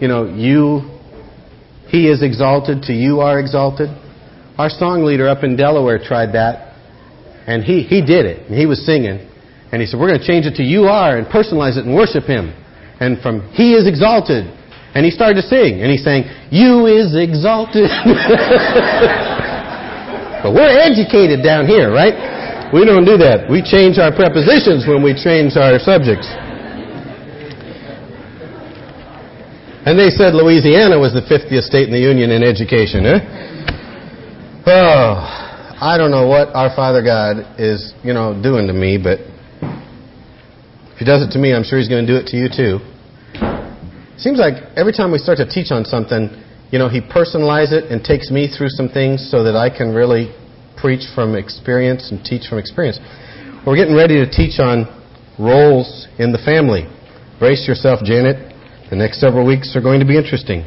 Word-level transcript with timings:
you 0.00 0.08
know, 0.08 0.24
you, 0.24 0.88
he 1.88 2.08
is 2.08 2.22
exalted, 2.22 2.82
to 2.84 2.92
you 2.92 3.20
are 3.20 3.38
exalted. 3.38 3.90
Our 4.56 4.70
song 4.70 5.04
leader 5.04 5.28
up 5.28 5.44
in 5.44 5.56
Delaware 5.56 6.00
tried 6.00 6.32
that, 6.32 6.74
and 7.46 7.62
he, 7.62 7.82
he 7.82 8.00
did 8.00 8.24
it, 8.24 8.48
and 8.48 8.56
he 8.56 8.66
was 8.66 8.84
singing. 8.84 9.28
And 9.72 9.80
he 9.80 9.86
said, 9.86 10.00
We're 10.00 10.08
going 10.08 10.20
to 10.20 10.26
change 10.26 10.46
it 10.46 10.56
to 10.56 10.64
you 10.64 10.84
are 10.84 11.16
and 11.16 11.26
personalize 11.26 11.76
it 11.76 11.84
and 11.84 11.94
worship 11.94 12.24
him. 12.24 12.52
And 12.98 13.20
from 13.22 13.48
he 13.52 13.74
is 13.74 13.86
exalted. 13.86 14.56
And 14.92 15.06
he 15.06 15.12
started 15.12 15.38
to 15.38 15.46
sing, 15.46 15.80
and 15.80 15.92
he 15.92 15.96
sang, 15.96 16.24
You 16.50 16.90
is 16.90 17.14
exalted. 17.14 17.86
but 20.42 20.50
we're 20.50 20.80
educated 20.80 21.44
down 21.44 21.68
here, 21.68 21.92
right? 21.92 22.72
We 22.74 22.84
don't 22.84 23.04
do 23.04 23.16
that. 23.18 23.48
We 23.50 23.62
change 23.62 23.98
our 23.98 24.10
prepositions 24.10 24.88
when 24.88 25.02
we 25.02 25.14
change 25.14 25.54
our 25.54 25.78
subjects. 25.78 26.26
And 29.80 29.96
they 29.98 30.10
said 30.12 30.36
Louisiana 30.36 31.00
was 31.00 31.16
the 31.16 31.24
50th 31.24 31.64
state 31.64 31.88
in 31.88 31.92
the 31.96 32.04
Union 32.04 32.30
in 32.30 32.44
education, 32.44 33.06
eh? 33.08 33.24
Oh, 34.68 35.16
I 35.80 35.96
don't 35.96 36.10
know 36.10 36.28
what 36.28 36.52
our 36.52 36.68
Father 36.76 37.00
God 37.00 37.58
is, 37.58 37.94
you 38.04 38.12
know, 38.12 38.36
doing 38.36 38.68
to 38.68 38.74
me, 38.76 39.00
but 39.00 39.24
if 40.92 40.98
He 41.00 41.06
does 41.08 41.24
it 41.24 41.32
to 41.32 41.38
me, 41.40 41.56
I'm 41.56 41.64
sure 41.64 41.78
He's 41.80 41.88
going 41.88 42.04
to 42.04 42.12
do 42.12 42.20
it 42.20 42.28
to 42.28 42.36
you 42.36 42.52
too. 42.52 42.84
Seems 44.20 44.36
like 44.36 44.60
every 44.76 44.92
time 44.92 45.12
we 45.12 45.16
start 45.16 45.40
to 45.40 45.48
teach 45.48 45.72
on 45.72 45.88
something, 45.88 46.28
you 46.68 46.78
know, 46.78 46.92
He 46.92 47.00
personalizes 47.00 47.72
it 47.72 47.84
and 47.88 48.04
takes 48.04 48.30
me 48.30 48.52
through 48.52 48.68
some 48.68 48.92
things 48.92 49.32
so 49.32 49.42
that 49.44 49.56
I 49.56 49.72
can 49.72 49.96
really 49.96 50.28
preach 50.76 51.08
from 51.14 51.34
experience 51.34 52.12
and 52.12 52.20
teach 52.20 52.52
from 52.52 52.58
experience. 52.58 53.00
We're 53.64 53.80
getting 53.80 53.96
ready 53.96 54.20
to 54.20 54.28
teach 54.28 54.60
on 54.60 54.84
roles 55.40 56.06
in 56.18 56.32
the 56.32 56.42
family. 56.44 56.84
Brace 57.40 57.64
yourself, 57.66 58.04
Janet. 58.04 58.49
The 58.90 58.96
next 58.96 59.20
several 59.20 59.46
weeks 59.46 59.76
are 59.76 59.80
going 59.80 60.00
to 60.00 60.06
be 60.06 60.18
interesting. 60.18 60.66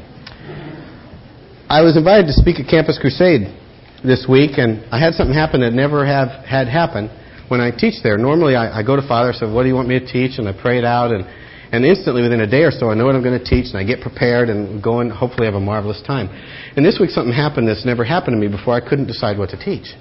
I 1.68 1.82
was 1.84 1.98
invited 1.98 2.28
to 2.28 2.34
speak 2.34 2.56
at 2.58 2.72
Campus 2.72 2.98
Crusade 2.98 3.52
this 4.00 4.24
week, 4.32 4.56
and 4.56 4.80
I 4.96 4.98
had 4.98 5.14
something 5.14 5.36
happen 5.36 5.60
that 5.60 5.74
never 5.76 6.06
have 6.08 6.32
had 6.48 6.72
happen 6.72 7.12
when 7.52 7.60
I 7.60 7.76
teach 7.76 8.00
there. 8.02 8.18
Normally, 8.18 8.56
I, 8.56 8.80
I 8.80 8.82
go 8.82 8.96
to 8.96 9.06
Father, 9.06 9.34
say, 9.34 9.52
"What 9.52 9.64
do 9.64 9.68
you 9.68 9.76
want 9.76 9.90
me 9.90 10.00
to 10.00 10.08
teach?" 10.08 10.40
and 10.40 10.48
I 10.48 10.56
pray 10.56 10.78
it 10.80 10.86
out, 10.86 11.12
and 11.12 11.28
and 11.76 11.84
instantly 11.84 12.22
within 12.22 12.40
a 12.40 12.48
day 12.48 12.64
or 12.64 12.72
so, 12.72 12.90
I 12.90 12.94
know 12.94 13.04
what 13.04 13.16
I'm 13.16 13.24
going 13.24 13.38
to 13.38 13.44
teach, 13.44 13.76
and 13.76 13.76
I 13.76 13.84
get 13.84 14.00
prepared 14.00 14.48
and 14.48 14.82
go 14.82 15.02
and 15.02 15.12
hopefully 15.12 15.44
have 15.44 15.56
a 15.56 15.60
marvelous 15.60 16.02
time. 16.08 16.32
And 16.78 16.86
this 16.86 17.00
week, 17.02 17.10
something 17.10 17.34
happened 17.34 17.68
that's 17.68 17.84
never 17.84 18.06
happened 18.06 18.40
to 18.40 18.40
me 18.40 18.48
before. 18.48 18.74
I 18.74 18.80
couldn't 18.80 19.08
decide 19.08 19.38
what 19.38 19.50
to 19.50 19.60
teach. 19.60 19.92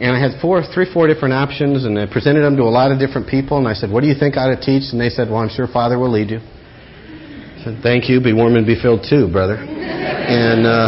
And 0.00 0.10
I 0.10 0.18
had 0.18 0.40
four, 0.42 0.66
three, 0.66 0.90
four 0.92 1.06
different 1.06 1.34
options, 1.34 1.84
and 1.84 1.96
I 1.96 2.10
presented 2.10 2.40
them 2.40 2.56
to 2.56 2.64
a 2.64 2.74
lot 2.74 2.90
of 2.90 2.98
different 2.98 3.28
people. 3.28 3.58
And 3.58 3.68
I 3.68 3.74
said, 3.74 3.88
"What 3.88 4.00
do 4.00 4.08
you 4.08 4.18
think 4.18 4.36
I 4.36 4.50
ought 4.50 4.58
to 4.58 4.60
teach?" 4.60 4.90
And 4.90 5.00
they 5.00 5.10
said, 5.10 5.30
"Well, 5.30 5.38
I'm 5.38 5.48
sure 5.48 5.68
Father 5.68 5.96
will 5.96 6.10
lead 6.10 6.32
you." 6.32 6.40
Thank 7.82 8.08
you. 8.08 8.20
Be 8.20 8.32
warm 8.32 8.54
and 8.54 8.64
be 8.64 8.80
filled 8.80 9.04
too, 9.08 9.26
brother. 9.30 9.56
And 9.56 10.66
uh, 10.66 10.86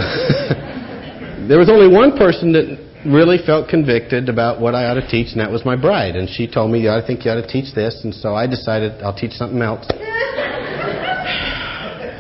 there 1.49 1.59
was 1.59 1.69
only 1.69 1.89
one 1.89 2.17
person 2.17 2.53
that 2.53 2.79
really 3.05 3.39
felt 3.45 3.69
convicted 3.69 4.29
about 4.29 4.61
what 4.61 4.77
I 4.77 4.87
ought 4.87 4.95
to 4.95 5.09
teach, 5.09 5.33
and 5.33 5.41
that 5.41 5.51
was 5.51 5.65
my 5.65 5.75
bride. 5.75 6.15
And 6.15 6.29
she 6.29 6.47
told 6.47 6.71
me, 6.71 6.89
I 6.89 7.05
think 7.05 7.25
you 7.25 7.33
ought 7.33 7.43
to 7.43 7.47
teach 7.49 7.75
this. 7.75 8.03
And 8.05 8.15
so 8.15 8.37
I 8.37 8.47
decided 8.47 9.03
I'll 9.03 9.17
teach 9.17 9.33
something 9.33 9.61
else. 9.61 9.87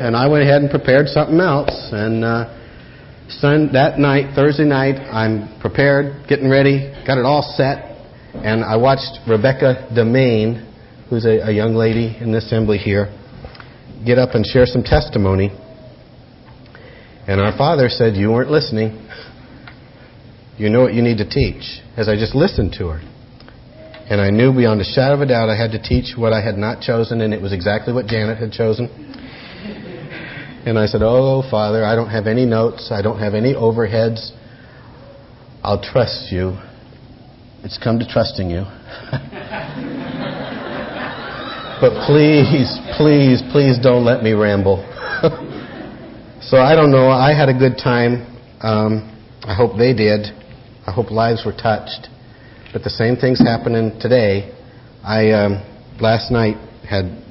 and 0.02 0.16
I 0.16 0.26
went 0.26 0.42
ahead 0.42 0.62
and 0.62 0.70
prepared 0.70 1.06
something 1.06 1.38
else. 1.38 1.90
And 1.92 2.24
uh, 2.24 2.50
son, 3.28 3.70
that 3.74 4.00
night, 4.00 4.34
Thursday 4.34 4.64
night, 4.64 4.98
I'm 4.98 5.60
prepared, 5.60 6.26
getting 6.28 6.50
ready, 6.50 6.90
got 7.06 7.18
it 7.18 7.24
all 7.24 7.42
set. 7.56 7.94
And 8.34 8.64
I 8.64 8.76
watched 8.76 9.20
Rebecca 9.28 9.86
Demain, 9.94 10.66
who's 11.08 11.24
a, 11.24 11.46
a 11.46 11.52
young 11.52 11.74
lady 11.74 12.16
in 12.20 12.32
the 12.32 12.38
assembly 12.38 12.78
here, 12.78 13.14
get 14.04 14.18
up 14.18 14.34
and 14.34 14.44
share 14.44 14.66
some 14.66 14.82
testimony. 14.82 15.50
And 17.26 17.40
our 17.40 17.56
father 17.56 17.88
said, 17.88 18.16
You 18.16 18.30
weren't 18.30 18.50
listening. 18.50 19.06
You 20.56 20.70
know 20.70 20.82
what 20.82 20.94
you 20.94 21.02
need 21.02 21.18
to 21.18 21.28
teach. 21.28 21.80
As 21.96 22.08
I 22.08 22.16
just 22.16 22.34
listened 22.34 22.74
to 22.78 22.88
her. 22.88 23.00
And 24.10 24.20
I 24.20 24.30
knew 24.30 24.52
beyond 24.52 24.80
a 24.80 24.84
shadow 24.84 25.14
of 25.14 25.20
a 25.20 25.26
doubt 25.26 25.50
I 25.50 25.56
had 25.56 25.72
to 25.72 25.82
teach 25.82 26.16
what 26.16 26.32
I 26.32 26.40
had 26.40 26.56
not 26.56 26.80
chosen, 26.80 27.20
and 27.20 27.34
it 27.34 27.42
was 27.42 27.52
exactly 27.52 27.92
what 27.92 28.06
Janet 28.06 28.38
had 28.38 28.52
chosen. 28.52 28.88
And 30.64 30.78
I 30.78 30.86
said, 30.86 31.02
Oh, 31.02 31.42
Father, 31.50 31.84
I 31.84 31.94
don't 31.94 32.10
have 32.10 32.26
any 32.26 32.46
notes. 32.46 32.90
I 32.90 33.02
don't 33.02 33.18
have 33.18 33.34
any 33.34 33.54
overheads. 33.54 34.30
I'll 35.62 35.82
trust 35.82 36.32
you. 36.32 36.58
It's 37.62 37.78
come 37.78 37.98
to 37.98 38.06
trusting 38.08 38.50
you. 38.50 38.64
But 41.80 41.94
please, 42.06 42.76
please, 42.96 43.40
please 43.52 43.78
don't 43.78 44.04
let 44.04 44.24
me 44.24 44.32
ramble. 44.32 44.78
so 46.42 46.56
I 46.56 46.74
don't 46.74 46.90
know. 46.90 47.08
I 47.08 47.32
had 47.38 47.48
a 47.48 47.56
good 47.56 47.78
time. 47.78 48.26
Um, 48.60 49.14
I 49.44 49.54
hope 49.54 49.78
they 49.78 49.94
did. 49.94 50.26
I 50.88 50.90
hope 50.90 51.12
lives 51.12 51.46
were 51.46 51.52
touched. 51.52 52.08
But 52.72 52.82
the 52.82 52.90
same 52.90 53.14
thing's 53.14 53.38
happening 53.38 53.96
today. 54.00 54.52
I 55.04 55.30
um, 55.30 55.62
last 56.00 56.32
night 56.32 56.56
had 56.82 57.22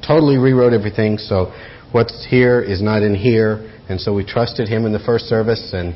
totally 0.00 0.38
rewrote 0.38 0.72
everything. 0.72 1.18
So 1.18 1.52
what's 1.92 2.26
here 2.30 2.62
is 2.62 2.80
not 2.80 3.02
in 3.02 3.14
here, 3.14 3.70
and 3.90 4.00
so 4.00 4.14
we 4.14 4.24
trusted 4.24 4.66
him 4.66 4.86
in 4.86 4.94
the 4.94 4.98
first 4.98 5.26
service, 5.26 5.74
and 5.74 5.94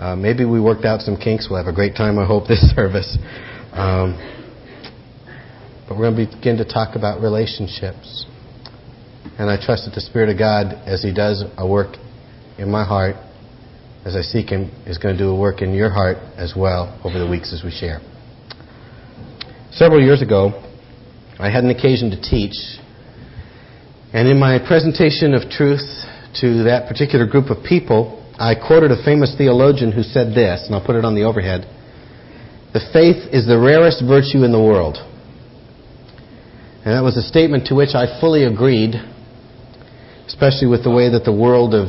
uh, 0.00 0.16
maybe 0.16 0.44
we 0.44 0.60
worked 0.60 0.84
out 0.84 1.00
some 1.00 1.16
kinks. 1.16 1.46
We'll 1.48 1.62
have 1.62 1.72
a 1.72 1.76
great 1.76 1.94
time. 1.94 2.18
I 2.18 2.26
hope 2.26 2.48
this 2.48 2.58
service. 2.74 3.16
Um, 3.72 4.33
but 5.88 5.98
we're 5.98 6.10
going 6.10 6.28
to 6.28 6.36
begin 6.36 6.56
to 6.56 6.64
talk 6.64 6.96
about 6.96 7.20
relationships. 7.20 8.26
And 9.38 9.50
I 9.50 9.56
trust 9.56 9.84
that 9.84 9.94
the 9.94 10.00
Spirit 10.00 10.28
of 10.30 10.38
God, 10.38 10.74
as 10.86 11.02
He 11.02 11.12
does 11.12 11.44
a 11.58 11.66
work 11.66 11.96
in 12.58 12.70
my 12.70 12.84
heart, 12.84 13.16
as 14.04 14.16
I 14.16 14.20
seek 14.22 14.50
Him, 14.50 14.70
is 14.86 14.98
going 14.98 15.16
to 15.16 15.22
do 15.22 15.30
a 15.30 15.38
work 15.38 15.60
in 15.62 15.74
your 15.74 15.90
heart 15.90 16.18
as 16.36 16.54
well 16.56 16.98
over 17.04 17.18
the 17.18 17.28
weeks 17.28 17.52
as 17.52 17.62
we 17.64 17.70
share. 17.70 18.00
Several 19.72 20.00
years 20.00 20.22
ago, 20.22 20.62
I 21.38 21.50
had 21.50 21.64
an 21.64 21.70
occasion 21.70 22.10
to 22.10 22.20
teach, 22.20 22.54
and 24.12 24.28
in 24.28 24.38
my 24.38 24.58
presentation 24.58 25.34
of 25.34 25.50
truth 25.50 25.82
to 26.40 26.62
that 26.64 26.86
particular 26.88 27.26
group 27.26 27.50
of 27.50 27.64
people, 27.64 28.22
I 28.38 28.54
quoted 28.54 28.90
a 28.90 29.02
famous 29.04 29.34
theologian 29.36 29.90
who 29.90 30.02
said 30.02 30.34
this, 30.34 30.66
and 30.66 30.74
I'll 30.74 30.84
put 30.84 30.96
it 30.96 31.04
on 31.04 31.14
the 31.14 31.22
overhead. 31.22 31.66
The 32.72 32.82
faith 32.92 33.32
is 33.34 33.46
the 33.46 33.58
rarest 33.58 34.02
virtue 34.06 34.42
in 34.44 34.52
the 34.52 34.62
world. 34.62 34.98
And 36.84 36.92
that 36.92 37.02
was 37.02 37.16
a 37.16 37.22
statement 37.22 37.66
to 37.68 37.74
which 37.74 37.94
I 37.94 38.20
fully 38.20 38.44
agreed, 38.44 38.94
especially 40.26 40.68
with 40.68 40.84
the 40.84 40.90
way 40.90 41.08
that 41.08 41.24
the 41.24 41.32
world 41.32 41.72
of 41.72 41.88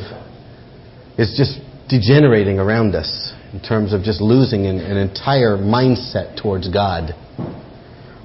is 1.19 1.35
just 1.35 1.59
degenerating 1.89 2.59
around 2.59 2.95
us 2.95 3.33
in 3.51 3.59
terms 3.61 3.91
of 3.91 4.03
just 4.03 4.21
losing 4.21 4.65
an, 4.67 4.79
an 4.79 4.95
entire 4.95 5.57
mindset 5.57 6.41
towards 6.41 6.71
God. 6.71 7.11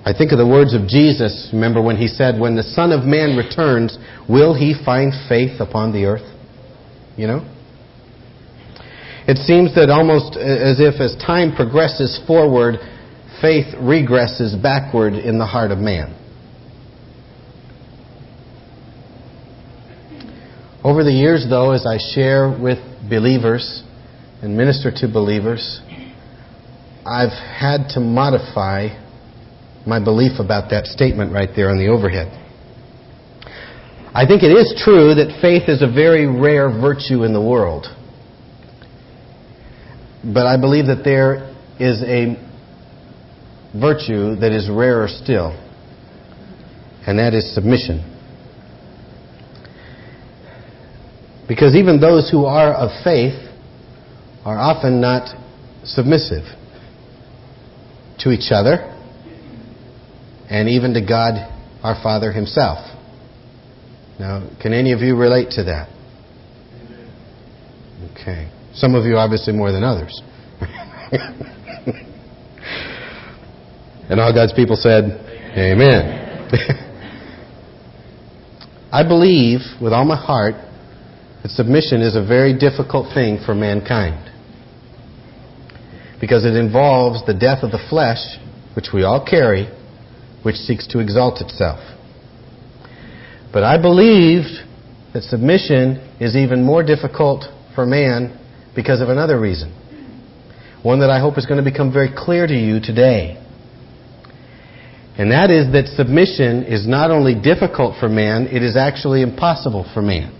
I 0.05 0.15
think 0.17 0.31
of 0.33 0.39
the 0.39 0.47
words 0.47 0.73
of 0.73 0.87
Jesus, 0.87 1.51
remember 1.53 1.83
when 1.83 1.97
he 1.97 2.07
said, 2.07 2.41
When 2.41 2.55
the 2.55 2.63
Son 2.63 2.93
of 2.93 3.05
Man 3.05 3.37
returns, 3.37 3.99
will 4.29 4.55
he 4.55 4.75
find 4.85 5.13
faith 5.29 5.61
upon 5.61 5.93
the 5.93 6.07
earth? 6.07 6.27
You 7.17 7.27
know? 7.27 7.57
It 9.27 9.39
seems 9.39 9.75
that 9.75 9.91
almost 9.91 10.39
as 10.39 10.81
if 10.81 11.01
as 11.01 11.15
time 11.19 11.55
progresses 11.55 12.19
forward, 12.27 12.77
faith 13.43 13.75
regresses 13.75 14.61
backward 14.61 15.15
in 15.15 15.39
the 15.39 15.47
heart 15.47 15.71
of 15.71 15.79
man. 15.79 16.17
Over 20.83 21.05
the 21.05 21.13
years, 21.13 21.47
though, 21.49 21.73
as 21.73 21.85
I 21.87 21.99
share 22.15 22.49
with 22.49 22.79
believers 23.09 23.83
and 24.43 24.57
minister 24.57 24.91
to 24.91 25.09
believers, 25.09 25.81
I've 27.05 27.33
had 27.33 27.89
to 27.95 28.01
modify 28.01 28.89
my 29.87 30.03
belief 30.03 30.41
about 30.41 30.71
that 30.71 30.87
statement 30.87 31.33
right 31.33 31.51
there 31.55 31.69
on 31.69 31.77
the 31.77 31.89
overhead. 31.89 32.29
I 34.15 34.27
think 34.27 34.43
it 34.43 34.53
is 34.53 34.81
true 34.83 35.15
that 35.15 35.39
faith 35.43 35.69
is 35.69 35.83
a 35.83 35.87
very 35.87 36.27
rare 36.27 36.71
virtue 36.71 37.25
in 37.25 37.35
the 37.35 37.43
world. 37.43 37.87
But 40.25 40.47
I 40.47 40.59
believe 40.59 40.87
that 40.87 41.05
there 41.05 41.55
is 41.79 42.03
a 42.03 42.37
virtue 43.79 44.37
that 44.37 44.53
is 44.53 44.69
rarer 44.71 45.09
still, 45.09 45.53
and 47.07 47.19
that 47.19 47.35
is 47.35 47.55
submission. 47.55 48.10
Because 51.51 51.75
even 51.75 52.01
those 52.01 52.31
who 52.31 52.45
are 52.45 52.73
of 52.73 53.03
faith 53.03 53.35
are 54.45 54.57
often 54.57 55.01
not 55.01 55.37
submissive 55.83 56.45
to 58.21 58.31
each 58.31 58.53
other 58.53 58.97
and 60.49 60.69
even 60.69 60.95
to 60.95 61.05
God 61.05 61.35
our 61.83 62.01
Father 62.05 62.31
Himself. 62.31 62.79
Now, 64.21 64.49
can 64.63 64.73
any 64.73 64.93
of 64.93 65.01
you 65.01 65.17
relate 65.17 65.51
to 65.57 65.65
that? 65.65 65.89
Okay. 68.13 68.49
Some 68.75 68.95
of 68.95 69.05
you 69.05 69.17
obviously 69.17 69.53
more 69.53 69.73
than 69.73 69.83
others. 69.83 70.23
and 74.09 74.21
all 74.21 74.33
God's 74.33 74.53
people 74.53 74.77
said, 74.77 75.03
Amen. 75.59 76.47
I 78.93 79.03
believe 79.03 79.63
with 79.83 79.93
all 79.93 80.05
my 80.05 80.15
heart 80.15 80.70
that 81.43 81.51
submission 81.51 82.03
is 82.03 82.17
a 82.17 82.25
very 82.25 82.57
difficult 82.57 83.15
thing 83.15 83.39
for 83.45 83.55
mankind. 83.55 84.31
Because 86.21 86.45
it 86.45 86.55
involves 86.55 87.25
the 87.25 87.33
death 87.33 87.63
of 87.63 87.71
the 87.71 87.85
flesh, 87.89 88.21
which 88.77 88.89
we 88.93 89.05
all 89.05 89.25
carry, 89.25 89.69
which 90.43 90.57
seeks 90.57 90.87
to 90.89 91.01
exalt 91.01 91.41
itself. 91.41 91.81
But 93.53 93.65
I 93.65 93.81
believe 93.81 94.45
that 95.15 95.23
submission 95.23 95.97
is 96.21 96.37
even 96.37 96.63
more 96.63 96.85
difficult 96.85 97.45
for 97.75 97.87
man 97.87 98.39
because 98.77 99.01
of 99.01 99.09
another 99.09 99.41
reason. 99.41 99.75
One 100.83 101.01
that 101.01 101.11
I 101.11 101.21
hope 101.21 101.37
is 101.37 101.47
going 101.47 101.63
to 101.63 101.69
become 101.69 101.93
very 101.93 102.11
clear 102.15 102.47
to 102.47 102.55
you 102.55 102.81
today. 102.81 103.37
And 105.19 105.33
that 105.33 105.51
is 105.51 105.73
that 105.73 105.87
submission 105.97 106.65
is 106.65 106.87
not 106.87 107.11
only 107.11 107.35
difficult 107.35 107.99
for 107.99 108.09
man, 108.09 108.47
it 108.47 108.63
is 108.63 108.77
actually 108.77 109.23
impossible 109.23 109.91
for 109.93 110.01
man. 110.01 110.40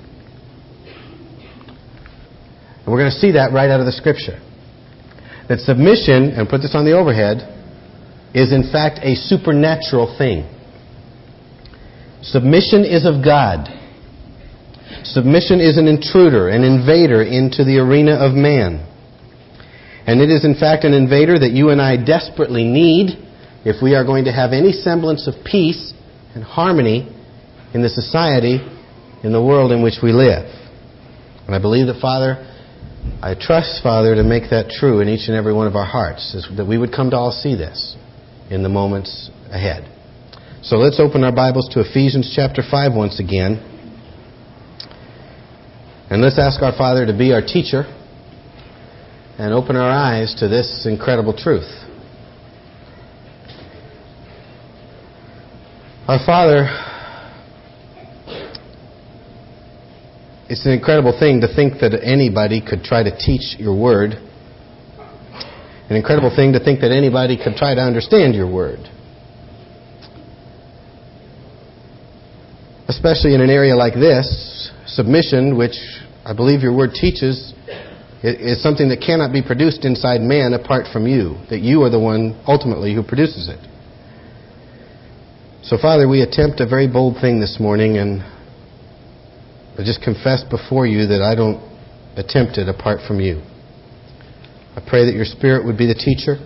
And 2.91 2.99
we're 2.99 3.07
going 3.07 3.15
to 3.15 3.23
see 3.23 3.39
that 3.39 3.53
right 3.55 3.71
out 3.71 3.79
of 3.79 3.87
the 3.87 3.95
scripture. 3.95 4.43
That 5.47 5.63
submission, 5.63 6.35
and 6.35 6.51
put 6.51 6.59
this 6.59 6.75
on 6.75 6.83
the 6.83 6.99
overhead, 6.99 7.39
is 8.35 8.51
in 8.51 8.67
fact 8.67 8.99
a 9.07 9.15
supernatural 9.15 10.19
thing. 10.19 10.43
Submission 12.23 12.83
is 12.83 13.07
of 13.07 13.23
God. 13.23 13.71
Submission 15.07 15.63
is 15.63 15.79
an 15.79 15.87
intruder, 15.87 16.49
an 16.51 16.67
invader 16.67 17.23
into 17.23 17.63
the 17.63 17.79
arena 17.79 18.19
of 18.19 18.35
man. 18.35 18.83
And 20.11 20.21
it 20.21 20.27
is 20.27 20.45
in 20.45 20.59
fact 20.59 20.83
an 20.83 20.93
invader 20.93 21.39
that 21.39 21.55
you 21.55 21.71
and 21.71 21.81
I 21.81 21.95
desperately 21.95 22.65
need 22.65 23.15
if 23.63 23.81
we 23.81 23.95
are 23.95 24.03
going 24.03 24.25
to 24.25 24.33
have 24.33 24.51
any 24.51 24.73
semblance 24.73 25.31
of 25.31 25.35
peace 25.47 25.95
and 26.35 26.43
harmony 26.43 27.07
in 27.73 27.83
the 27.83 27.89
society, 27.89 28.59
in 29.23 29.31
the 29.31 29.41
world 29.41 29.71
in 29.71 29.81
which 29.81 30.03
we 30.03 30.11
live. 30.11 30.51
And 31.47 31.55
I 31.55 31.61
believe 31.61 31.87
that, 31.87 32.01
Father, 32.01 32.51
I 33.23 33.35
trust, 33.39 33.83
Father, 33.83 34.15
to 34.15 34.23
make 34.23 34.51
that 34.51 34.71
true 34.71 35.01
in 35.01 35.09
each 35.09 35.29
and 35.29 35.37
every 35.37 35.53
one 35.53 35.67
of 35.67 35.77
our 35.77 35.85
hearts, 35.85 36.37
that 36.57 36.67
we 36.67 36.79
would 36.79 36.93
come 36.93 37.11
to 37.11 37.17
all 37.17 37.33
see 37.33 37.55
this 37.55 37.97
in 38.51 38.63
the 38.63 38.69
moments 38.69 39.31
ahead. 39.51 39.85
So 40.63 40.77
let's 40.77 41.01
open 41.01 41.25
our 41.25 41.35
Bibles 41.35 41.69
to 41.73 41.81
Ephesians 41.81 42.33
chapter 42.35 42.63
5 42.63 42.93
once 42.95 43.21
again. 43.21 43.67
And 46.11 46.21
let's 46.21 46.39
ask 46.39 46.61
our 46.63 46.77
Father 46.77 47.07
to 47.07 47.17
be 47.17 47.33
our 47.33 47.41
teacher 47.41 47.85
and 49.39 49.55
open 49.55 49.77
our 49.77 49.91
eyes 49.91 50.35
to 50.41 50.49
this 50.49 50.87
incredible 50.87 51.35
truth. 51.37 51.69
Our 56.09 56.19
Father, 56.27 56.90
it's 60.51 60.67
an 60.67 60.73
incredible 60.73 61.15
thing 61.17 61.41
to 61.43 61.55
think 61.55 61.79
that 61.79 61.95
anybody 62.03 62.61
could 62.61 62.83
try 62.83 63.05
to 63.05 63.17
teach 63.17 63.55
your 63.61 63.79
word. 63.79 64.19
An 65.89 65.95
incredible 65.95 66.35
thing 66.35 66.53
to 66.55 66.59
think 66.59 66.81
that 66.81 66.91
anybody 66.91 67.39
could 67.39 67.55
try 67.55 67.73
to 67.77 67.81
understand 67.81 68.35
your 68.35 68.51
word. 68.51 68.81
Especially 72.89 73.33
in 73.33 73.41
an 73.41 73.49
area 73.49 73.77
like 73.77 73.95
this, 73.95 74.73
submission, 74.87 75.57
which 75.57 75.79
I 76.27 76.35
believe 76.35 76.63
your 76.63 76.75
word 76.75 76.99
teaches, 76.99 77.55
is 78.25 78.61
something 78.61 78.89
that 78.89 79.01
cannot 79.07 79.33
be 79.33 79.43
produced 79.43 79.85
inside 79.85 80.21
man 80.21 80.53
apart 80.53 80.87
from 80.93 81.07
you. 81.07 81.39
That 81.51 81.61
you 81.61 81.83
are 81.83 81.91
the 81.91 82.01
one 82.01 82.35
ultimately 82.49 82.93
who 82.93 83.05
produces 83.05 83.49
it. 83.49 83.61
So, 85.63 85.79
Father, 85.79 86.09
we 86.09 86.23
attempt 86.23 86.59
a 86.59 86.67
very 86.67 86.89
bold 86.89 87.21
thing 87.21 87.39
this 87.39 87.59
morning, 87.61 87.99
and 87.99 88.25
I 89.81 89.85
just 89.85 90.03
confess 90.03 90.45
before 90.45 90.87
you 90.87 91.07
that 91.07 91.23
I 91.23 91.35
don't 91.35 91.57
attempt 92.15 92.59
it 92.59 92.69
apart 92.69 93.01
from 93.09 93.19
you. 93.19 93.41
I 94.77 94.85
pray 94.87 95.07
that 95.07 95.15
your 95.15 95.25
Spirit 95.25 95.65
would 95.65 95.79
be 95.79 95.87
the 95.87 95.95
teacher, 95.95 96.37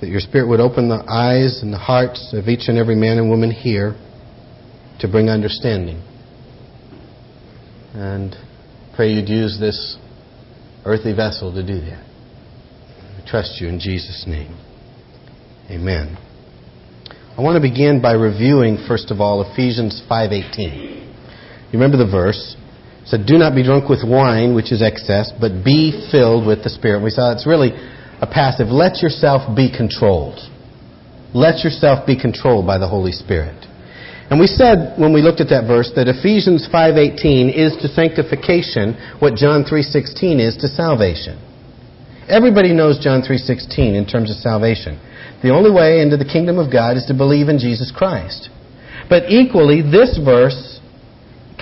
that 0.00 0.06
your 0.06 0.20
Spirit 0.20 0.48
would 0.48 0.60
open 0.60 0.88
the 0.88 1.02
eyes 1.10 1.58
and 1.60 1.72
the 1.72 1.78
hearts 1.78 2.32
of 2.32 2.46
each 2.46 2.68
and 2.68 2.78
every 2.78 2.94
man 2.94 3.18
and 3.18 3.28
woman 3.28 3.50
here 3.50 3.96
to 5.00 5.08
bring 5.08 5.28
understanding. 5.28 6.00
And 7.94 8.36
pray 8.94 9.10
you'd 9.10 9.28
use 9.28 9.58
this 9.58 9.98
earthly 10.84 11.14
vessel 11.14 11.52
to 11.52 11.66
do 11.66 11.80
that. 11.80 12.06
I 13.18 13.28
trust 13.28 13.60
you 13.60 13.66
in 13.66 13.80
Jesus' 13.80 14.24
name. 14.28 14.56
Amen. 15.68 16.16
I 17.36 17.40
want 17.40 17.56
to 17.56 17.60
begin 17.60 18.00
by 18.00 18.12
reviewing 18.12 18.84
first 18.86 19.10
of 19.10 19.20
all 19.20 19.42
Ephesians 19.42 20.00
5:18. 20.08 21.01
You 21.72 21.78
remember 21.78 21.96
the 21.96 22.10
verse? 22.10 22.54
It 23.02 23.08
said, 23.08 23.26
"Do 23.26 23.38
not 23.38 23.54
be 23.54 23.62
drunk 23.62 23.88
with 23.88 24.04
wine, 24.04 24.54
which 24.54 24.70
is 24.70 24.82
excess, 24.82 25.32
but 25.40 25.64
be 25.64 25.90
filled 26.12 26.46
with 26.46 26.62
the 26.62 26.70
Spirit." 26.70 27.02
We 27.02 27.10
saw 27.10 27.32
it's 27.32 27.46
really 27.46 27.72
a 28.20 28.26
passive. 28.26 28.70
Let 28.70 29.02
yourself 29.02 29.56
be 29.56 29.68
controlled. 29.68 30.38
Let 31.34 31.64
yourself 31.64 32.06
be 32.06 32.14
controlled 32.14 32.66
by 32.66 32.78
the 32.78 32.86
Holy 32.86 33.12
Spirit. 33.12 33.56
And 34.30 34.38
we 34.38 34.46
said 34.46 34.94
when 34.96 35.12
we 35.12 35.22
looked 35.22 35.40
at 35.40 35.48
that 35.48 35.64
verse 35.64 35.90
that 35.96 36.08
Ephesians 36.08 36.66
5:18 36.66 37.48
is 37.48 37.74
to 37.78 37.88
sanctification 37.88 38.96
what 39.18 39.34
John 39.34 39.64
3:16 39.64 40.40
is 40.40 40.56
to 40.58 40.68
salvation. 40.68 41.36
Everybody 42.28 42.72
knows 42.72 42.98
John 42.98 43.22
3:16 43.22 43.94
in 43.94 44.04
terms 44.06 44.30
of 44.30 44.36
salvation. 44.36 44.98
The 45.42 45.50
only 45.50 45.70
way 45.70 46.00
into 46.00 46.16
the 46.16 46.24
kingdom 46.24 46.58
of 46.58 46.70
God 46.70 46.96
is 46.96 47.04
to 47.06 47.14
believe 47.14 47.48
in 47.48 47.58
Jesus 47.58 47.90
Christ. 47.90 48.48
But 49.08 49.30
equally, 49.30 49.82
this 49.82 50.16
verse 50.18 50.71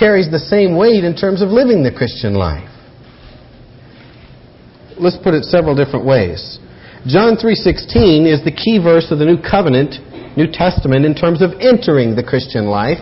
carries 0.00 0.30
the 0.30 0.38
same 0.38 0.76
weight 0.76 1.04
in 1.04 1.14
terms 1.14 1.42
of 1.42 1.50
living 1.50 1.82
the 1.82 1.92
Christian 1.92 2.32
life. 2.32 2.68
Let's 4.96 5.18
put 5.22 5.34
it 5.34 5.44
several 5.44 5.76
different 5.76 6.06
ways. 6.06 6.58
John 7.06 7.36
3:16 7.36 8.26
is 8.26 8.42
the 8.42 8.50
key 8.50 8.78
verse 8.78 9.10
of 9.10 9.18
the 9.18 9.26
New 9.26 9.36
Covenant, 9.36 10.00
New 10.36 10.46
Testament 10.46 11.04
in 11.04 11.14
terms 11.14 11.42
of 11.42 11.52
entering 11.60 12.16
the 12.16 12.22
Christian 12.22 12.66
life. 12.66 12.98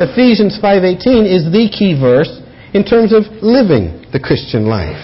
Ephesians 0.00 0.58
5:18 0.58 1.24
is 1.24 1.50
the 1.50 1.68
key 1.68 1.94
verse 1.94 2.40
in 2.72 2.84
terms 2.84 3.12
of 3.12 3.24
living 3.42 4.06
the 4.12 4.20
Christian 4.20 4.66
life. 4.66 5.02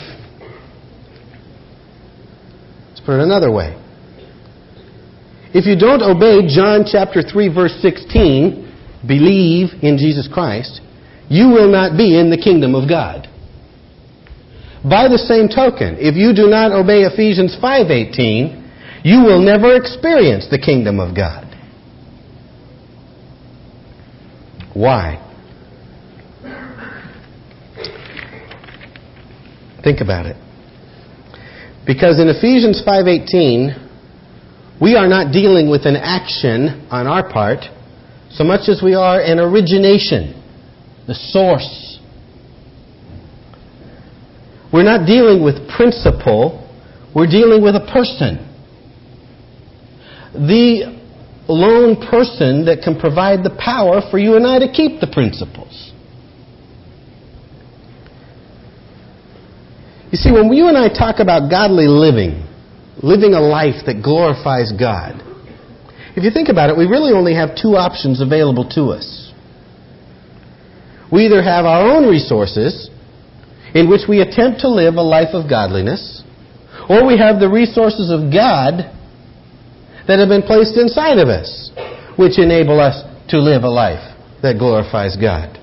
Let's 2.91 3.01
put 3.01 3.15
it 3.15 3.23
another 3.23 3.51
way. 3.51 3.75
If 5.53 5.67
you 5.67 5.77
don't 5.77 6.03
obey 6.03 6.47
John 6.47 6.85
chapter 6.85 7.23
3 7.23 7.49
verse 7.49 7.75
16, 7.81 8.67
believe 9.07 9.75
in 9.83 9.99
Jesus 9.99 10.27
Christ, 10.27 10.81
you 11.29 11.49
will 11.49 11.71
not 11.71 11.97
be 11.97 12.19
in 12.19 12.31
the 12.31 12.37
kingdom 12.37 12.75
of 12.75 12.89
God. 12.89 13.29
By 14.85 15.09
the 15.09 15.19
same 15.19 15.49
token, 15.49 15.97
if 15.99 16.15
you 16.15 16.35
do 16.35 16.47
not 16.47 16.73
obey 16.73 17.05
Ephesians 17.05 17.57
5:18, 17.57 18.63
you 19.03 19.23
will 19.23 19.41
never 19.41 19.75
experience 19.77 20.49
the 20.49 20.59
kingdom 20.59 21.01
of 21.01 21.15
God. 21.15 21.47
Why? 24.75 25.21
Think 29.83 30.01
about 30.01 30.27
it. 30.27 30.37
Because 31.87 32.19
in 32.19 32.29
Ephesians 32.29 32.83
5:18, 32.83 33.75
we 34.81 34.97
are 34.97 35.07
not 35.07 35.33
dealing 35.33 35.71
with 35.71 35.87
an 35.87 35.97
action 35.97 36.87
on 36.91 37.07
our 37.07 37.29
part 37.29 37.69
so 38.31 38.43
much 38.43 38.69
as 38.69 38.83
we 38.83 38.95
are 38.95 39.21
an 39.21 39.39
origination, 39.39 40.35
the 41.07 41.15
source. 41.15 41.99
We're 44.73 44.83
not 44.83 45.07
dealing 45.07 45.45
with 45.45 45.69
principle, 45.69 46.61
we're 47.15 47.31
dealing 47.31 47.63
with 47.63 47.77
a 47.77 47.87
person. 47.93 48.51
The 50.35 51.01
lone 51.49 51.97
person 52.11 52.65
that 52.65 52.83
can 52.83 52.99
provide 52.99 53.45
the 53.45 53.55
power 53.55 54.01
for 54.11 54.19
you 54.19 54.37
and 54.37 54.47
I 54.47 54.59
to 54.59 54.73
keep 54.73 55.01
the 55.01 55.07
principles. 55.07 55.93
You 60.11 60.19
see, 60.19 60.33
when 60.33 60.53
you 60.53 60.69
and 60.69 60.77
I 60.77 60.89
talk 60.89 61.19
about 61.19 61.51
godly 61.51 61.87
living, 61.87 62.47
living 63.03 63.35
a 63.35 63.41
life 63.41 63.85
that 63.87 64.03
glorifies 64.03 64.73
God. 64.73 65.21
If 66.17 66.23
you 66.23 66.31
think 66.31 66.49
about 66.49 66.71
it, 66.71 66.77
we 66.77 66.87
really 66.87 67.13
only 67.13 67.35
have 67.35 67.57
two 67.61 67.75
options 67.75 68.21
available 68.21 68.69
to 68.71 68.95
us. 68.95 69.24
We 71.15 71.27
either 71.27 71.43
have 71.43 71.65
our 71.65 71.95
own 71.95 72.09
resources, 72.11 72.91
in 73.75 73.89
which 73.89 74.03
we 74.09 74.21
attempt 74.21 74.61
to 74.63 74.69
live 74.69 74.95
a 74.95 75.03
life 75.03 75.33
of 75.33 75.49
godliness, 75.49 76.25
or 76.91 77.07
we 77.07 77.17
have 77.19 77.39
the 77.39 77.49
resources 77.49 78.11
of 78.11 78.33
God 78.33 78.91
that 80.09 80.19
have 80.19 80.29
been 80.29 80.43
placed 80.43 80.77
inside 80.77 81.19
of 81.19 81.29
us, 81.29 81.71
which 82.17 82.39
enable 82.39 82.81
us 82.81 83.03
to 83.29 83.39
live 83.39 83.63
a 83.63 83.71
life 83.71 84.03
that 84.43 84.59
glorifies 84.59 85.17
God. 85.17 85.57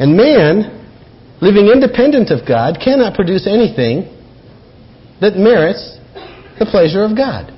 And 0.00 0.16
man 0.16 0.80
living 1.40 1.68
independent 1.68 2.30
of 2.30 2.46
God, 2.46 2.78
cannot 2.82 3.14
produce 3.14 3.46
anything 3.46 4.04
that 5.20 5.36
merits 5.36 5.98
the 6.58 6.66
pleasure 6.66 7.02
of 7.02 7.16
God. 7.16 7.52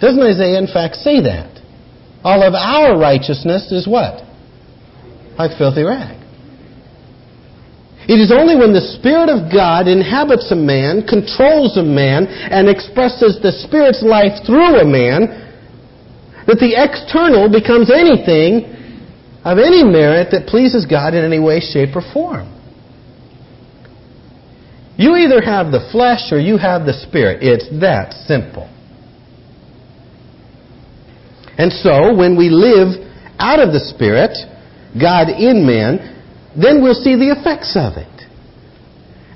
Doesn't 0.00 0.22
Isaiah 0.22 0.58
in 0.58 0.66
fact 0.66 0.96
say 0.96 1.20
that? 1.22 1.55
All 2.24 2.42
of 2.42 2.54
our 2.54 2.98
righteousness 2.98 3.72
is 3.72 3.86
what? 3.86 4.22
Like 5.38 5.56
filthy 5.58 5.82
rag. 5.82 6.16
It 8.08 8.22
is 8.22 8.30
only 8.30 8.54
when 8.54 8.72
the 8.72 8.94
Spirit 8.98 9.26
of 9.26 9.50
God 9.50 9.88
inhabits 9.88 10.52
a 10.52 10.56
man, 10.56 11.02
controls 11.06 11.76
a 11.76 11.82
man, 11.82 12.26
and 12.26 12.68
expresses 12.68 13.42
the 13.42 13.50
Spirit's 13.66 14.02
life 14.02 14.46
through 14.46 14.78
a 14.78 14.86
man 14.86 15.42
that 16.46 16.62
the 16.62 16.78
external 16.78 17.50
becomes 17.50 17.90
anything 17.90 18.70
of 19.42 19.58
any 19.58 19.82
merit 19.82 20.30
that 20.30 20.46
pleases 20.46 20.86
God 20.86 21.14
in 21.14 21.24
any 21.24 21.40
way, 21.40 21.58
shape, 21.58 21.96
or 21.96 22.02
form. 22.14 22.46
You 24.96 25.16
either 25.16 25.42
have 25.42 25.74
the 25.74 25.90
flesh 25.90 26.30
or 26.30 26.38
you 26.38 26.56
have 26.58 26.86
the 26.86 26.94
Spirit. 26.94 27.42
It's 27.42 27.68
that 27.80 28.14
simple. 28.26 28.70
And 31.58 31.72
so, 31.72 32.14
when 32.14 32.36
we 32.36 32.48
live 32.48 33.00
out 33.38 33.60
of 33.60 33.72
the 33.72 33.80
Spirit, 33.80 34.36
God 35.00 35.28
in 35.28 35.66
man, 35.66 36.14
then 36.56 36.82
we'll 36.82 36.96
see 36.96 37.16
the 37.16 37.32
effects 37.32 37.76
of 37.76 37.96
it. 37.96 38.12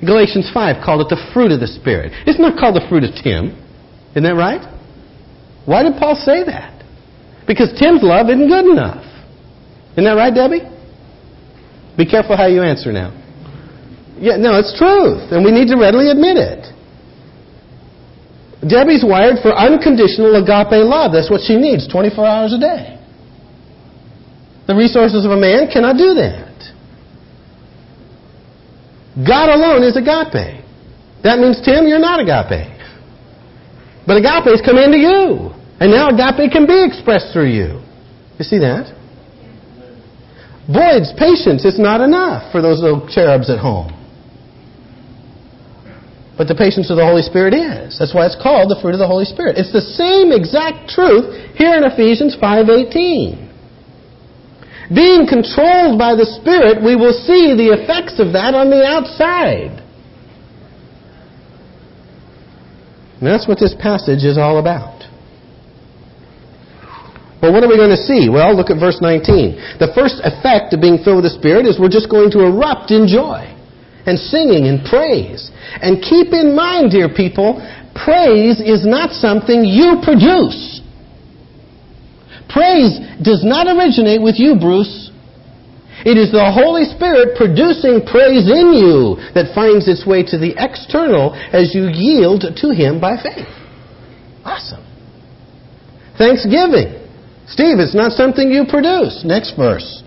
Galatians 0.05 0.51
5 0.53 0.85
called 0.85 1.05
it 1.05 1.09
the 1.13 1.21
fruit 1.33 1.53
of 1.53 1.61
the 1.61 1.69
Spirit. 1.69 2.13
It's 2.27 2.41
not 2.41 2.59
called 2.59 2.77
the 2.77 2.87
fruit 2.89 3.05
of 3.05 3.13
Tim. 3.21 3.53
Isn't 4.13 4.25
that 4.25 4.37
right? 4.37 4.65
Why 5.67 5.83
did 5.83 6.01
Paul 6.01 6.17
say 6.17 6.45
that? 6.45 6.81
Because 7.47 7.69
Tim's 7.79 8.01
love 8.03 8.29
isn't 8.29 8.49
good 8.49 8.65
enough. 8.65 9.05
Isn't 9.93 10.05
that 10.05 10.17
right, 10.17 10.33
Debbie? 10.33 10.65
Be 11.97 12.07
careful 12.07 12.37
how 12.37 12.47
you 12.47 12.63
answer 12.63 12.93
now. 12.93 13.13
Yeah, 14.17 14.37
no, 14.37 14.57
it's 14.57 14.77
truth, 14.77 15.33
and 15.33 15.45
we 15.45 15.53
need 15.53 15.69
to 15.69 15.77
readily 15.77 16.11
admit 16.11 16.37
it. 16.37 16.65
Debbie's 18.61 19.05
wired 19.05 19.41
for 19.41 19.57
unconditional 19.57 20.37
agape 20.37 20.85
love. 20.85 21.13
That's 21.13 21.31
what 21.31 21.41
she 21.41 21.57
needs 21.57 21.89
24 21.89 22.27
hours 22.27 22.53
a 22.53 22.61
day. 22.61 23.01
The 24.67 24.77
resources 24.77 25.25
of 25.25 25.33
a 25.33 25.37
man 25.37 25.69
cannot 25.73 25.97
do 25.97 26.15
that. 26.15 26.51
God 29.27 29.49
alone 29.49 29.83
is 29.83 29.97
agape. 29.97 30.63
That 31.25 31.39
means, 31.39 31.61
Tim, 31.65 31.89
you're 31.89 31.99
not 31.99 32.21
agape. 32.21 32.79
But 34.07 34.17
agape 34.17 34.45
has 34.47 34.61
come 34.61 34.79
into 34.79 34.99
you. 34.99 35.51
And 35.81 35.91
now 35.91 36.13
agape 36.13 36.53
can 36.53 36.67
be 36.67 36.85
expressed 36.85 37.33
through 37.33 37.51
you. 37.51 37.81
You 38.39 38.45
see 38.45 38.59
that? 38.59 38.93
Boyd's 40.69 41.13
patience 41.19 41.65
is 41.65 41.79
not 41.79 42.01
enough 42.01 42.53
for 42.53 42.63
those 42.63 42.81
little 42.81 43.09
cherubs 43.09 43.51
at 43.51 43.59
home. 43.59 44.00
But 46.41 46.49
the 46.49 46.55
patience 46.55 46.89
of 46.89 46.97
the 46.97 47.05
Holy 47.05 47.21
Spirit 47.21 47.53
is. 47.53 47.99
That's 48.01 48.15
why 48.15 48.25
it's 48.25 48.41
called 48.41 48.73
the 48.73 48.81
fruit 48.81 48.97
of 48.97 48.99
the 48.99 49.07
Holy 49.07 49.27
Spirit. 49.29 49.61
It's 49.61 49.77
the 49.77 49.85
same 49.93 50.33
exact 50.33 50.89
truth 50.89 51.29
here 51.53 51.77
in 51.77 51.85
Ephesians 51.85 52.35
5:18. 52.35 53.37
Being 54.89 55.29
controlled 55.29 55.99
by 55.99 56.15
the 56.15 56.25
Spirit, 56.25 56.81
we 56.81 56.97
will 56.97 57.13
see 57.13 57.53
the 57.53 57.77
effects 57.77 58.19
of 58.19 58.33
that 58.33 58.55
on 58.55 58.71
the 58.71 58.83
outside. 58.83 59.83
And 63.21 63.29
that's 63.29 63.47
what 63.47 63.59
this 63.61 63.75
passage 63.75 64.25
is 64.25 64.39
all 64.39 64.57
about. 64.57 65.05
Well, 67.43 67.53
what 67.53 67.63
are 67.65 67.69
we 67.69 67.77
going 67.77 67.91
to 67.91 68.05
see? 68.09 68.31
Well, 68.31 68.57
look 68.57 68.71
at 68.71 68.81
verse 68.81 69.03
19. 69.03 69.77
The 69.79 69.93
first 69.93 70.23
effect 70.25 70.73
of 70.73 70.81
being 70.81 71.05
filled 71.05 71.23
with 71.23 71.29
the 71.31 71.37
Spirit 71.37 71.67
is 71.67 71.79
we're 71.79 71.93
just 71.93 72.09
going 72.09 72.31
to 72.31 72.41
erupt 72.49 72.91
in 72.93 73.07
joy 73.07 73.45
and 74.07 74.19
singing 74.19 74.69
and 74.69 74.83
praise. 74.89 75.51
And 75.79 76.03
keep 76.03 76.33
in 76.33 76.57
mind, 76.57 76.91
dear 76.91 77.09
people, 77.09 77.63
praise 77.95 78.59
is 78.59 78.87
not 78.87 79.13
something 79.13 79.65
you 79.65 80.03
produce. 80.03 80.81
Praise 82.49 82.99
does 83.23 83.47
not 83.47 83.71
originate 83.71 84.21
with 84.21 84.39
you, 84.39 84.59
Bruce. 84.59 85.11
It 86.03 86.17
is 86.17 86.33
the 86.33 86.51
Holy 86.51 86.89
Spirit 86.89 87.37
producing 87.37 88.03
praise 88.09 88.49
in 88.49 88.73
you 88.73 89.21
that 89.37 89.55
finds 89.55 89.87
its 89.87 90.07
way 90.07 90.25
to 90.33 90.39
the 90.39 90.57
external 90.57 91.37
as 91.53 91.75
you 91.75 91.93
yield 91.93 92.43
to 92.43 92.69
Him 92.73 93.01
by 93.01 93.21
faith. 93.21 93.47
Awesome. 94.43 94.83
Thanksgiving. 96.17 96.97
Steve, 97.47 97.79
it's 97.79 97.95
not 97.95 98.13
something 98.13 98.51
you 98.51 98.65
produce. 98.65 99.23
Next 99.25 99.55
verse. 99.57 100.03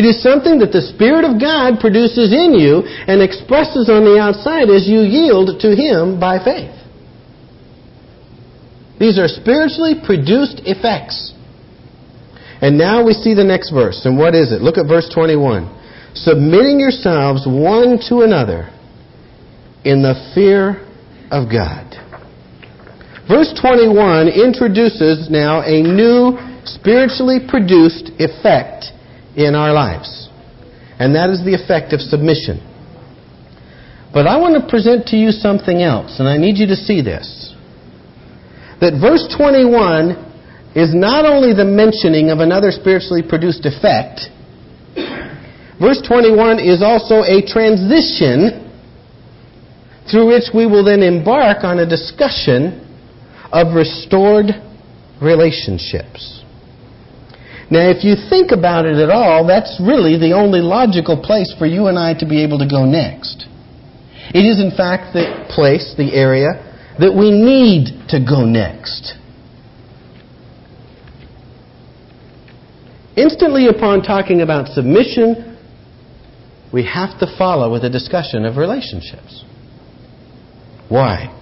It 0.00 0.08
is 0.08 0.22
something 0.22 0.64
that 0.64 0.72
the 0.72 0.80
Spirit 0.96 1.28
of 1.28 1.36
God 1.36 1.76
produces 1.76 2.32
in 2.32 2.56
you 2.56 2.80
and 2.80 3.20
expresses 3.20 3.92
on 3.92 4.08
the 4.08 4.16
outside 4.16 4.72
as 4.72 4.88
you 4.88 5.04
yield 5.04 5.60
to 5.60 5.76
Him 5.76 6.16
by 6.16 6.40
faith. 6.40 6.72
These 8.96 9.20
are 9.20 9.28
spiritually 9.28 10.00
produced 10.00 10.64
effects. 10.64 11.36
And 12.64 12.80
now 12.80 13.04
we 13.04 13.12
see 13.12 13.36
the 13.36 13.44
next 13.44 13.76
verse. 13.76 14.00
And 14.08 14.16
what 14.16 14.34
is 14.34 14.52
it? 14.56 14.64
Look 14.64 14.80
at 14.80 14.88
verse 14.88 15.04
21. 15.12 15.68
Submitting 16.16 16.80
yourselves 16.80 17.44
one 17.44 18.00
to 18.08 18.24
another 18.24 18.72
in 19.84 20.00
the 20.00 20.16
fear 20.32 20.80
of 21.28 21.52
God. 21.52 21.92
Verse 23.28 23.52
21 23.52 24.32
introduces 24.32 25.28
now 25.28 25.60
a 25.60 25.84
new 25.84 26.40
spiritually 26.64 27.44
produced 27.44 28.08
effect 28.16 28.96
in 29.36 29.54
our 29.54 29.72
lives. 29.72 30.28
And 30.98 31.14
that 31.14 31.30
is 31.30 31.44
the 31.44 31.54
effect 31.54 31.92
of 31.92 32.00
submission. 32.00 32.60
But 34.12 34.26
I 34.26 34.36
want 34.38 34.58
to 34.60 34.68
present 34.68 35.06
to 35.08 35.16
you 35.16 35.30
something 35.30 35.82
else, 35.82 36.18
and 36.18 36.28
I 36.28 36.36
need 36.36 36.58
you 36.58 36.66
to 36.66 36.76
see 36.76 37.00
this. 37.00 37.54
That 38.80 38.98
verse 38.98 39.22
21 39.36 40.18
is 40.74 40.94
not 40.94 41.24
only 41.24 41.54
the 41.54 41.64
mentioning 41.64 42.30
of 42.30 42.40
another 42.40 42.70
spiritually 42.70 43.22
produced 43.22 43.66
effect, 43.66 44.26
verse 45.78 46.02
21 46.02 46.58
is 46.58 46.82
also 46.82 47.22
a 47.22 47.42
transition 47.46 48.66
through 50.10 50.26
which 50.26 50.50
we 50.52 50.66
will 50.66 50.84
then 50.84 51.02
embark 51.02 51.62
on 51.62 51.78
a 51.78 51.86
discussion 51.86 52.82
of 53.52 53.74
restored 53.74 54.58
relationships. 55.22 56.39
Now, 57.70 57.88
if 57.88 58.02
you 58.02 58.16
think 58.28 58.50
about 58.50 58.84
it 58.84 58.96
at 58.96 59.10
all, 59.10 59.46
that's 59.46 59.78
really 59.80 60.18
the 60.18 60.32
only 60.34 60.58
logical 60.58 61.22
place 61.22 61.54
for 61.56 61.66
you 61.66 61.86
and 61.86 61.96
I 61.96 62.14
to 62.14 62.26
be 62.26 62.42
able 62.42 62.58
to 62.58 62.68
go 62.68 62.84
next. 62.84 63.46
It 64.34 64.42
is, 64.42 64.60
in 64.60 64.72
fact, 64.76 65.14
the 65.14 65.46
place, 65.48 65.94
the 65.96 66.12
area, 66.12 66.66
that 66.98 67.14
we 67.14 67.30
need 67.30 68.08
to 68.08 68.18
go 68.18 68.44
next. 68.44 69.14
Instantly 73.16 73.68
upon 73.68 74.02
talking 74.02 74.40
about 74.40 74.68
submission, 74.68 75.56
we 76.72 76.84
have 76.86 77.18
to 77.20 77.26
follow 77.38 77.70
with 77.70 77.84
a 77.84 77.90
discussion 77.90 78.44
of 78.44 78.56
relationships. 78.56 79.44
Why? 80.88 81.36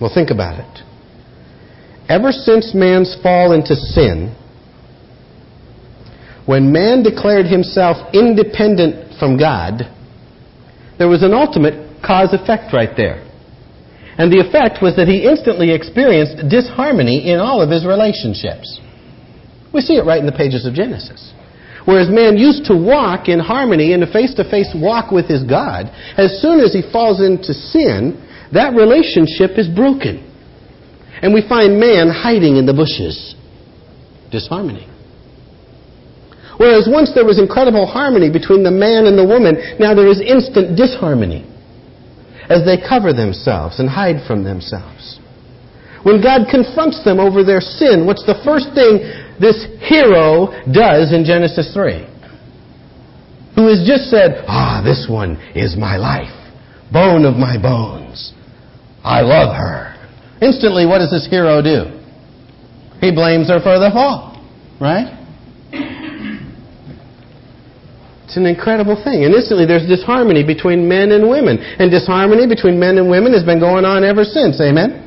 Well, 0.00 0.10
think 0.12 0.30
about 0.30 0.58
it. 0.58 0.82
Ever 2.08 2.32
since 2.32 2.74
man's 2.74 3.16
fall 3.22 3.52
into 3.52 3.74
sin, 3.74 4.36
when 6.46 6.72
man 6.72 7.02
declared 7.02 7.46
himself 7.46 7.96
independent 8.12 9.18
from 9.18 9.38
God, 9.38 9.82
there 10.98 11.08
was 11.08 11.22
an 11.22 11.32
ultimate 11.32 12.02
cause 12.04 12.32
effect 12.32 12.72
right 12.72 12.92
there. 12.96 13.24
And 14.18 14.30
the 14.30 14.38
effect 14.38 14.78
was 14.80 14.94
that 14.96 15.08
he 15.08 15.26
instantly 15.26 15.74
experienced 15.74 16.48
disharmony 16.48 17.32
in 17.32 17.40
all 17.40 17.60
of 17.60 17.70
his 17.70 17.84
relationships. 17.84 18.78
We 19.72 19.80
see 19.80 19.94
it 19.96 20.06
right 20.06 20.20
in 20.20 20.26
the 20.26 20.36
pages 20.36 20.66
of 20.66 20.74
Genesis. 20.74 21.32
Whereas 21.84 22.08
man 22.08 22.38
used 22.38 22.64
to 22.66 22.76
walk 22.76 23.28
in 23.28 23.40
harmony 23.40 23.92
in 23.92 24.02
a 24.02 24.10
face 24.10 24.32
to 24.34 24.48
face 24.48 24.70
walk 24.74 25.10
with 25.10 25.26
his 25.26 25.42
God, 25.42 25.90
as 26.16 26.40
soon 26.40 26.60
as 26.60 26.72
he 26.72 26.80
falls 26.92 27.20
into 27.20 27.52
sin, 27.52 28.20
that 28.52 28.72
relationship 28.72 29.58
is 29.58 29.68
broken. 29.68 30.22
And 31.20 31.34
we 31.34 31.46
find 31.46 31.80
man 31.80 32.08
hiding 32.08 32.56
in 32.56 32.66
the 32.66 32.72
bushes. 32.72 33.34
Disharmony. 34.30 34.88
Whereas 36.56 36.88
once 36.90 37.12
there 37.14 37.24
was 37.26 37.38
incredible 37.38 37.86
harmony 37.86 38.30
between 38.30 38.62
the 38.62 38.70
man 38.70 39.06
and 39.06 39.18
the 39.18 39.26
woman, 39.26 39.58
now 39.78 39.94
there 39.94 40.06
is 40.06 40.20
instant 40.20 40.76
disharmony 40.76 41.42
as 42.48 42.64
they 42.64 42.76
cover 42.76 43.12
themselves 43.12 43.80
and 43.80 43.88
hide 43.88 44.26
from 44.26 44.44
themselves. 44.44 45.18
When 46.04 46.20
God 46.22 46.46
confronts 46.50 47.02
them 47.02 47.18
over 47.18 47.42
their 47.42 47.60
sin, 47.60 48.04
what's 48.06 48.26
the 48.26 48.38
first 48.44 48.76
thing 48.76 49.00
this 49.40 49.66
hero 49.80 50.52
does 50.70 51.12
in 51.12 51.24
Genesis 51.24 51.72
3. 51.72 52.06
Who 53.56 53.68
has 53.68 53.86
just 53.86 54.10
said, 54.10 54.44
Ah, 54.46 54.82
this 54.84 55.06
one 55.08 55.36
is 55.54 55.76
my 55.76 55.96
life, 55.96 56.34
bone 56.92 57.24
of 57.24 57.34
my 57.34 57.60
bones. 57.60 58.32
I 59.02 59.20
love 59.22 59.54
her. 59.56 59.94
Instantly, 60.40 60.86
what 60.86 60.98
does 60.98 61.10
this 61.10 61.26
hero 61.28 61.62
do? 61.62 62.00
He 63.00 63.12
blames 63.12 63.48
her 63.48 63.60
for 63.60 63.78
the 63.78 63.90
fall, 63.92 64.42
right? 64.80 65.23
It's 68.34 68.42
an 68.42 68.50
incredible 68.50 68.98
thing. 68.98 69.22
And 69.22 69.30
instantly 69.30 69.62
there's 69.62 69.86
disharmony 69.86 70.42
between 70.42 70.90
men 70.90 71.14
and 71.14 71.30
women. 71.30 71.54
And 71.78 71.86
disharmony 71.86 72.50
between 72.50 72.82
men 72.82 72.98
and 72.98 73.06
women 73.06 73.30
has 73.30 73.46
been 73.46 73.62
going 73.62 73.86
on 73.86 74.02
ever 74.02 74.26
since. 74.26 74.58
Amen? 74.58 75.06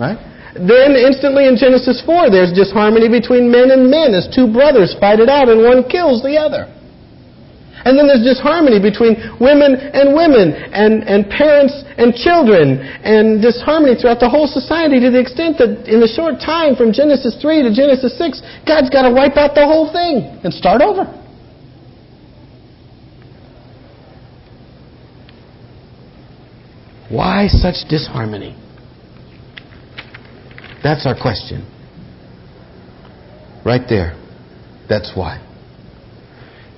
Right? 0.00 0.16
Then 0.56 0.96
instantly 0.96 1.44
in 1.44 1.60
Genesis 1.60 2.00
4, 2.08 2.32
there's 2.32 2.56
disharmony 2.56 3.12
between 3.12 3.52
men 3.52 3.68
and 3.68 3.92
men 3.92 4.16
as 4.16 4.32
two 4.32 4.48
brothers 4.48 4.96
fight 4.96 5.20
it 5.20 5.28
out 5.28 5.52
and 5.52 5.60
one 5.60 5.84
kills 5.84 6.24
the 6.24 6.40
other. 6.40 6.72
And 7.84 8.00
then 8.00 8.08
there's 8.08 8.24
disharmony 8.24 8.80
between 8.80 9.20
women 9.36 9.76
and 9.76 10.16
women 10.16 10.56
and, 10.72 11.04
and 11.04 11.28
parents 11.28 11.84
and 12.00 12.16
children 12.16 12.80
and 12.80 13.44
disharmony 13.44 14.00
throughout 14.00 14.24
the 14.24 14.32
whole 14.32 14.48
society 14.48 15.04
to 15.04 15.12
the 15.12 15.20
extent 15.20 15.60
that 15.60 15.84
in 15.84 16.00
the 16.00 16.08
short 16.08 16.40
time 16.40 16.80
from 16.80 16.96
Genesis 16.96 17.36
3 17.36 17.68
to 17.68 17.76
Genesis 17.76 18.16
6, 18.16 18.40
God's 18.64 18.88
got 18.88 19.04
to 19.04 19.12
wipe 19.12 19.36
out 19.36 19.52
the 19.52 19.68
whole 19.68 19.92
thing 19.92 20.24
and 20.40 20.48
start 20.48 20.80
over. 20.80 21.25
Why 27.10 27.46
such 27.48 27.88
disharmony? 27.88 28.56
That's 30.82 31.06
our 31.06 31.14
question. 31.20 31.72
Right 33.64 33.82
there. 33.88 34.14
That's 34.88 35.12
why. 35.16 35.42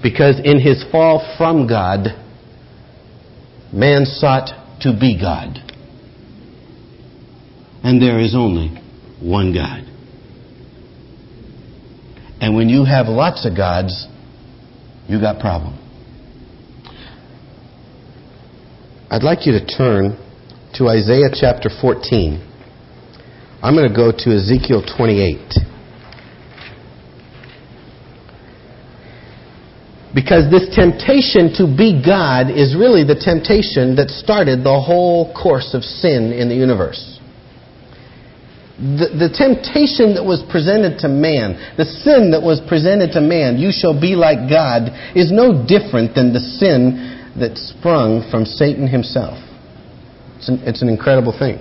Because 0.03 0.41
in 0.43 0.61
his 0.61 0.85
fall 0.91 1.35
from 1.37 1.67
God, 1.67 2.09
man 3.73 4.05
sought 4.05 4.81
to 4.81 4.93
be 4.99 5.19
God. 5.21 5.59
And 7.83 8.01
there 8.01 8.19
is 8.21 8.35
only 8.35 8.81
one 9.21 9.53
God. 9.53 9.85
And 12.41 12.55
when 12.55 12.69
you 12.69 12.85
have 12.85 13.07
lots 13.07 13.45
of 13.45 13.57
gods, 13.57 14.07
you 15.09 15.21
got 15.21 15.41
problem. 15.41 15.88
I'd 19.11 19.23
like 19.23 19.47
you 19.47 19.53
to 19.53 19.65
turn 19.65 20.21
to 20.75 20.89
Isaiah 20.89 21.33
chapter 21.33 21.71
14. 21.81 22.45
I'm 23.63 23.75
going 23.75 23.89
to 23.89 23.97
go 23.97 24.13
to 24.13 24.37
Ezekiel 24.37 24.85
28. 24.85 25.49
Because 30.15 30.51
this 30.53 30.69
temptation 30.77 31.57
to 31.57 31.65
be 31.65 32.05
God 32.05 32.51
is 32.53 32.77
really 32.77 33.01
the 33.01 33.17
temptation 33.17 33.97
that 33.97 34.13
started 34.13 34.61
the 34.61 34.77
whole 34.77 35.33
course 35.33 35.73
of 35.73 35.83
sin 35.83 36.33
in 36.33 36.51
the 36.51 36.55
universe. 36.55 37.19
The, 38.77 39.09
the, 39.27 39.33
temptation 39.33 40.15
that 40.15 40.23
was 40.23 40.45
presented 40.53 41.01
to 41.01 41.09
man, 41.09 41.75
the 41.77 41.85
sin 41.85 42.31
that 42.31 42.43
was 42.45 42.61
presented 42.69 43.11
to 43.13 43.21
man, 43.21 43.59
you 43.59 43.73
shall 43.73 43.99
be 43.99 44.15
like 44.15 44.49
God, 44.49 44.93
is 45.17 45.33
no 45.33 45.67
different 45.67 46.15
than 46.15 46.33
the 46.33 46.39
sin 46.39 47.18
that 47.41 47.57
sprung 47.57 48.29
from 48.31 48.45
Satan 48.45 48.87
himself. 48.87 49.39
It's 50.39 50.49
an, 50.49 50.61
it's 50.63 50.83
an 50.83 50.89
incredible 50.89 51.35
thing. 51.37 51.59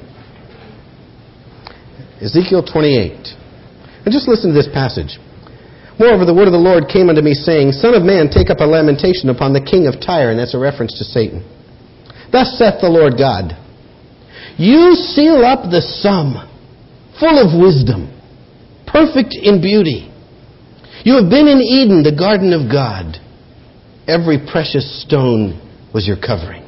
Ezekiel 2.22 2.66
28. 2.66 3.14
And 4.06 4.14
just 4.14 4.28
listen 4.28 4.54
to 4.54 4.58
this 4.58 4.70
passage. 4.74 5.20
Moreover, 6.00 6.26
the 6.26 6.34
word 6.34 6.48
of 6.48 6.54
the 6.54 6.62
Lord 6.62 6.86
came 6.88 7.10
unto 7.10 7.22
me, 7.22 7.34
saying, 7.34 7.74
Son 7.74 7.94
of 7.94 8.04
man, 8.04 8.30
take 8.30 8.50
up 8.50 8.62
a 8.62 8.70
lamentation 8.70 9.30
upon 9.30 9.54
the 9.54 9.62
king 9.62 9.88
of 9.90 10.00
Tyre. 10.00 10.30
And 10.30 10.40
that's 10.40 10.54
a 10.54 10.62
reference 10.62 10.98
to 10.98 11.04
Satan. 11.04 11.42
Thus 12.32 12.58
saith 12.58 12.82
the 12.82 12.90
Lord 12.90 13.18
God 13.18 13.58
You 14.58 14.94
seal 14.94 15.42
up 15.42 15.70
the 15.70 15.82
sum, 15.82 16.38
full 17.20 17.38
of 17.42 17.58
wisdom, 17.58 18.14
perfect 18.86 19.34
in 19.34 19.62
beauty. 19.62 20.14
You 21.04 21.18
have 21.18 21.30
been 21.30 21.48
in 21.48 21.62
Eden, 21.62 22.04
the 22.04 22.16
garden 22.16 22.54
of 22.54 22.70
God. 22.70 23.18
Every 24.08 24.38
precious 24.40 24.86
stone 25.02 25.67
was 25.98 26.06
your 26.06 26.22
covering. 26.22 26.62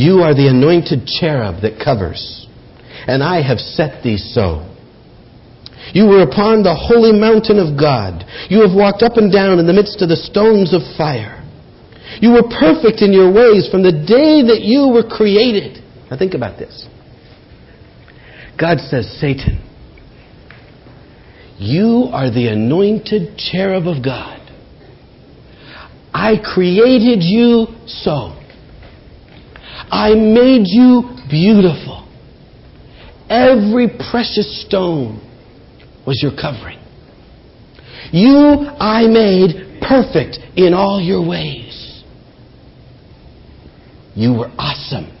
You 0.00 0.24
are 0.24 0.32
the 0.32 0.48
anointed 0.48 1.04
cherub 1.04 1.60
that 1.60 1.76
covers, 1.76 2.48
and 3.06 3.22
I 3.22 3.46
have 3.46 3.58
set 3.58 4.02
thee 4.02 4.16
so. 4.16 4.64
You 5.92 6.06
were 6.06 6.22
upon 6.22 6.62
the 6.62 6.72
holy 6.72 7.12
mountain 7.12 7.60
of 7.60 7.78
God. 7.78 8.24
You 8.48 8.62
have 8.64 8.72
walked 8.74 9.02
up 9.02 9.18
and 9.20 9.30
down 9.30 9.58
in 9.58 9.66
the 9.66 9.76
midst 9.76 10.00
of 10.00 10.08
the 10.08 10.16
stones 10.16 10.72
of 10.72 10.80
fire. 10.96 11.44
You 12.24 12.32
were 12.32 12.48
perfect 12.48 13.02
in 13.02 13.12
your 13.12 13.28
ways 13.28 13.68
from 13.70 13.82
the 13.82 13.92
day 13.92 14.40
that 14.48 14.64
you 14.64 14.88
were 14.88 15.04
created. 15.04 15.84
Now 16.10 16.16
think 16.16 16.32
about 16.32 16.58
this. 16.58 16.88
God 18.58 18.78
says, 18.80 19.04
Satan, 19.20 19.60
you 21.58 22.08
are 22.10 22.30
the 22.30 22.48
anointed 22.48 23.36
cherub 23.36 23.86
of 23.86 24.02
God. 24.02 24.33
I 26.24 26.38
created 26.42 27.22
you 27.22 27.66
so. 27.86 28.32
I 29.90 30.14
made 30.14 30.62
you 30.64 31.02
beautiful. 31.28 32.08
Every 33.28 33.88
precious 34.10 34.64
stone 34.66 35.20
was 36.06 36.22
your 36.22 36.32
covering. 36.34 36.78
You 38.10 38.70
I 38.80 39.06
made 39.06 39.82
perfect 39.82 40.38
in 40.56 40.72
all 40.72 40.98
your 40.98 41.28
ways. 41.28 42.02
You 44.14 44.32
were 44.32 44.50
awesome. 44.56 45.14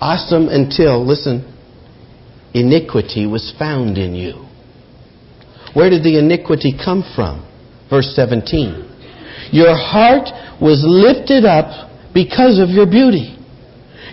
Awesome 0.00 0.48
until, 0.48 1.04
listen, 1.04 1.52
iniquity 2.54 3.26
was 3.26 3.52
found 3.58 3.98
in 3.98 4.14
you. 4.14 4.46
Where 5.74 5.90
did 5.90 6.04
the 6.04 6.16
iniquity 6.16 6.78
come 6.78 7.02
from? 7.16 7.44
Verse 7.90 8.12
17. 8.14 8.89
Your 9.52 9.74
heart 9.74 10.28
was 10.60 10.82
lifted 10.86 11.44
up 11.44 11.90
because 12.14 12.58
of 12.58 12.70
your 12.70 12.86
beauty. 12.86 13.36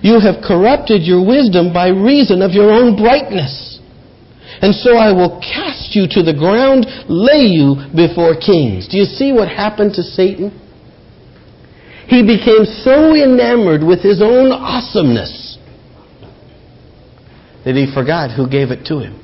You 0.02 0.20
have 0.20 0.44
corrupted 0.46 1.04
your 1.04 1.26
wisdom 1.26 1.74
by 1.74 1.90
reason 1.90 2.42
of 2.42 2.52
your 2.52 2.72
own 2.72 2.96
brightness. 2.96 3.80
And 4.62 4.74
so 4.74 4.98
I 4.98 5.12
will 5.12 5.40
cast 5.42 5.96
you 5.96 6.08
to 6.10 6.24
the 6.24 6.34
ground, 6.34 6.86
lay 7.10 7.46
you 7.46 7.76
before 7.96 8.36
kings. 8.36 8.88
Do 8.88 8.98
you 8.98 9.06
see 9.06 9.32
what 9.32 9.50
happened 9.50 9.94
to 9.96 10.04
Satan? 10.04 10.50
He 12.08 12.24
became 12.24 12.64
so 12.64 13.14
enamored 13.14 13.84
with 13.84 14.02
his 14.02 14.22
own 14.22 14.52
awesomeness 14.52 15.58
that 17.66 17.76
he 17.76 17.92
forgot 17.94 18.32
who 18.32 18.50
gave 18.50 18.72
it 18.72 18.86
to 18.86 19.00
him. 19.00 19.22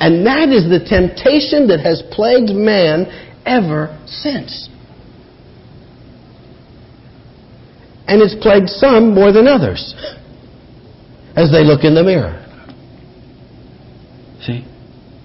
And 0.00 0.26
that 0.26 0.48
is 0.48 0.64
the 0.64 0.80
temptation 0.80 1.68
that 1.68 1.80
has 1.80 2.02
plagued 2.10 2.50
man 2.50 3.06
ever 3.48 3.98
since. 4.06 4.68
And 8.06 8.22
it's 8.22 8.36
plagued 8.40 8.68
some 8.68 9.14
more 9.14 9.32
than 9.32 9.48
others 9.48 9.94
as 11.36 11.50
they 11.50 11.64
look 11.64 11.84
in 11.84 11.94
the 11.94 12.02
mirror. 12.02 12.44
See? 14.42 14.64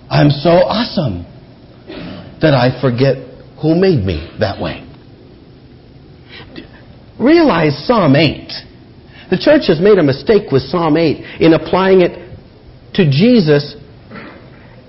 I'm 0.09 0.29
so 0.29 0.49
awesome 0.49 1.25
that 2.41 2.53
I 2.53 2.79
forget 2.81 3.17
who 3.61 3.75
made 3.75 4.03
me 4.03 4.29
that 4.39 4.61
way. 4.61 4.87
Realize 7.19 7.87
Psalm 7.87 8.15
8. 8.15 8.51
The 9.29 9.37
church 9.37 9.63
has 9.67 9.79
made 9.79 9.97
a 9.97 10.03
mistake 10.03 10.51
with 10.51 10.63
Psalm 10.63 10.97
8 10.97 11.41
in 11.41 11.53
applying 11.53 12.01
it 12.01 12.19
to 12.95 13.09
Jesus 13.09 13.75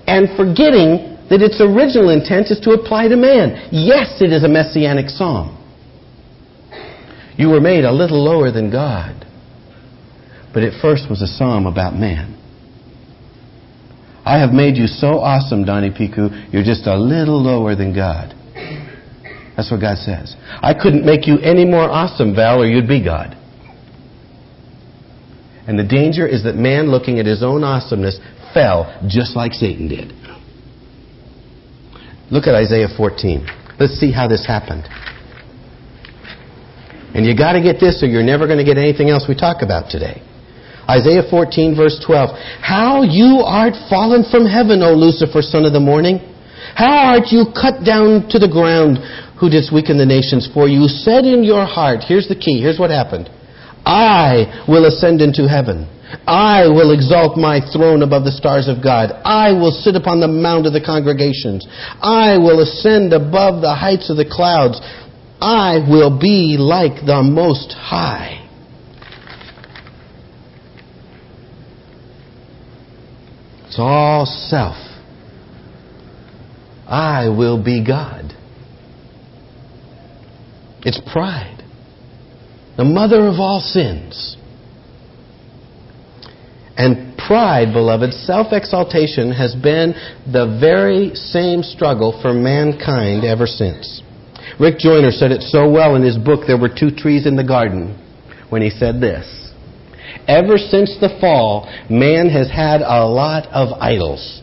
and 0.05 0.27
forgetting 0.37 1.14
that 1.29 1.41
its 1.41 1.59
original 1.59 2.09
intent 2.09 2.51
is 2.51 2.59
to 2.61 2.71
apply 2.71 3.07
to 3.07 3.15
man. 3.17 3.69
Yes, 3.71 4.21
it 4.21 4.31
is 4.31 4.43
a 4.43 4.47
messianic 4.47 5.09
psalm. 5.09 5.57
You 7.37 7.49
were 7.49 7.61
made 7.61 7.83
a 7.83 7.91
little 7.91 8.23
lower 8.23 8.51
than 8.51 8.71
God, 8.71 9.25
but 10.53 10.63
it 10.63 10.73
first 10.81 11.09
was 11.09 11.21
a 11.21 11.27
psalm 11.27 11.65
about 11.65 11.95
man. 11.95 12.31
I 14.25 14.39
have 14.39 14.51
made 14.51 14.77
you 14.77 14.87
so 14.87 15.19
awesome, 15.19 15.65
Donnie 15.65 15.91
Piku, 15.91 16.51
you're 16.51 16.63
just 16.63 16.87
a 16.87 16.97
little 16.97 17.41
lower 17.41 17.75
than 17.75 17.93
God. 17.93 18.33
That's 19.55 19.71
what 19.71 19.81
God 19.81 19.97
says. 19.97 20.35
I 20.61 20.73
couldn't 20.73 21.05
make 21.05 21.27
you 21.27 21.37
any 21.39 21.65
more 21.65 21.83
awesome, 21.83 22.35
Val, 22.35 22.61
or 22.61 22.65
you'd 22.65 22.87
be 22.87 23.03
God. 23.03 23.37
And 25.67 25.79
the 25.79 25.83
danger 25.83 26.27
is 26.27 26.43
that 26.43 26.55
man, 26.55 26.91
looking 26.91 27.19
at 27.19 27.25
his 27.25 27.41
own 27.41 27.63
awesomeness, 27.63 28.19
fell 28.53 29.01
just 29.07 29.35
like 29.35 29.53
Satan 29.53 29.87
did. 29.87 30.13
Look 32.31 32.47
at 32.47 32.55
Isaiah 32.55 32.89
14. 32.89 33.45
Let's 33.79 33.99
see 33.99 34.11
how 34.11 34.27
this 34.27 34.45
happened. 34.45 34.87
And 37.13 37.25
you 37.25 37.37
got 37.37 37.53
to 37.53 37.61
get 37.61 37.79
this, 37.79 38.03
or 38.03 38.07
you're 38.07 38.23
never 38.23 38.47
going 38.47 38.57
to 38.57 38.65
get 38.65 38.77
anything 38.77 39.09
else 39.09 39.25
we 39.29 39.35
talk 39.35 39.61
about 39.61 39.89
today. 39.89 40.21
Isaiah 40.89 41.23
14, 41.29 41.75
verse 41.75 42.01
12. 42.05 42.29
How 42.61 43.03
you 43.03 43.41
art 43.45 43.73
fallen 43.89 44.25
from 44.29 44.45
heaven, 44.45 44.81
O 44.83 44.93
Lucifer, 44.93 45.41
son 45.41 45.65
of 45.65 45.73
the 45.73 45.79
morning. 45.79 46.19
How 46.75 47.15
art 47.15 47.31
you 47.31 47.45
cut 47.53 47.85
down 47.85 48.27
to 48.29 48.37
the 48.37 48.49
ground, 48.49 48.99
who 49.39 49.49
didst 49.49 49.71
weaken 49.73 49.97
the 49.97 50.05
nations? 50.05 50.49
For 50.53 50.67
you 50.67 50.87
said 50.87 51.25
in 51.25 51.43
your 51.43 51.65
heart, 51.65 52.03
here's 52.05 52.27
the 52.27 52.35
key, 52.35 52.59
here's 52.59 52.79
what 52.79 52.89
happened. 52.89 53.29
I 53.85 54.65
will 54.67 54.85
ascend 54.85 55.21
into 55.21 55.47
heaven. 55.47 55.87
I 56.27 56.67
will 56.67 56.93
exalt 56.93 57.37
my 57.37 57.59
throne 57.73 58.01
above 58.01 58.23
the 58.23 58.31
stars 58.31 58.67
of 58.67 58.83
God. 58.83 59.11
I 59.25 59.51
will 59.51 59.71
sit 59.71 59.95
upon 59.95 60.19
the 60.19 60.27
mount 60.27 60.65
of 60.65 60.73
the 60.73 60.81
congregations. 60.81 61.67
I 62.01 62.37
will 62.37 62.61
ascend 62.61 63.13
above 63.13 63.61
the 63.61 63.75
heights 63.75 64.09
of 64.09 64.17
the 64.17 64.25
clouds. 64.25 64.79
I 65.41 65.85
will 65.87 66.17
be 66.17 66.57
like 66.57 67.05
the 67.05 67.21
Most 67.21 67.73
High. 67.73 68.41
It's 73.67 73.77
all 73.77 74.25
self. 74.25 74.77
I 76.87 77.29
will 77.29 77.61
be 77.61 77.83
God. 77.83 78.33
It's 80.83 81.01
pride. 81.11 81.54
The 82.77 82.83
mother 82.83 83.27
of 83.27 83.39
all 83.39 83.61
sins. 83.61 84.37
And 86.77 87.17
pride, 87.17 87.71
beloved, 87.71 88.11
self 88.11 88.47
exaltation 88.51 89.31
has 89.31 89.55
been 89.55 89.93
the 90.31 90.57
very 90.59 91.15
same 91.15 91.63
struggle 91.63 92.19
for 92.21 92.33
mankind 92.33 93.23
ever 93.23 93.47
since. 93.47 94.01
Rick 94.59 94.79
Joyner 94.79 95.11
said 95.11 95.31
it 95.31 95.41
so 95.41 95.69
well 95.69 95.95
in 95.95 96.03
his 96.03 96.17
book, 96.17 96.41
There 96.45 96.59
Were 96.59 96.69
Two 96.69 96.91
Trees 96.91 97.25
in 97.25 97.35
the 97.35 97.43
Garden, 97.43 97.97
when 98.49 98.61
he 98.61 98.69
said 98.69 98.99
this 98.99 99.53
Ever 100.27 100.57
since 100.57 100.97
the 100.99 101.17
fall, 101.21 101.71
man 101.89 102.29
has 102.29 102.49
had 102.49 102.81
a 102.81 103.05
lot 103.05 103.47
of 103.47 103.69
idols, 103.79 104.41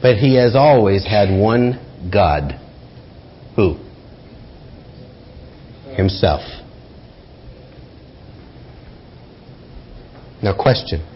but 0.00 0.16
he 0.16 0.36
has 0.36 0.56
always 0.56 1.04
had 1.04 1.28
one 1.30 1.78
God. 2.10 2.58
Who? 3.56 3.76
Himself. 5.94 6.40
Now, 10.42 10.54
question 10.56 11.06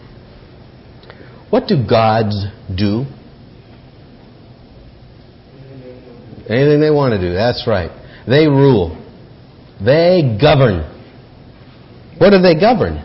What 1.49 1.67
do 1.67 1.85
gods 1.87 2.45
do? 2.73 3.05
Anything 6.49 6.79
they 6.79 6.91
want 6.91 7.13
to 7.13 7.19
do. 7.19 7.33
That's 7.33 7.67
right. 7.67 7.91
They 8.25 8.47
rule. 8.47 8.95
They 9.83 10.37
govern. 10.41 10.93
What 12.17 12.29
do 12.31 12.41
they 12.41 12.55
govern? 12.55 13.03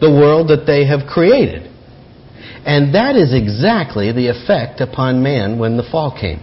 The 0.00 0.10
world 0.10 0.48
that 0.48 0.64
they 0.64 0.86
have 0.86 1.08
created. 1.08 1.72
And 2.64 2.94
that 2.94 3.16
is 3.16 3.34
exactly 3.34 4.12
the 4.12 4.28
effect 4.28 4.80
upon 4.80 5.22
man 5.22 5.58
when 5.58 5.76
the 5.76 5.82
fall 5.82 6.16
came. 6.18 6.40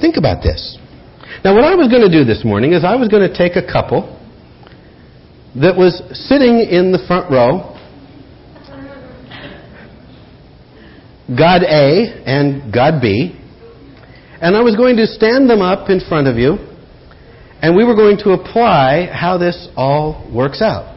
Think 0.00 0.16
about 0.16 0.42
this. 0.42 0.78
Now, 1.44 1.54
what 1.54 1.64
I 1.64 1.74
was 1.74 1.88
going 1.88 2.02
to 2.02 2.10
do 2.10 2.24
this 2.24 2.44
morning 2.44 2.72
is 2.72 2.84
I 2.84 2.96
was 2.96 3.08
going 3.08 3.28
to 3.28 3.36
take 3.36 3.56
a 3.56 3.62
couple 3.62 4.19
that 5.56 5.76
was 5.76 6.02
sitting 6.12 6.60
in 6.60 6.92
the 6.92 7.02
front 7.06 7.30
row, 7.30 7.76
God 11.36 11.62
A 11.62 12.22
and 12.26 12.72
God 12.72 13.00
B, 13.02 13.36
and 14.40 14.56
I 14.56 14.62
was 14.62 14.76
going 14.76 14.96
to 14.96 15.06
stand 15.06 15.50
them 15.50 15.60
up 15.60 15.90
in 15.90 16.00
front 16.00 16.28
of 16.28 16.36
you, 16.36 16.58
and 17.62 17.76
we 17.76 17.84
were 17.84 17.94
going 17.94 18.16
to 18.18 18.30
apply 18.30 19.10
how 19.12 19.38
this 19.38 19.68
all 19.76 20.26
works 20.34 20.62
out. 20.62 20.96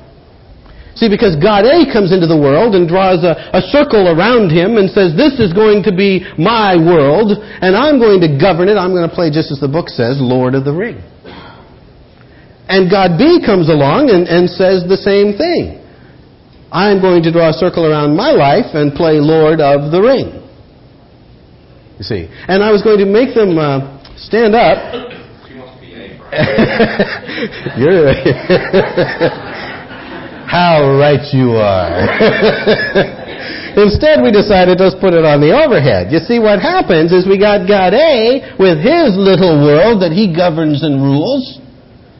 See, 0.95 1.09
because 1.09 1.35
God 1.41 1.65
A 1.65 1.89
comes 1.89 2.13
into 2.13 2.29
the 2.29 2.37
world 2.37 2.77
and 2.77 2.87
draws 2.87 3.25
a, 3.25 3.33
a, 3.57 3.61
circle 3.73 4.13
around 4.13 4.53
him 4.53 4.77
and 4.77 4.85
says, 4.93 5.17
This 5.17 5.41
is 5.41 5.51
going 5.51 5.81
to 5.89 5.91
be 5.91 6.21
my 6.37 6.77
world, 6.77 7.33
and 7.33 7.75
I'm 7.75 7.97
going 7.97 8.21
to 8.21 8.37
govern 8.37 8.69
it. 8.69 8.77
I'm 8.77 8.93
going 8.93 9.09
to 9.09 9.13
play, 9.13 9.33
just 9.33 9.49
as 9.49 9.57
the 9.57 9.67
book 9.67 9.89
says, 9.89 10.21
Lord 10.21 10.53
of 10.53 10.65
the 10.65 10.73
Ring. 10.73 11.01
And 12.67 12.89
God 12.89 13.17
B 13.17 13.43
comes 13.45 13.69
along 13.69 14.09
and, 14.09 14.27
and 14.27 14.49
says 14.49 14.87
the 14.87 14.97
same 14.97 15.35
thing. 15.35 15.83
I'm 16.71 17.01
going 17.01 17.21
to 17.23 17.31
draw 17.31 17.49
a 17.49 17.53
circle 17.53 17.85
around 17.85 18.15
my 18.17 18.31
life 18.31 18.73
and 18.73 18.93
play 18.93 19.21
Lord 19.21 19.61
of 19.61 19.91
the 19.91 20.01
Ring. 20.01 20.41
You 21.99 22.03
see. 22.03 22.27
And 22.47 22.63
I 22.63 22.71
was 22.71 22.81
going 22.81 22.97
to 22.97 23.05
make 23.05 23.35
them 23.35 23.59
uh, 23.59 24.01
stand 24.17 24.55
up. 24.55 24.77
You're. 27.77 28.09
How 30.49 30.97
right 30.97 31.21
you 31.33 31.57
are. 31.57 31.93
Instead, 33.73 34.21
we 34.21 34.29
decided 34.29 34.77
let's 34.77 34.93
put 34.97 35.13
it 35.13 35.25
on 35.25 35.41
the 35.41 35.49
overhead. 35.49 36.13
You 36.13 36.21
see, 36.21 36.37
what 36.37 36.61
happens 36.61 37.09
is 37.09 37.25
we 37.25 37.37
got 37.41 37.65
God 37.65 37.93
A 37.93 38.53
with 38.57 38.77
his 38.77 39.17
little 39.17 39.65
world 39.65 40.01
that 40.01 40.13
he 40.13 40.29
governs 40.29 40.85
and 40.85 41.01
rules 41.01 41.62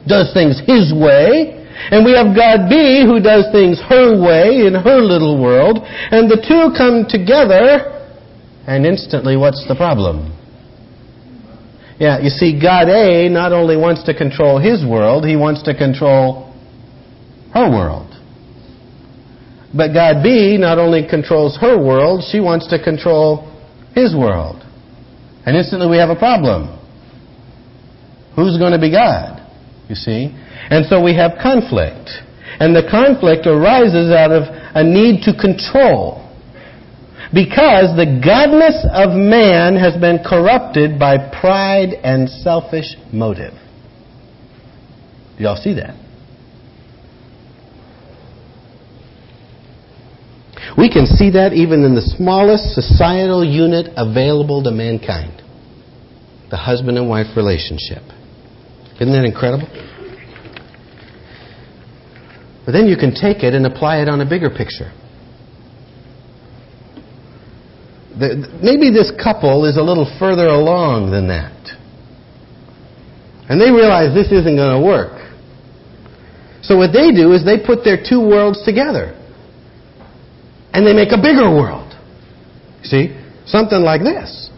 does 0.08 0.34
things 0.34 0.62
his 0.66 0.94
way. 0.94 1.60
And 1.92 2.06
we 2.06 2.14
have 2.14 2.36
God 2.36 2.70
B 2.70 3.04
who 3.06 3.20
does 3.20 3.50
things 3.52 3.82
her 3.90 4.16
way 4.16 4.68
in 4.68 4.74
her 4.76 5.02
little 5.02 5.42
world. 5.42 5.80
And 5.84 6.30
the 6.30 6.38
two 6.38 6.72
come 6.78 7.06
together, 7.10 7.90
and 8.68 8.86
instantly, 8.86 9.36
what's 9.36 9.66
the 9.68 9.76
problem? 9.76 10.32
Yeah, 12.00 12.20
you 12.20 12.30
see, 12.30 12.60
God 12.60 12.90
A 12.90 13.30
not 13.30 13.54
only 13.54 13.78
wants 13.78 14.04
to 14.04 14.14
control 14.14 14.60
his 14.60 14.86
world, 14.86 15.26
he 15.26 15.36
wants 15.36 15.64
to 15.64 15.76
control 15.76 16.54
her 17.54 17.70
world. 17.70 18.10
But 19.76 19.94
God 19.94 20.24
B 20.24 20.58
not 20.58 20.78
only 20.78 21.08
controls 21.08 21.58
her 21.60 21.78
world, 21.78 22.24
she 22.32 22.40
wants 22.40 22.68
to 22.70 22.82
control 22.82 23.50
his 23.96 24.16
world. 24.16 24.62
And 25.46 25.58
instantly 25.58 25.88
we 25.88 25.98
have 25.98 26.10
a 26.10 26.16
problem. 26.16 26.80
Who's 28.36 28.58
going 28.58 28.74
to 28.74 28.80
be 28.80 28.92
God? 28.92 29.43
You 29.90 29.96
see? 29.96 30.32
And 30.70 30.86
so 30.86 31.04
we 31.04 31.16
have 31.16 31.34
conflict. 31.42 32.10
And 32.60 32.76
the 32.76 32.88
conflict 32.90 33.48
arises 33.48 34.12
out 34.12 34.32
of 34.32 34.44
a 34.76 34.84
need 34.84 35.24
to 35.24 35.34
control. 35.34 36.20
Because 37.34 37.96
the 37.98 38.06
godness 38.06 38.86
of 38.94 39.18
man 39.18 39.76
has 39.76 40.00
been 40.00 40.20
corrupted 40.24 41.00
by 41.00 41.18
pride 41.18 41.94
and 42.04 42.30
selfish 42.30 42.96
motive. 43.12 43.54
Y'all 45.40 45.56
see 45.56 45.74
that? 45.74 46.00
We 50.78 50.92
can 50.92 51.06
see 51.06 51.32
that 51.32 51.54
even 51.54 51.84
in 51.84 51.96
the 51.96 52.02
smallest 52.02 52.74
societal 52.74 53.44
unit 53.44 53.92
available 53.98 54.64
to 54.64 54.72
mankind 54.72 55.42
the 56.50 56.58
husband 56.58 56.98
and 56.98 57.10
wife 57.10 57.36
relationship. 57.36 58.04
Isn't 59.04 59.12
that 59.12 59.26
incredible? 59.26 59.68
But 62.66 62.72
then 62.72 62.88
you 62.88 62.96
can 62.96 63.14
take 63.14 63.44
it 63.44 63.54
and 63.54 63.66
apply 63.66 63.98
it 64.02 64.08
on 64.08 64.22
a 64.22 64.26
bigger 64.26 64.50
picture. 64.50 64.94
The, 68.18 68.48
maybe 68.64 68.96
this 68.96 69.12
couple 69.22 69.66
is 69.66 69.76
a 69.76 69.84
little 69.84 70.08
further 70.18 70.48
along 70.48 71.12
than 71.12 71.28
that. 71.28 71.52
And 73.50 73.60
they 73.60 73.72
realize 73.72 74.16
this 74.16 74.32
isn't 74.32 74.56
going 74.56 74.80
to 74.80 74.86
work. 74.88 75.20
So 76.62 76.78
what 76.78 76.94
they 76.94 77.12
do 77.12 77.34
is 77.34 77.44
they 77.44 77.60
put 77.60 77.84
their 77.84 78.00
two 78.00 78.22
worlds 78.22 78.64
together. 78.64 79.20
And 80.72 80.88
they 80.88 80.94
make 80.94 81.12
a 81.12 81.20
bigger 81.20 81.52
world. 81.52 81.92
See? 82.84 83.20
Something 83.46 83.82
like 83.82 84.00
this. 84.00 84.50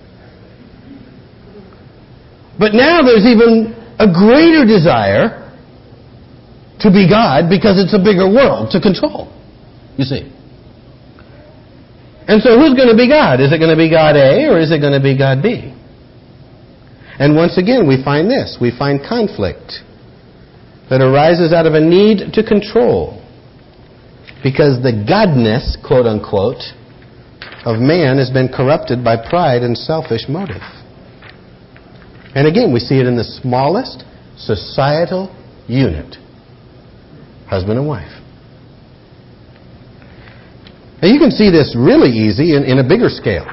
But 2.60 2.75
now 2.75 3.01
there's 3.01 3.25
even 3.25 3.85
a 3.99 4.08
greater 4.12 4.65
desire 4.65 5.41
to 6.79 6.91
be 6.91 7.08
God 7.08 7.49
because 7.49 7.79
it's 7.79 7.93
a 7.93 8.01
bigger 8.01 8.27
world 8.27 8.71
to 8.71 8.81
control. 8.81 9.31
You 9.97 10.03
see. 10.03 10.31
And 12.27 12.41
so 12.41 12.58
who's 12.58 12.73
going 12.73 12.89
to 12.89 12.97
be 12.97 13.08
God? 13.08 13.39
Is 13.39 13.53
it 13.53 13.60
going 13.60 13.71
to 13.71 13.77
be 13.77 13.89
God 13.89 14.15
A 14.17 14.49
or 14.49 14.60
is 14.60 14.71
it 14.71 14.81
going 14.81 14.93
to 14.93 15.03
be 15.03 15.17
God 15.17 15.41
B? 15.41 15.71
And 17.17 17.36
once 17.36 17.58
again, 17.58 17.88
we 17.88 18.03
find 18.03 18.29
this. 18.29 18.58
We 18.60 18.75
find 18.75 18.99
conflict 18.99 19.86
that 20.89 21.01
arises 21.01 21.53
out 21.53 21.65
of 21.65 21.73
a 21.73 21.79
need 21.79 22.34
to 22.34 22.43
control. 22.43 23.21
Because 24.43 24.84
the 24.84 24.91
godness, 24.91 25.79
quote 25.86 26.05
unquote, 26.05 26.62
of 27.63 27.79
man 27.79 28.17
has 28.17 28.29
been 28.29 28.49
corrupted 28.49 29.03
by 29.03 29.17
pride 29.17 29.63
and 29.63 29.77
selfish 29.77 30.27
motive. 30.27 30.62
And 32.36 32.48
again, 32.48 32.74
we 32.74 32.80
see 32.80 33.00
it 33.00 33.08
in 33.08 33.15
the 33.15 33.24
smallest 33.24 34.04
societal 34.38 35.34
unit 35.67 36.17
husband 37.48 37.80
and 37.80 37.88
wife. 37.88 38.12
Now, 41.02 41.08
you 41.08 41.19
can 41.19 41.32
see 41.32 41.52
this 41.52 41.76
really 41.78 42.10
easy 42.10 42.56
in, 42.56 42.63
in 42.63 42.80
a 42.80 42.84
bigger 42.84 43.10
scale, 43.10 43.45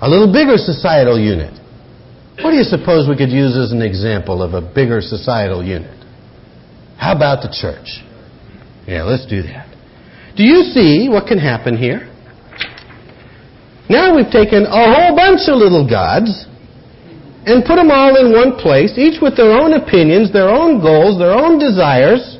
a 0.00 0.08
little 0.08 0.32
bigger 0.32 0.56
societal 0.56 1.18
unit. 1.18 1.54
What 2.42 2.50
do 2.50 2.56
you 2.56 2.64
suppose 2.64 3.08
we 3.08 3.16
could 3.16 3.30
use 3.30 3.56
as 3.56 3.72
an 3.72 3.80
example 3.80 4.42
of 4.42 4.52
a 4.52 4.60
bigger 4.60 5.00
societal 5.00 5.64
unit? 5.64 5.96
How 6.98 7.14
about 7.14 7.40
the 7.42 7.48
church? 7.48 8.04
Yeah, 8.86 9.04
let's 9.04 9.26
do 9.26 9.42
that. 9.42 9.72
Do 10.36 10.44
you 10.44 10.62
see 10.74 11.08
what 11.08 11.26
can 11.26 11.38
happen 11.38 11.76
here? 11.76 12.12
Now 13.88 14.16
we've 14.16 14.30
taken 14.30 14.66
a 14.66 14.84
whole 14.92 15.16
bunch 15.16 15.48
of 15.48 15.56
little 15.56 15.88
gods 15.88 16.46
and 17.46 17.64
put 17.64 17.76
them 17.76 17.92
all 17.92 18.16
in 18.18 18.32
one 18.32 18.58
place, 18.58 18.98
each 18.98 19.22
with 19.22 19.36
their 19.36 19.52
own 19.52 19.72
opinions, 19.72 20.32
their 20.32 20.48
own 20.50 20.82
goals, 20.82 21.16
their 21.16 21.30
own 21.30 21.60
desires. 21.60 22.38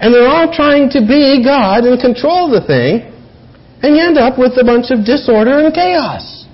And 0.00 0.14
they're 0.14 0.26
all 0.26 0.50
trying 0.50 0.88
to 0.90 1.00
be 1.00 1.44
God 1.44 1.84
and 1.84 2.00
control 2.00 2.50
the 2.50 2.66
thing. 2.66 3.12
And 3.82 3.96
you 3.96 4.02
end 4.02 4.16
up 4.16 4.38
with 4.38 4.52
a 4.58 4.64
bunch 4.64 4.90
of 4.90 5.04
disorder 5.04 5.58
and 5.58 5.74
chaos. 5.74 6.46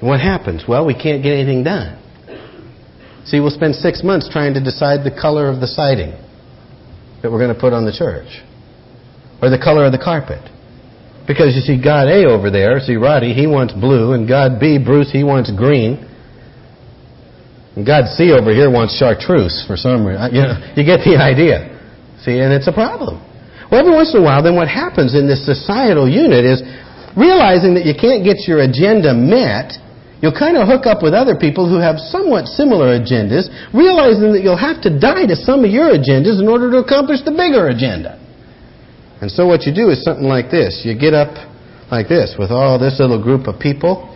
What 0.00 0.20
happens? 0.20 0.64
Well, 0.66 0.86
we 0.86 0.94
can't 0.94 1.22
get 1.22 1.34
anything 1.34 1.64
done. 1.64 1.98
See, 3.26 3.40
we'll 3.40 3.50
spend 3.50 3.74
six 3.74 4.02
months 4.02 4.28
trying 4.32 4.54
to 4.54 4.60
decide 4.60 5.04
the 5.04 5.12
color 5.14 5.48
of 5.48 5.60
the 5.60 5.68
siding 5.68 6.14
that 7.22 7.30
we're 7.30 7.38
going 7.38 7.54
to 7.54 7.60
put 7.60 7.72
on 7.72 7.84
the 7.84 7.94
church, 7.94 8.42
or 9.40 9.50
the 9.50 9.58
color 9.58 9.86
of 9.86 9.92
the 9.92 10.02
carpet. 10.02 10.42
Because 11.26 11.54
you 11.54 11.62
see, 11.62 11.78
God 11.78 12.10
A 12.10 12.26
over 12.26 12.50
there, 12.50 12.80
see 12.80 12.96
Roddy, 12.98 13.32
he 13.32 13.46
wants 13.46 13.72
blue, 13.72 14.12
and 14.12 14.26
God 14.26 14.58
B, 14.58 14.78
Bruce, 14.82 15.10
he 15.10 15.22
wants 15.22 15.50
green. 15.54 16.08
And 17.76 17.86
God 17.86 18.10
C 18.18 18.32
over 18.32 18.52
here 18.52 18.68
wants 18.68 18.98
chartreuse 18.98 19.64
for 19.66 19.78
some 19.78 20.04
reason. 20.04 20.34
You, 20.34 20.42
know, 20.42 20.54
you 20.76 20.84
get 20.84 21.06
the 21.06 21.16
idea. 21.16 21.70
See, 22.20 22.38
and 22.38 22.52
it's 22.52 22.66
a 22.66 22.74
problem. 22.74 23.22
Well, 23.70 23.80
every 23.80 23.94
once 23.94 24.12
in 24.12 24.20
a 24.20 24.24
while, 24.24 24.42
then 24.42 24.54
what 24.54 24.68
happens 24.68 25.14
in 25.14 25.26
this 25.26 25.46
societal 25.46 26.04
unit 26.04 26.44
is 26.44 26.60
realizing 27.16 27.72
that 27.80 27.88
you 27.88 27.96
can't 27.96 28.20
get 28.20 28.44
your 28.44 28.60
agenda 28.60 29.14
met, 29.14 29.72
you'll 30.22 30.38
kind 30.38 30.56
of 30.56 30.70
hook 30.70 30.86
up 30.86 31.02
with 31.02 31.12
other 31.12 31.34
people 31.34 31.68
who 31.68 31.82
have 31.82 31.98
somewhat 31.98 32.46
similar 32.46 32.94
agendas, 32.94 33.50
realizing 33.74 34.32
that 34.32 34.40
you'll 34.40 34.56
have 34.56 34.80
to 34.86 34.90
die 34.94 35.26
to 35.26 35.34
some 35.34 35.66
of 35.66 35.70
your 35.70 35.90
agendas 35.90 36.38
in 36.38 36.46
order 36.46 36.70
to 36.70 36.78
accomplish 36.78 37.20
the 37.26 37.34
bigger 37.34 37.68
agenda. 37.68 38.16
And 39.20 39.30
so 39.30 39.46
what 39.46 39.66
you 39.66 39.74
do 39.74 39.90
is 39.90 40.02
something 40.02 40.26
like 40.26 40.50
this. 40.50 40.82
You 40.86 40.94
get 40.98 41.12
up 41.12 41.34
like 41.90 42.08
this 42.08 42.36
with 42.38 42.50
all 42.50 42.78
this 42.78 42.98
little 42.98 43.20
group 43.20 43.46
of 43.46 43.60
people, 43.60 44.08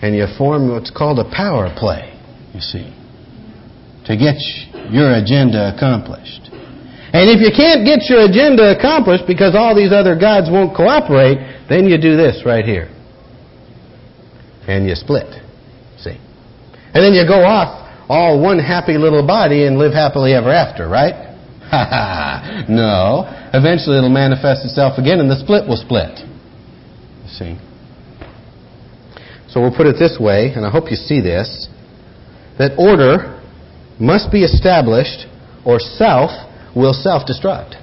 and 0.00 0.14
you 0.14 0.26
form 0.38 0.70
what's 0.70 0.90
called 0.94 1.18
a 1.18 1.28
power 1.28 1.68
play, 1.76 2.14
you 2.54 2.62
see, 2.62 2.86
to 4.06 4.16
get 4.16 4.38
your 4.94 5.10
agenda 5.18 5.74
accomplished. 5.74 6.48
And 7.10 7.26
if 7.30 7.40
you 7.40 7.50
can't 7.50 7.84
get 7.84 8.06
your 8.08 8.30
agenda 8.30 8.76
accomplished 8.78 9.24
because 9.26 9.54
all 9.56 9.74
these 9.74 9.92
other 9.92 10.14
gods 10.14 10.48
won't 10.50 10.76
cooperate, 10.76 11.66
then 11.68 11.88
you 11.88 11.98
do 11.98 12.16
this 12.16 12.42
right 12.44 12.64
here. 12.64 12.94
And 14.68 14.86
you 14.86 14.94
split. 14.94 15.47
And 16.94 17.04
then 17.04 17.12
you 17.12 17.26
go 17.26 17.44
off 17.44 17.84
all 18.08 18.40
one 18.40 18.58
happy 18.58 18.96
little 18.96 19.26
body 19.26 19.66
and 19.66 19.78
live 19.78 19.92
happily 19.92 20.32
ever 20.32 20.50
after, 20.50 20.88
right? 20.88 21.14
Ha 21.70 21.84
ha. 21.90 22.64
No. 22.68 23.24
Eventually 23.52 23.98
it'll 23.98 24.08
manifest 24.08 24.64
itself 24.64 24.98
again 24.98 25.20
and 25.20 25.30
the 25.30 25.36
split 25.36 25.68
will 25.68 25.76
split. 25.76 26.18
You 27.24 27.28
see? 27.28 27.58
So 29.48 29.60
we'll 29.60 29.74
put 29.74 29.86
it 29.86 29.96
this 29.98 30.18
way, 30.20 30.52
and 30.52 30.64
I 30.64 30.70
hope 30.70 30.90
you 30.90 30.96
see 30.96 31.20
this, 31.20 31.68
that 32.58 32.76
order 32.78 33.40
must 33.98 34.30
be 34.30 34.44
established 34.44 35.26
or 35.64 35.80
self 35.80 36.30
will 36.76 36.92
self-destruct. 36.92 37.76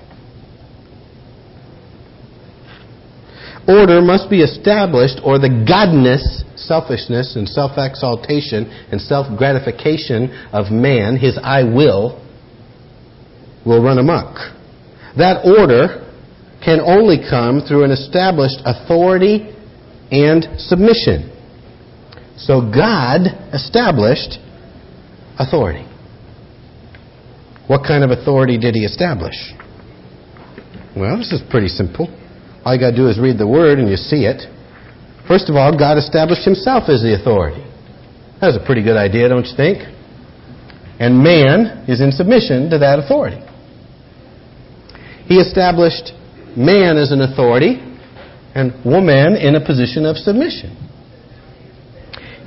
Order 3.67 4.01
must 4.01 4.30
be 4.30 4.41
established 4.41 5.19
or 5.23 5.39
the 5.39 5.49
godness, 5.49 6.43
selfishness 6.56 7.36
and 7.36 7.49
self-exaltation 7.49 8.65
and 8.91 9.01
self-gratification 9.01 10.30
of 10.54 10.71
man, 10.71 11.17
his 11.17 11.39
I 11.41 11.63
will, 11.63 12.21
will 13.65 13.82
run 13.82 13.97
amok. 13.97 14.38
That 15.17 15.45
order 15.45 16.06
can 16.63 16.80
only 16.80 17.17
come 17.17 17.62
through 17.62 17.86
an 17.86 17.91
established 17.91 18.62
authority 18.65 19.56
and 20.12 20.60
submission. 20.60 21.32
So 22.38 22.62
God 22.62 23.21
established 23.54 24.38
authority. 25.39 25.88
What 27.67 27.82
kind 27.88 28.04
of 28.04 28.12
authority 28.12 28.60
did 28.60 28.75
he 28.75 28.86
establish? 28.86 29.36
Well, 30.95 31.17
this 31.17 31.32
is 31.32 31.41
pretty 31.49 31.67
simple. 31.67 32.08
All 32.65 32.73
you 32.73 32.80
got 32.80 32.91
to 32.91 32.97
do 32.97 33.08
is 33.08 33.19
read 33.19 33.38
the 33.38 33.47
word 33.47 33.78
and 33.78 33.88
you 33.88 33.95
see 33.95 34.25
it. 34.25 34.41
First 35.28 35.49
of 35.49 35.56
all, 35.56 35.78
God 35.78 35.97
established 35.97 36.43
himself 36.43 36.89
as 36.89 37.01
the 37.01 37.13
authority. 37.13 37.62
That's 38.41 38.58
a 38.58 38.65
pretty 38.65 38.84
good 38.84 38.97
idea, 38.97 39.30
don't 39.30 39.45
you 39.45 39.56
think? 39.56 39.86
And 40.99 41.21
man 41.21 41.86
is 41.88 42.01
in 42.01 42.12
submission 42.12 42.69
to 42.71 42.80
that 42.80 42.97
authority. 42.97 43.38
He 45.25 45.38
established 45.38 46.13
man 46.58 46.97
as 46.97 47.12
an 47.12 47.21
authority 47.21 47.82
and 48.56 48.73
woman 48.86 49.36
in 49.36 49.56
a 49.56 49.63
position 49.63 50.06
of 50.06 50.17
submission. 50.17 50.73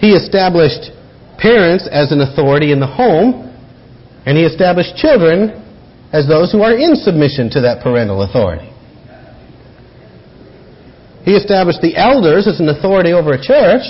He 0.00 0.14
established 0.14 0.90
parents 1.38 1.88
as 1.90 2.10
an 2.10 2.20
authority 2.20 2.72
in 2.72 2.80
the 2.80 2.86
home, 2.86 3.54
and 4.26 4.36
he 4.38 4.44
established 4.44 4.96
children 4.96 5.62
as 6.12 6.26
those 6.26 6.50
who 6.50 6.62
are 6.62 6.74
in 6.74 6.96
submission 6.96 7.50
to 7.50 7.60
that 7.62 7.82
parental 7.82 8.22
authority. 8.22 8.72
He 11.28 11.36
established 11.36 11.82
the 11.82 11.92
elders 11.94 12.48
as 12.48 12.58
an 12.58 12.70
authority 12.70 13.12
over 13.12 13.36
a 13.36 13.42
church, 13.42 13.84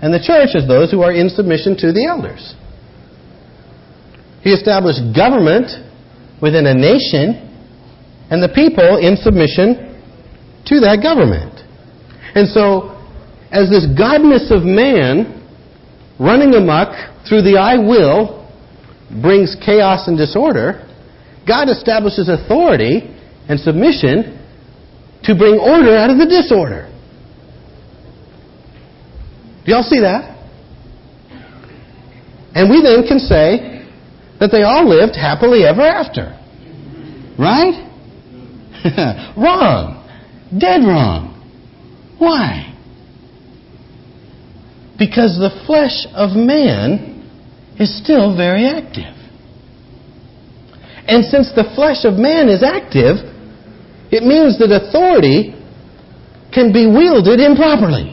and 0.00 0.08
the 0.08 0.18
church 0.18 0.56
as 0.56 0.66
those 0.66 0.90
who 0.90 1.02
are 1.02 1.12
in 1.12 1.28
submission 1.28 1.76
to 1.84 1.92
the 1.92 2.08
elders. 2.08 2.56
He 4.40 4.48
established 4.48 5.12
government 5.14 5.68
within 6.40 6.64
a 6.64 6.72
nation 6.72 7.36
and 8.32 8.42
the 8.42 8.48
people 8.48 8.96
in 8.96 9.20
submission 9.20 9.92
to 10.72 10.80
that 10.80 11.04
government. 11.04 11.52
And 12.32 12.48
so, 12.48 12.96
as 13.52 13.68
this 13.68 13.84
godness 13.92 14.48
of 14.48 14.64
man 14.64 15.36
running 16.18 16.54
amok 16.54 16.96
through 17.28 17.42
the 17.42 17.60
I 17.60 17.76
will 17.76 18.48
brings 19.20 19.54
chaos 19.60 20.08
and 20.08 20.16
disorder, 20.16 20.88
God 21.46 21.68
establishes 21.68 22.30
authority 22.30 23.12
and 23.50 23.60
submission 23.60 24.41
to 25.24 25.34
bring 25.34 25.58
order 25.58 25.96
out 25.96 26.10
of 26.10 26.18
the 26.18 26.26
disorder. 26.26 26.88
Do 29.64 29.72
y'all 29.72 29.82
see 29.82 30.00
that? 30.00 30.32
And 32.54 32.68
we 32.68 32.82
then 32.82 33.06
can 33.06 33.18
say 33.18 33.88
that 34.40 34.50
they 34.50 34.62
all 34.62 34.88
lived 34.88 35.14
happily 35.14 35.64
ever 35.64 35.82
after. 35.82 36.38
Right? 37.38 37.88
wrong. 39.36 40.02
Dead 40.58 40.82
wrong. 40.84 41.32
Why? 42.18 42.68
Because 44.98 45.38
the 45.38 45.64
flesh 45.66 46.06
of 46.14 46.36
man 46.36 47.12
is 47.78 47.96
still 48.02 48.36
very 48.36 48.66
active. 48.66 49.14
And 51.06 51.24
since 51.24 51.52
the 51.54 51.64
flesh 51.74 52.04
of 52.04 52.14
man 52.14 52.48
is 52.48 52.62
active, 52.62 53.31
it 54.12 54.22
means 54.22 54.60
that 54.60 54.68
authority 54.68 55.56
can 56.52 56.68
be 56.68 56.84
wielded 56.84 57.40
improperly. 57.40 58.12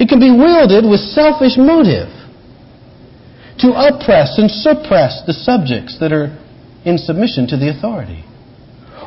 It 0.00 0.08
can 0.08 0.18
be 0.18 0.32
wielded 0.32 0.88
with 0.88 1.00
selfish 1.12 1.60
motive 1.60 2.08
to 3.60 3.68
oppress 3.76 4.40
and 4.40 4.50
suppress 4.50 5.20
the 5.28 5.36
subjects 5.36 6.00
that 6.00 6.16
are 6.16 6.32
in 6.88 6.96
submission 6.96 7.46
to 7.48 7.60
the 7.60 7.68
authority. 7.68 8.24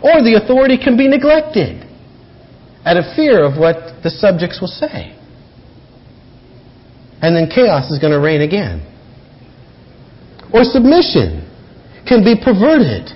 Or 0.05 0.21
the 0.21 0.37
authority 0.37 0.77
can 0.77 0.95
be 0.95 1.09
neglected 1.09 1.81
out 2.85 2.97
of 2.97 3.09
fear 3.15 3.43
of 3.43 3.57
what 3.57 4.05
the 4.05 4.13
subjects 4.13 4.61
will 4.61 4.69
say. 4.69 5.17
And 7.25 7.35
then 7.35 7.49
chaos 7.49 7.89
is 7.89 7.97
going 7.97 8.13
to 8.13 8.19
reign 8.19 8.41
again. 8.41 8.85
Or 10.53 10.63
submission 10.63 11.41
can 12.05 12.23
be 12.23 12.37
perverted. 12.37 13.09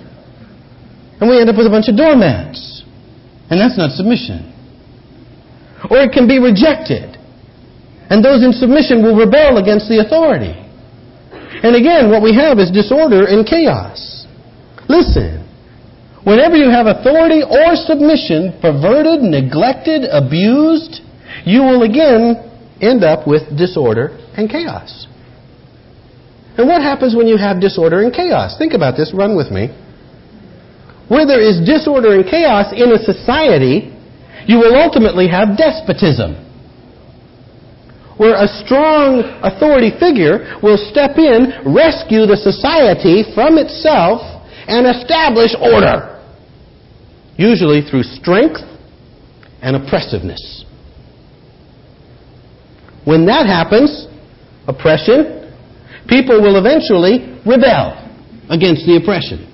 And 1.20 1.28
we 1.28 1.38
end 1.38 1.48
up 1.48 1.56
with 1.56 1.66
a 1.66 1.70
bunch 1.70 1.88
of 1.88 1.96
doormats. 1.96 2.82
And 3.50 3.60
that's 3.60 3.76
not 3.76 3.92
submission. 3.92 4.48
Or 5.90 6.00
it 6.00 6.12
can 6.12 6.26
be 6.26 6.40
rejected. 6.40 7.16
And 8.08 8.24
those 8.24 8.42
in 8.42 8.52
submission 8.52 9.02
will 9.02 9.16
rebel 9.16 9.58
against 9.58 9.88
the 9.88 10.00
authority. 10.00 10.56
And 11.62 11.76
again, 11.76 12.10
what 12.10 12.22
we 12.22 12.34
have 12.34 12.58
is 12.58 12.70
disorder 12.70 13.26
and 13.26 13.46
chaos. 13.46 14.26
Listen, 14.88 15.40
Whenever 16.24 16.56
you 16.56 16.68
have 16.68 16.86
authority 16.86 17.40
or 17.42 17.76
submission 17.76 18.52
perverted, 18.60 19.22
neglected, 19.24 20.04
abused, 20.04 21.00
you 21.46 21.62
will 21.62 21.82
again 21.82 22.36
end 22.80 23.04
up 23.04 23.26
with 23.26 23.56
disorder 23.56 24.18
and 24.36 24.50
chaos. 24.50 25.06
And 26.58 26.68
what 26.68 26.82
happens 26.82 27.16
when 27.16 27.26
you 27.26 27.38
have 27.38 27.60
disorder 27.60 28.02
and 28.02 28.12
chaos? 28.12 28.58
Think 28.58 28.74
about 28.74 28.96
this, 28.98 29.12
run 29.14 29.34
with 29.34 29.50
me. 29.50 29.72
Where 31.10 31.26
there 31.26 31.42
is 31.42 31.58
disorder 31.66 32.14
and 32.14 32.24
chaos 32.24 32.70
in 32.70 32.94
a 32.94 33.02
society, 33.02 33.90
you 34.46 34.62
will 34.62 34.78
ultimately 34.78 35.26
have 35.26 35.58
despotism. 35.58 36.38
Where 38.16 38.38
a 38.38 38.46
strong 38.62 39.26
authority 39.42 39.90
figure 39.98 40.54
will 40.62 40.78
step 40.78 41.18
in, 41.18 41.66
rescue 41.66 42.30
the 42.30 42.38
society 42.38 43.26
from 43.34 43.58
itself, 43.58 44.22
and 44.70 44.86
establish 44.86 45.50
order 45.58 46.22
usually 47.36 47.82
through 47.82 48.04
strength 48.04 48.60
and 49.62 49.74
oppressiveness. 49.74 50.64
When 53.04 53.26
that 53.26 53.46
happens, 53.46 54.06
oppression, 54.68 55.50
people 56.06 56.40
will 56.40 56.54
eventually 56.54 57.40
rebel 57.42 57.98
against 58.50 58.86
the 58.86 59.00
oppression. 59.02 59.49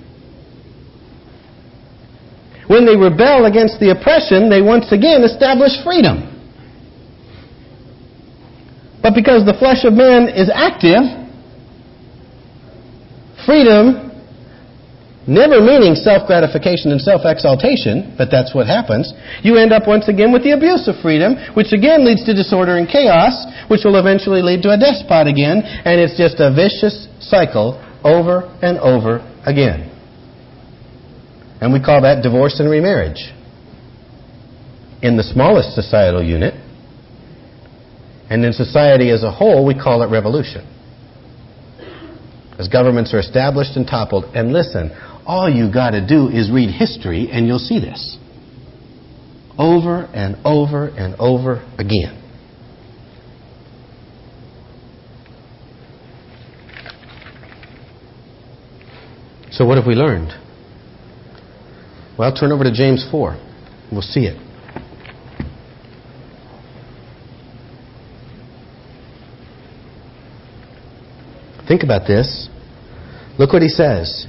When 2.67 2.85
they 2.85 2.95
rebel 2.95 3.45
against 3.47 3.79
the 3.79 3.95
oppression, 3.95 4.51
they 4.51 4.61
once 4.61 4.91
again 4.91 5.23
establish 5.23 5.71
freedom. 5.83 6.37
But 9.01 9.15
because 9.15 9.47
the 9.47 9.55
flesh 9.55 9.87
of 9.87 9.93
man 9.95 10.27
is 10.27 10.51
active, 10.51 10.99
freedom, 13.47 14.11
never 15.23 15.63
meaning 15.63 15.95
self 15.95 16.27
gratification 16.27 16.91
and 16.91 16.99
self 16.99 17.23
exaltation, 17.23 18.15
but 18.19 18.27
that's 18.27 18.51
what 18.51 18.67
happens, 18.67 19.15
you 19.47 19.55
end 19.55 19.71
up 19.71 19.87
once 19.87 20.11
again 20.11 20.35
with 20.35 20.43
the 20.43 20.51
abuse 20.51 20.91
of 20.91 20.99
freedom, 20.99 21.39
which 21.55 21.71
again 21.71 22.03
leads 22.03 22.27
to 22.27 22.35
disorder 22.35 22.75
and 22.75 22.91
chaos, 22.91 23.47
which 23.71 23.87
will 23.87 23.95
eventually 23.95 24.43
lead 24.43 24.61
to 24.63 24.75
a 24.75 24.77
despot 24.77 25.27
again, 25.27 25.63
and 25.63 26.03
it's 26.03 26.19
just 26.19 26.43
a 26.43 26.51
vicious 26.51 27.07
cycle 27.23 27.79
over 28.03 28.43
and 28.61 28.77
over 28.79 29.23
again. 29.47 29.96
And 31.59 31.73
we 31.73 31.81
call 31.81 32.01
that 32.01 32.21
divorce 32.21 32.59
and 32.59 32.69
remarriage. 32.69 33.33
In 35.01 35.17
the 35.17 35.23
smallest 35.23 35.75
societal 35.75 36.23
unit, 36.23 36.53
and 38.29 38.43
in 38.43 38.53
society 38.53 39.09
as 39.09 39.23
a 39.23 39.31
whole, 39.31 39.65
we 39.65 39.73
call 39.73 40.03
it 40.03 40.11
revolution. 40.11 40.65
As 42.59 42.67
governments 42.67 43.13
are 43.13 43.19
established 43.19 43.75
and 43.75 43.87
toppled. 43.87 44.25
And 44.35 44.51
listen, 44.51 44.91
all 45.25 45.49
you 45.49 45.71
got 45.71 45.91
to 45.91 46.05
do 46.05 46.27
is 46.27 46.51
read 46.51 46.71
history 46.71 47.29
and 47.31 47.47
you'll 47.47 47.59
see 47.59 47.79
this. 47.79 48.17
Over 49.57 50.05
and 50.13 50.35
over 50.45 50.87
and 50.87 51.15
over 51.19 51.63
again. 51.77 52.23
So, 59.51 59.65
what 59.65 59.77
have 59.77 59.87
we 59.87 59.95
learned? 59.95 60.46
Well, 62.17 62.33
turn 62.33 62.51
over 62.51 62.63
to 62.63 62.71
James 62.71 63.07
4. 63.11 63.37
We'll 63.91 64.01
see 64.01 64.25
it. 64.25 64.37
Think 71.67 71.83
about 71.83 72.07
this. 72.07 72.49
Look 73.37 73.53
what 73.53 73.61
he 73.61 73.67
says. 73.67 74.25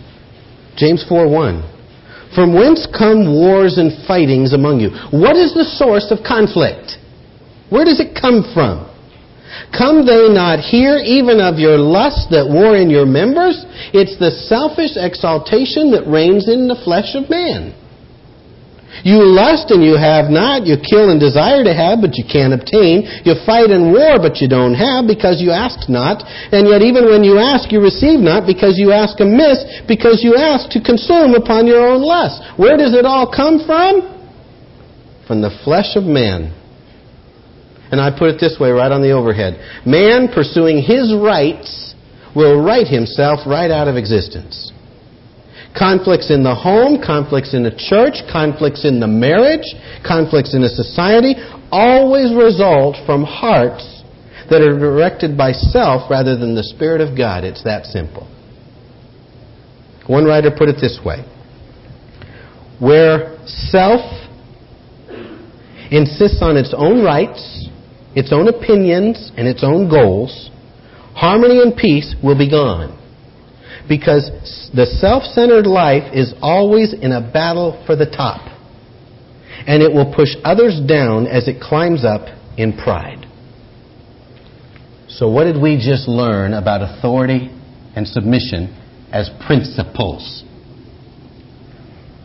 James 0.77 1.05
4 1.09 1.29
1. 1.29 1.75
From 2.35 2.55
whence 2.55 2.87
come 2.87 3.33
wars 3.33 3.79
and 3.79 4.07
fightings 4.07 4.53
among 4.53 4.81
you? 4.81 4.91
What 5.11 5.37
is 5.37 5.55
the 5.55 5.65
source 5.65 6.11
of 6.11 6.19
conflict? 6.27 6.99
Where 7.71 7.85
does 7.85 8.01
it 8.01 8.19
come 8.21 8.45
from? 8.53 8.85
Come 9.73 10.05
they 10.05 10.29
not 10.29 10.61
here 10.61 10.97
even 10.99 11.41
of 11.41 11.59
your 11.59 11.79
lust 11.79 12.31
that 12.31 12.49
war 12.49 12.77
in 12.77 12.91
your 12.91 13.07
members? 13.07 13.65
It's 13.93 14.19
the 14.19 14.31
selfish 14.49 14.97
exaltation 14.97 15.91
that 15.93 16.07
reigns 16.07 16.49
in 16.49 16.69
the 16.69 16.79
flesh 16.85 17.15
of 17.15 17.31
man. 17.31 17.75
You 19.05 19.23
lust 19.23 19.71
and 19.71 19.85
you 19.85 19.95
have 19.95 20.27
not. 20.31 20.67
You 20.67 20.75
kill 20.81 21.11
and 21.11 21.21
desire 21.21 21.63
to 21.63 21.75
have, 21.75 22.01
but 22.03 22.19
you 22.19 22.25
can't 22.27 22.51
obtain. 22.51 23.07
You 23.23 23.39
fight 23.47 23.71
and 23.71 23.95
war, 23.95 24.19
but 24.19 24.43
you 24.43 24.49
don't 24.49 24.75
have 24.75 25.07
because 25.07 25.39
you 25.39 25.53
ask 25.53 25.87
not. 25.89 26.25
And 26.51 26.67
yet 26.67 26.83
even 26.83 27.07
when 27.07 27.23
you 27.23 27.39
ask, 27.39 27.71
you 27.71 27.79
receive 27.79 28.19
not 28.19 28.47
because 28.47 28.75
you 28.79 28.91
ask 28.91 29.21
amiss, 29.21 29.85
because 29.87 30.25
you 30.25 30.35
ask 30.35 30.71
to 30.75 30.81
consume 30.83 31.35
upon 31.39 31.67
your 31.67 31.87
own 31.87 32.03
lust. 32.03 32.43
Where 32.59 32.77
does 32.77 32.95
it 32.95 33.05
all 33.05 33.31
come 33.31 33.63
from? 33.63 34.03
From 35.27 35.43
the 35.43 35.53
flesh 35.63 35.95
of 35.95 36.05
man. 36.05 36.58
And 37.91 38.01
I 38.01 38.11
put 38.17 38.29
it 38.29 38.41
this 38.41 38.59
way 38.61 38.71
right 38.71 38.93
on 38.93 39.01
the 39.01 39.13
overhead. 39.13 39.85
Man 39.87 40.29
pursuing 40.29 40.83
his 40.83 41.15
rights 41.15 41.95
will 42.37 42.63
right 42.63 42.87
himself 42.87 43.41
right 43.47 43.71
out 43.71 43.89
of 43.89 43.97
existence. 43.97 44.73
Conflicts 45.77 46.31
in 46.31 46.43
the 46.43 46.55
home, 46.55 47.01
conflicts 47.05 47.55
in 47.55 47.63
the 47.63 47.75
church, 47.77 48.25
conflicts 48.31 48.85
in 48.85 49.01
the 49.01 49.07
marriage, 49.07 49.65
conflicts 50.07 50.55
in 50.55 50.63
a 50.63 50.69
society 50.69 51.35
always 51.71 52.35
result 52.35 52.97
from 53.07 53.23
hearts 53.23 54.03
that 54.51 54.63
are 54.63 54.79
directed 54.79 55.37
by 55.37 55.53
self 55.53 56.11
rather 56.11 56.37
than 56.37 56.55
the 56.55 56.65
Spirit 56.65 57.01
of 57.01 57.17
God. 57.17 57.45
It's 57.45 57.63
that 57.65 57.85
simple. 57.85 58.27
One 60.07 60.25
writer 60.25 60.51
put 60.51 60.71
it 60.71 60.77
this 60.81 60.99
way 61.05 61.23
Where 62.81 63.37
self 63.47 64.01
insists 65.91 66.41
on 66.41 66.57
its 66.57 66.75
own 66.77 67.05
rights, 67.05 67.58
its 68.19 68.33
own 68.33 68.49
opinions, 68.49 69.31
and 69.37 69.47
its 69.47 69.63
own 69.63 69.89
goals, 69.89 70.51
harmony 71.15 71.63
and 71.63 71.77
peace 71.77 72.17
will 72.21 72.37
be 72.37 72.51
gone 72.51 72.99
because 73.89 74.27
the 74.75 74.87
self 74.99 75.23
centered 75.23 75.69
life 75.69 76.13
is 76.13 76.35
always 76.43 76.93
in 76.93 77.13
a 77.13 77.21
battle 77.21 77.81
for 77.87 77.95
the 77.95 78.07
top. 78.07 78.43
And 79.69 79.83
it 79.85 79.93
will 79.93 80.13
push 80.13 80.31
others 80.43 80.81
down 80.85 81.29
as 81.29 81.47
it 81.47 81.61
climbs 81.63 82.05
up 82.05 82.27
in 82.57 82.77
pride. 82.77 83.25
So, 85.07 85.31
what 85.31 85.45
did 85.45 85.63
we 85.63 85.77
just 85.77 86.09
learn 86.09 86.55
about 86.55 86.83
authority 86.83 87.55
and 87.95 88.07
submission 88.07 88.75
as 89.13 89.31
principles? 89.47 90.43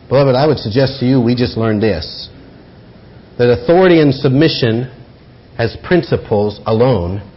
Beloved, 0.08 0.34
I 0.34 0.46
would 0.48 0.58
suggest 0.58 0.98
to 0.98 1.06
you 1.06 1.20
we 1.20 1.36
just 1.36 1.56
learned 1.56 1.82
this 1.82 2.28
that 3.38 3.50
authority 3.50 4.00
and 4.00 4.12
submission 4.12 5.03
as 5.58 5.76
principles 5.84 6.60
alone 6.66 7.30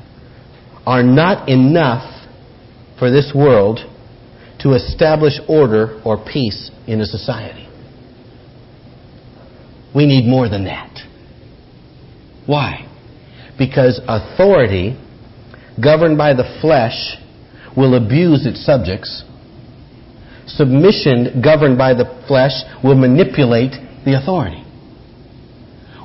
are 0.85 1.03
not 1.03 1.49
enough 1.49 2.27
for 2.97 3.11
this 3.11 3.31
world 3.35 3.79
to 4.59 4.73
establish 4.73 5.33
order 5.47 6.01
or 6.03 6.23
peace 6.25 6.71
in 6.87 6.99
a 7.01 7.05
society. 7.05 7.67
We 9.95 10.05
need 10.05 10.25
more 10.25 10.49
than 10.49 10.65
that. 10.65 10.99
Why? 12.45 12.87
Because 13.57 13.99
authority 14.07 14.97
governed 15.81 16.17
by 16.17 16.33
the 16.33 16.57
flesh 16.61 17.17
will 17.75 17.95
abuse 17.95 18.45
its 18.45 18.65
subjects. 18.65 19.23
Submission 20.47 21.41
governed 21.43 21.77
by 21.77 21.93
the 21.93 22.23
flesh 22.27 22.53
will 22.83 22.95
manipulate 22.95 23.71
the 24.05 24.17
authority. 24.19 24.63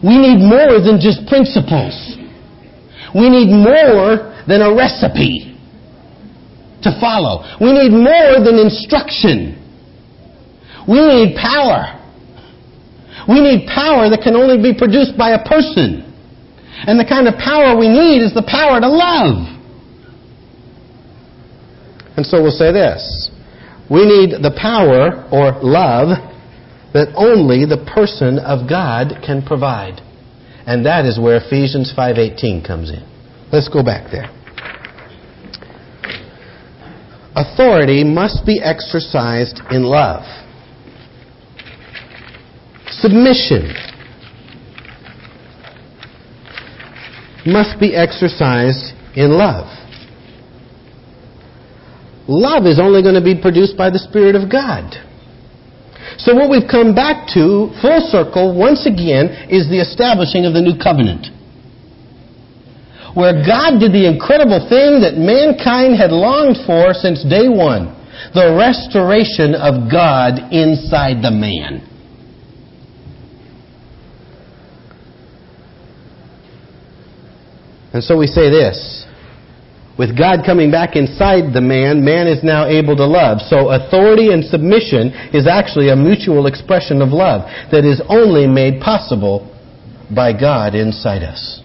We 0.03 0.19
need 0.19 0.43
more 0.43 0.83
than 0.83 0.99
just 0.99 1.27
principles. 1.27 1.95
We 3.15 3.31
need 3.31 3.49
more 3.55 4.35
than 4.49 4.63
a 4.63 4.75
recipe 4.75 5.55
to 6.83 6.91
follow. 6.99 7.47
We 7.61 7.73
need 7.73 7.93
more 7.95 8.43
than 8.43 8.59
instruction. 8.59 9.59
We 10.89 10.99
need 10.99 11.37
power. 11.37 11.99
We 13.29 13.41
need 13.41 13.69
power 13.71 14.11
that 14.11 14.21
can 14.25 14.35
only 14.35 14.59
be 14.59 14.77
produced 14.77 15.17
by 15.17 15.39
a 15.39 15.45
person. 15.47 16.03
And 16.87 16.99
the 16.99 17.07
kind 17.07 17.29
of 17.29 17.39
power 17.39 17.79
we 17.79 17.89
need 17.89 18.23
is 18.23 18.35
the 18.35 18.43
power 18.43 18.81
to 18.81 18.89
love. 18.89 19.47
And 22.17 22.27
so 22.27 22.43
we'll 22.43 22.51
say 22.51 22.73
this. 22.73 23.31
We 23.89 24.05
need 24.05 24.43
the 24.43 24.51
power 24.59 25.29
or 25.31 25.63
love 25.63 26.19
that 26.93 27.09
only 27.17 27.65
the 27.65 27.85
person 27.95 28.39
of 28.39 28.69
God 28.69 29.23
can 29.25 29.43
provide. 29.43 30.01
And 30.67 30.87
that 30.87 31.05
is 31.05 31.19
where 31.19 31.37
Ephesians 31.37 31.93
5:18 31.97 32.63
comes 32.65 32.91
in. 32.91 33.03
Let's 33.51 33.69
go 33.69 33.83
back 33.83 34.11
there 34.11 34.31
authority 37.35 38.05
must 38.05 38.45
be 38.45 38.61
exercised 38.63 39.61
in 39.71 39.83
love. 39.83 40.25
Submission 42.89 43.73
must 47.47 47.81
be 47.81 47.97
exercised 47.97 48.93
in 49.17 49.33
love. 49.33 49.67
Love 52.29 52.67
is 52.67 52.79
only 52.79 53.03
going 53.03 53.15
to 53.15 53.25
be 53.25 53.41
produced 53.41 53.77
by 53.77 53.91
the 53.91 53.99
Spirit 53.99 54.37
of 54.37 54.51
God. 54.51 54.95
So, 56.19 56.35
what 56.35 56.51
we've 56.51 56.69
come 56.69 56.95
back 56.95 57.29
to, 57.35 57.73
full 57.81 58.01
circle, 58.11 58.57
once 58.57 58.87
again, 58.87 59.49
is 59.49 59.69
the 59.69 59.81
establishing 59.81 60.45
of 60.45 60.53
the 60.53 60.61
new 60.61 60.77
covenant 60.77 61.29
where 63.15 63.45
God 63.45 63.79
did 63.79 63.93
the 63.93 64.09
incredible 64.09 64.65
thing 64.73 65.05
that 65.05 65.21
mankind 65.21 65.97
had 66.01 66.11
longed 66.11 66.57
for 66.65 66.95
since 66.95 67.23
day 67.25 67.49
one 67.49 67.93
the 68.35 68.55
restoration 68.57 69.55
of 69.55 69.91
God 69.91 70.53
inside 70.53 71.23
the 71.23 71.31
man. 71.31 71.89
And 77.93 78.03
so 78.03 78.17
we 78.17 78.27
say 78.27 78.49
this. 78.49 79.02
With 79.99 80.17
God 80.17 80.41
coming 80.47 80.71
back 80.71 80.97
inside 80.97 81.53
the 81.53 81.61
man, 81.61 82.05
man 82.05 82.27
is 82.27 82.43
now 82.43 82.67
able 82.67 82.97
to 82.97 83.05
love. 83.05 83.41
So 83.43 83.71
authority 83.71 84.33
and 84.33 84.45
submission 84.45 85.13
is 85.35 85.47
actually 85.47 85.91
a 85.91 85.97
mutual 85.97 86.47
expression 86.47 87.03
of 87.03 87.11
love 87.11 87.43
that 87.71 87.85
is 87.85 88.01
only 88.09 88.47
made 88.47 88.81
possible 88.81 89.53
by 90.15 90.33
God 90.33 90.75
inside 90.75 91.23
us. 91.23 91.61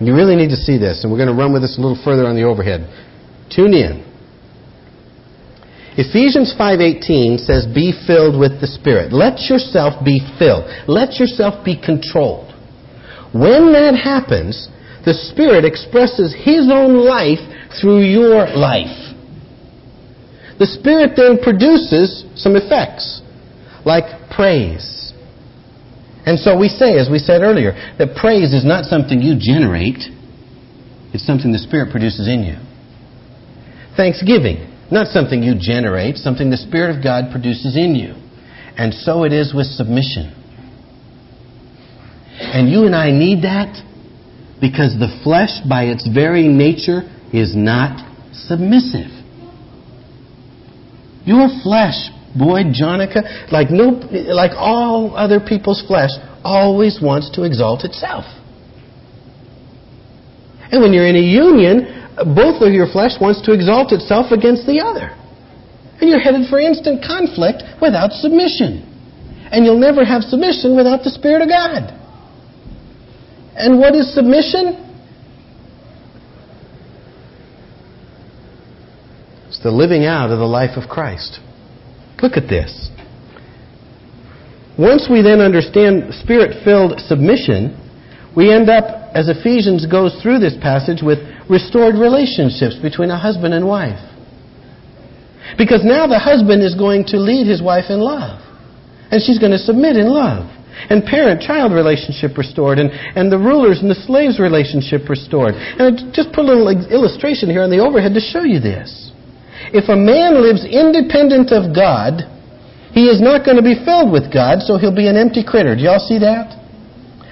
You 0.00 0.14
really 0.14 0.36
need 0.36 0.50
to 0.50 0.56
see 0.56 0.78
this, 0.78 1.02
and 1.02 1.10
we're 1.10 1.18
going 1.18 1.30
to 1.30 1.40
run 1.40 1.52
with 1.52 1.62
this 1.62 1.78
a 1.78 1.80
little 1.80 2.00
further 2.04 2.26
on 2.26 2.36
the 2.36 2.42
overhead. 2.42 2.86
Tune 3.50 3.74
in. 3.74 4.04
Ephesians 5.96 6.52
5:18 6.58 7.38
says 7.38 7.66
be 7.66 7.94
filled 8.06 8.38
with 8.38 8.60
the 8.60 8.66
Spirit. 8.66 9.12
Let 9.12 9.48
yourself 9.48 10.04
be 10.04 10.18
filled. 10.38 10.64
Let 10.88 11.20
yourself 11.20 11.64
be 11.64 11.76
controlled. 11.78 12.52
When 13.32 13.72
that 13.72 13.94
happens, 13.94 14.68
the 15.04 15.14
Spirit 15.14 15.64
expresses 15.64 16.34
his 16.34 16.70
own 16.72 17.04
life 17.04 17.40
through 17.80 18.00
your 18.00 18.48
life. 18.48 19.14
The 20.58 20.66
Spirit 20.66 21.12
then 21.16 21.38
produces 21.42 22.24
some 22.36 22.56
effects, 22.56 23.20
like 23.84 24.30
praise. 24.30 25.12
And 26.24 26.38
so 26.38 26.56
we 26.56 26.68
say, 26.68 26.96
as 26.96 27.10
we 27.10 27.18
said 27.18 27.42
earlier, 27.42 27.72
that 27.98 28.16
praise 28.16 28.54
is 28.54 28.64
not 28.64 28.86
something 28.86 29.20
you 29.20 29.36
generate, 29.38 30.08
it's 31.12 31.26
something 31.26 31.52
the 31.52 31.58
Spirit 31.58 31.90
produces 31.90 32.26
in 32.26 32.42
you. 32.44 32.56
Thanksgiving, 33.96 34.72
not 34.90 35.08
something 35.08 35.42
you 35.42 35.54
generate, 35.58 36.16
something 36.16 36.50
the 36.50 36.56
Spirit 36.56 36.96
of 36.96 37.04
God 37.04 37.30
produces 37.30 37.76
in 37.76 37.94
you. 37.94 38.14
And 38.76 38.94
so 38.94 39.24
it 39.24 39.32
is 39.32 39.52
with 39.54 39.66
submission. 39.66 40.32
And 42.40 42.68
you 42.68 42.86
and 42.86 42.94
I 42.94 43.10
need 43.10 43.42
that 43.42 43.70
because 44.64 44.96
the 44.96 45.12
flesh, 45.20 45.60
by 45.68 45.92
its 45.92 46.08
very 46.08 46.48
nature, 46.48 47.04
is 47.36 47.52
not 47.52 48.00
submissive. 48.32 49.12
Your 51.28 51.52
flesh, 51.60 52.08
boy, 52.32 52.72
Jonica, 52.72 53.52
like, 53.52 53.68
no, 53.68 54.00
like 54.32 54.56
all 54.56 55.12
other 55.20 55.36
people's 55.36 55.84
flesh, 55.84 56.16
always 56.42 56.96
wants 56.96 57.28
to 57.36 57.44
exalt 57.44 57.84
itself. 57.84 58.24
And 60.72 60.80
when 60.80 60.94
you're 60.96 61.12
in 61.12 61.20
a 61.20 61.28
union, 61.28 62.08
both 62.32 62.64
of 62.64 62.72
your 62.72 62.88
flesh 62.88 63.20
wants 63.20 63.44
to 63.44 63.52
exalt 63.52 63.92
itself 63.92 64.32
against 64.32 64.64
the 64.64 64.80
other. 64.80 65.12
And 66.00 66.08
you're 66.08 66.24
headed 66.24 66.48
for 66.48 66.58
instant 66.58 67.04
conflict 67.04 67.60
without 67.84 68.12
submission. 68.16 68.80
And 69.52 69.66
you'll 69.66 69.78
never 69.78 70.08
have 70.08 70.22
submission 70.24 70.74
without 70.74 71.04
the 71.04 71.10
Spirit 71.10 71.42
of 71.42 71.52
God. 71.52 72.00
And 73.56 73.78
what 73.78 73.94
is 73.94 74.12
submission? 74.14 74.80
It's 79.48 79.62
the 79.62 79.70
living 79.70 80.04
out 80.04 80.30
of 80.30 80.38
the 80.38 80.44
life 80.44 80.76
of 80.76 80.88
Christ. 80.88 81.38
Look 82.20 82.36
at 82.36 82.48
this. 82.48 82.90
Once 84.78 85.06
we 85.08 85.22
then 85.22 85.40
understand 85.40 86.12
spirit 86.14 86.64
filled 86.64 86.98
submission, 87.00 87.78
we 88.36 88.52
end 88.52 88.68
up, 88.68 89.14
as 89.14 89.28
Ephesians 89.28 89.86
goes 89.86 90.18
through 90.20 90.40
this 90.40 90.56
passage, 90.60 90.98
with 91.02 91.18
restored 91.48 91.94
relationships 91.94 92.74
between 92.82 93.10
a 93.10 93.18
husband 93.18 93.54
and 93.54 93.66
wife. 93.66 94.02
Because 95.56 95.84
now 95.84 96.08
the 96.08 96.18
husband 96.18 96.62
is 96.62 96.74
going 96.74 97.04
to 97.14 97.18
lead 97.18 97.46
his 97.46 97.62
wife 97.62 97.84
in 97.88 98.00
love. 98.00 98.40
And 99.12 99.22
she's 99.22 99.38
going 99.38 99.52
to 99.52 99.58
submit 99.58 99.96
in 99.96 100.08
love. 100.08 100.50
And 100.90 101.04
parent 101.04 101.40
child 101.40 101.72
relationship 101.72 102.36
restored. 102.36 102.78
And, 102.78 102.90
and 102.90 103.30
the 103.30 103.38
rulers 103.38 103.80
and 103.80 103.90
the 103.90 103.98
slaves 104.06 104.38
relationship 104.38 105.08
restored. 105.08 105.54
And 105.54 105.82
I 105.82 105.90
just 106.12 106.34
put 106.34 106.44
a 106.44 106.50
little 106.50 106.68
illustration 106.90 107.48
here 107.48 107.62
on 107.62 107.70
the 107.70 107.80
overhead 107.80 108.14
to 108.14 108.20
show 108.20 108.42
you 108.42 108.58
this. 108.58 109.12
If 109.72 109.88
a 109.88 109.96
man 109.96 110.42
lives 110.42 110.66
independent 110.66 111.54
of 111.54 111.74
God, 111.74 112.26
he 112.94 113.10
is 113.10 113.18
not 113.18 113.42
going 113.42 113.58
to 113.58 113.64
be 113.64 113.74
filled 113.82 114.14
with 114.14 114.30
God, 114.30 114.62
so 114.62 114.78
he'll 114.78 114.94
be 114.94 115.10
an 115.10 115.18
empty 115.18 115.42
critter. 115.42 115.74
Do 115.74 115.82
y'all 115.82 116.02
see 116.02 116.22
that? 116.22 116.54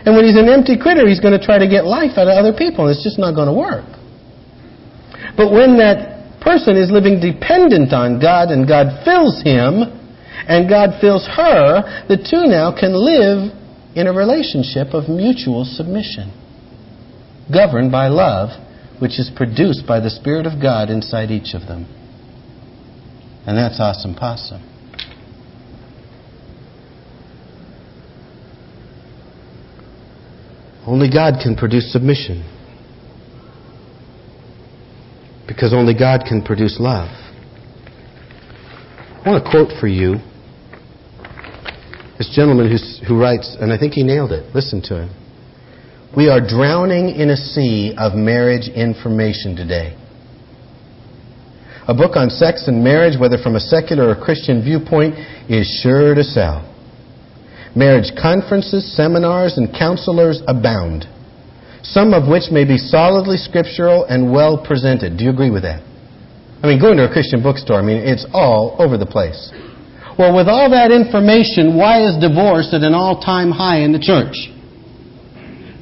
And 0.02 0.18
when 0.18 0.26
he's 0.26 0.34
an 0.34 0.50
empty 0.50 0.74
critter, 0.74 1.06
he's 1.06 1.22
going 1.22 1.38
to 1.38 1.42
try 1.42 1.62
to 1.62 1.70
get 1.70 1.86
life 1.86 2.18
out 2.18 2.26
of 2.26 2.34
other 2.34 2.50
people, 2.50 2.86
and 2.86 2.90
it's 2.90 3.06
just 3.06 3.18
not 3.18 3.38
going 3.38 3.46
to 3.46 3.54
work. 3.54 3.86
But 5.38 5.54
when 5.54 5.78
that 5.78 6.42
person 6.42 6.74
is 6.74 6.90
living 6.90 7.22
dependent 7.22 7.94
on 7.94 8.18
God 8.18 8.50
and 8.50 8.66
God 8.66 9.06
fills 9.06 9.38
him 9.46 10.01
and 10.48 10.68
God 10.68 11.00
fills 11.00 11.26
her, 11.26 12.06
the 12.08 12.16
two 12.16 12.46
now 12.46 12.74
can 12.78 12.92
live 12.92 13.52
in 13.94 14.06
a 14.06 14.12
relationship 14.12 14.94
of 14.94 15.08
mutual 15.08 15.64
submission, 15.64 16.32
governed 17.52 17.92
by 17.92 18.08
love, 18.08 18.50
which 19.00 19.18
is 19.18 19.30
produced 19.36 19.86
by 19.86 20.00
the 20.00 20.10
Spirit 20.10 20.46
of 20.46 20.60
God 20.60 20.90
inside 20.90 21.30
each 21.30 21.54
of 21.54 21.62
them. 21.68 21.86
And 23.46 23.56
that's 23.58 23.78
awesome 23.80 24.14
possum. 24.14 24.68
Only 30.86 31.10
God 31.10 31.34
can 31.42 31.56
produce 31.56 31.92
submission 31.92 32.48
because 35.46 35.72
only 35.72 35.94
God 35.94 36.22
can 36.26 36.42
produce 36.42 36.78
love. 36.80 37.08
I 39.24 39.28
want 39.28 39.44
to 39.44 39.50
quote 39.50 39.78
for 39.78 39.86
you 39.86 40.16
this 42.22 42.34
gentleman 42.36 42.70
who 43.08 43.18
writes, 43.18 43.56
and 43.58 43.72
I 43.72 43.78
think 43.78 43.94
he 43.94 44.04
nailed 44.04 44.30
it. 44.30 44.54
Listen 44.54 44.80
to 44.82 45.02
him. 45.02 45.10
We 46.16 46.28
are 46.28 46.38
drowning 46.38 47.10
in 47.10 47.30
a 47.30 47.36
sea 47.36 47.94
of 47.98 48.14
marriage 48.14 48.68
information 48.68 49.56
today. 49.56 49.98
A 51.88 51.94
book 51.94 52.14
on 52.14 52.30
sex 52.30 52.68
and 52.68 52.84
marriage, 52.84 53.18
whether 53.18 53.38
from 53.42 53.56
a 53.56 53.60
secular 53.60 54.08
or 54.08 54.14
Christian 54.14 54.62
viewpoint, 54.62 55.18
is 55.50 55.66
sure 55.82 56.14
to 56.14 56.22
sell. 56.22 56.62
Marriage 57.74 58.12
conferences, 58.14 58.94
seminars, 58.94 59.58
and 59.58 59.74
counselors 59.76 60.42
abound 60.46 61.06
some 61.82 62.14
of 62.14 62.28
which 62.30 62.44
may 62.52 62.64
be 62.64 62.78
solidly 62.78 63.36
scriptural 63.36 64.04
and 64.04 64.30
well 64.30 64.64
presented. 64.64 65.18
Do 65.18 65.24
you 65.24 65.30
agree 65.30 65.50
with 65.50 65.64
that? 65.64 65.82
I 66.62 66.68
mean, 66.68 66.80
going 66.80 66.96
to 66.98 67.10
a 67.10 67.12
Christian 67.12 67.42
bookstore, 67.42 67.78
I 67.78 67.82
mean, 67.82 67.98
it's 67.98 68.24
all 68.32 68.76
over 68.78 68.96
the 68.96 69.06
place. 69.06 69.50
Well, 70.18 70.36
with 70.36 70.48
all 70.48 70.70
that 70.70 70.90
information, 70.90 71.76
why 71.76 72.04
is 72.04 72.20
divorce 72.20 72.70
at 72.72 72.82
an 72.82 72.94
all 72.94 73.20
time 73.20 73.50
high 73.50 73.80
in 73.80 73.92
the 73.92 73.98
church? 73.98 74.36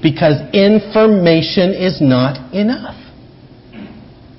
Because 0.02 0.40
information 0.54 1.74
is 1.74 2.00
not 2.00 2.54
enough. 2.54 2.96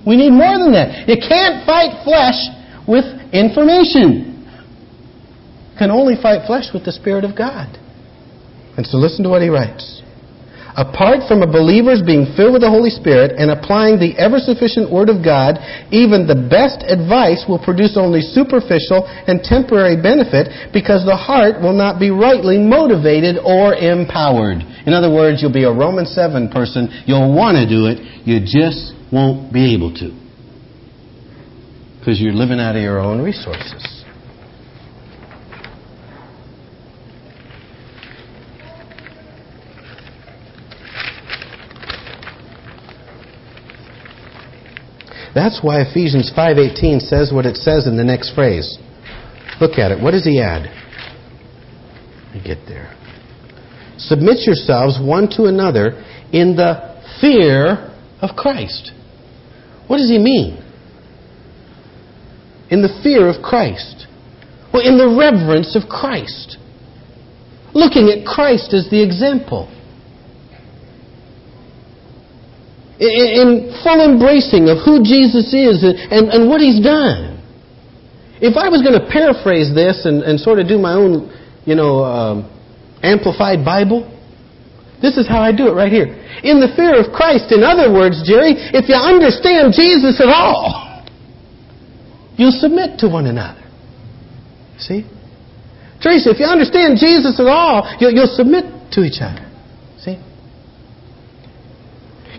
We 0.06 0.18
need 0.18 0.32
more 0.32 0.58
than 0.58 0.74
that. 0.74 1.08
You 1.08 1.18
can't 1.18 1.66
fight 1.66 2.04
flesh 2.04 2.40
with 2.88 3.06
information. 3.32 4.48
You 5.72 5.78
can 5.78 5.92
only 5.92 6.16
fight 6.20 6.48
flesh 6.48 6.74
with 6.74 6.86
the 6.86 6.92
Spirit 6.92 7.24
of 7.24 7.38
God. 7.38 7.78
And 8.78 8.86
so 8.88 8.98
listen 8.98 9.24
to 9.24 9.30
what 9.30 9.42
he 9.42 9.50
writes. 9.50 10.02
Apart 10.78 11.28
from 11.28 11.44
a 11.44 11.52
believer's 11.52 12.02
being 12.02 12.32
filled 12.40 12.56
with 12.56 12.64
the 12.64 12.72
Holy 12.72 12.90
Spirit 12.90 13.36
and 13.36 13.52
applying 13.52 14.00
the 14.00 14.16
ever 14.16 14.40
sufficient 14.40 14.88
Word 14.88 15.12
of 15.12 15.20
God, 15.20 15.60
even 15.92 16.24
the 16.24 16.48
best 16.48 16.80
advice 16.88 17.44
will 17.44 17.60
produce 17.60 18.00
only 18.00 18.24
superficial 18.24 19.04
and 19.04 19.44
temporary 19.44 20.00
benefit 20.00 20.72
because 20.72 21.04
the 21.04 21.16
heart 21.16 21.60
will 21.60 21.76
not 21.76 22.00
be 22.00 22.08
rightly 22.08 22.56
motivated 22.56 23.36
or 23.44 23.76
empowered. 23.76 24.64
In 24.88 24.96
other 24.96 25.12
words, 25.12 25.44
you'll 25.44 25.52
be 25.52 25.68
a 25.68 25.74
Roman 25.74 26.08
7 26.08 26.48
person. 26.50 26.88
You'll 27.06 27.36
want 27.36 27.60
to 27.60 27.68
do 27.68 27.92
it. 27.92 28.00
You 28.24 28.40
just 28.40 28.96
won't 29.12 29.52
be 29.52 29.76
able 29.76 29.94
to. 30.00 30.16
Because 32.00 32.20
you're 32.20 32.34
living 32.34 32.60
out 32.60 32.76
of 32.76 32.82
your 32.82 32.98
own 32.98 33.22
resources. 33.22 34.01
That's 45.34 45.60
why 45.62 45.82
Ephesians 45.82 46.32
5:18 46.36 47.00
says 47.00 47.32
what 47.32 47.46
it 47.46 47.58
says 47.58 47.88
in 47.88 47.96
the 47.96 48.04
next 48.04 48.32
phrase. 48.34 48.78
Look 49.60 49.78
at 49.78 49.92
it. 49.92 50.02
What 50.02 50.12
does 50.12 50.26
he 50.26 50.42
add? 50.42 50.70
Me 52.34 52.42
get 52.44 52.60
there. 52.68 52.94
Submit 53.98 54.46
yourselves 54.46 55.00
one 55.00 55.30
to 55.38 55.46
another 55.46 56.04
in 56.32 56.56
the 56.56 56.98
fear 57.20 57.92
of 58.22 58.36
Christ. 58.36 58.92
What 59.88 59.98
does 59.98 60.10
he 60.10 60.18
mean? 60.18 60.64
In 62.70 62.82
the 62.82 63.00
fear 63.04 63.28
of 63.28 63.42
Christ. 63.44 64.08
Well, 64.74 64.88
in 64.88 64.98
the 64.98 65.08
reverence 65.08 65.76
of 65.76 65.90
Christ. 65.90 66.58
Looking 67.74 68.10
at 68.10 68.26
Christ 68.26 68.74
as 68.74 68.90
the 68.90 69.04
example. 69.04 69.70
In 73.02 73.74
full 73.82 73.98
embracing 73.98 74.70
of 74.70 74.78
who 74.86 75.02
Jesus 75.02 75.50
is 75.50 75.82
and, 75.82 76.30
and 76.30 76.50
what 76.50 76.62
He's 76.62 76.80
done. 76.80 77.42
If 78.38 78.58
I 78.58 78.70
was 78.70 78.82
going 78.82 78.98
to 78.98 79.06
paraphrase 79.10 79.74
this 79.74 80.06
and, 80.06 80.22
and 80.22 80.40
sort 80.40 80.60
of 80.60 80.68
do 80.68 80.78
my 80.78 80.94
own, 80.94 81.30
you 81.66 81.74
know, 81.74 82.06
um, 82.06 82.46
amplified 83.02 83.66
Bible, 83.66 84.06
this 85.02 85.18
is 85.18 85.28
how 85.28 85.42
I 85.42 85.50
do 85.50 85.68
it 85.68 85.74
right 85.74 85.92
here. 85.92 86.14
In 86.46 86.62
the 86.62 86.70
fear 86.78 86.94
of 86.94 87.10
Christ, 87.14 87.52
in 87.52 87.66
other 87.66 87.90
words, 87.94 88.22
Jerry, 88.26 88.54
if 88.54 88.86
you 88.86 88.98
understand 88.98 89.74
Jesus 89.74 90.22
at 90.22 90.30
all, 90.30 91.06
you'll 92.38 92.54
submit 92.54 93.00
to 93.02 93.10
one 93.10 93.26
another. 93.26 93.62
See? 94.78 95.06
Teresa, 96.02 96.34
if 96.34 96.40
you 96.40 96.46
understand 96.46 96.98
Jesus 96.98 97.38
at 97.40 97.46
all, 97.46 97.86
you'll, 98.00 98.14
you'll 98.14 98.36
submit 98.38 98.94
to 98.94 99.02
each 99.02 99.22
other. 99.22 99.51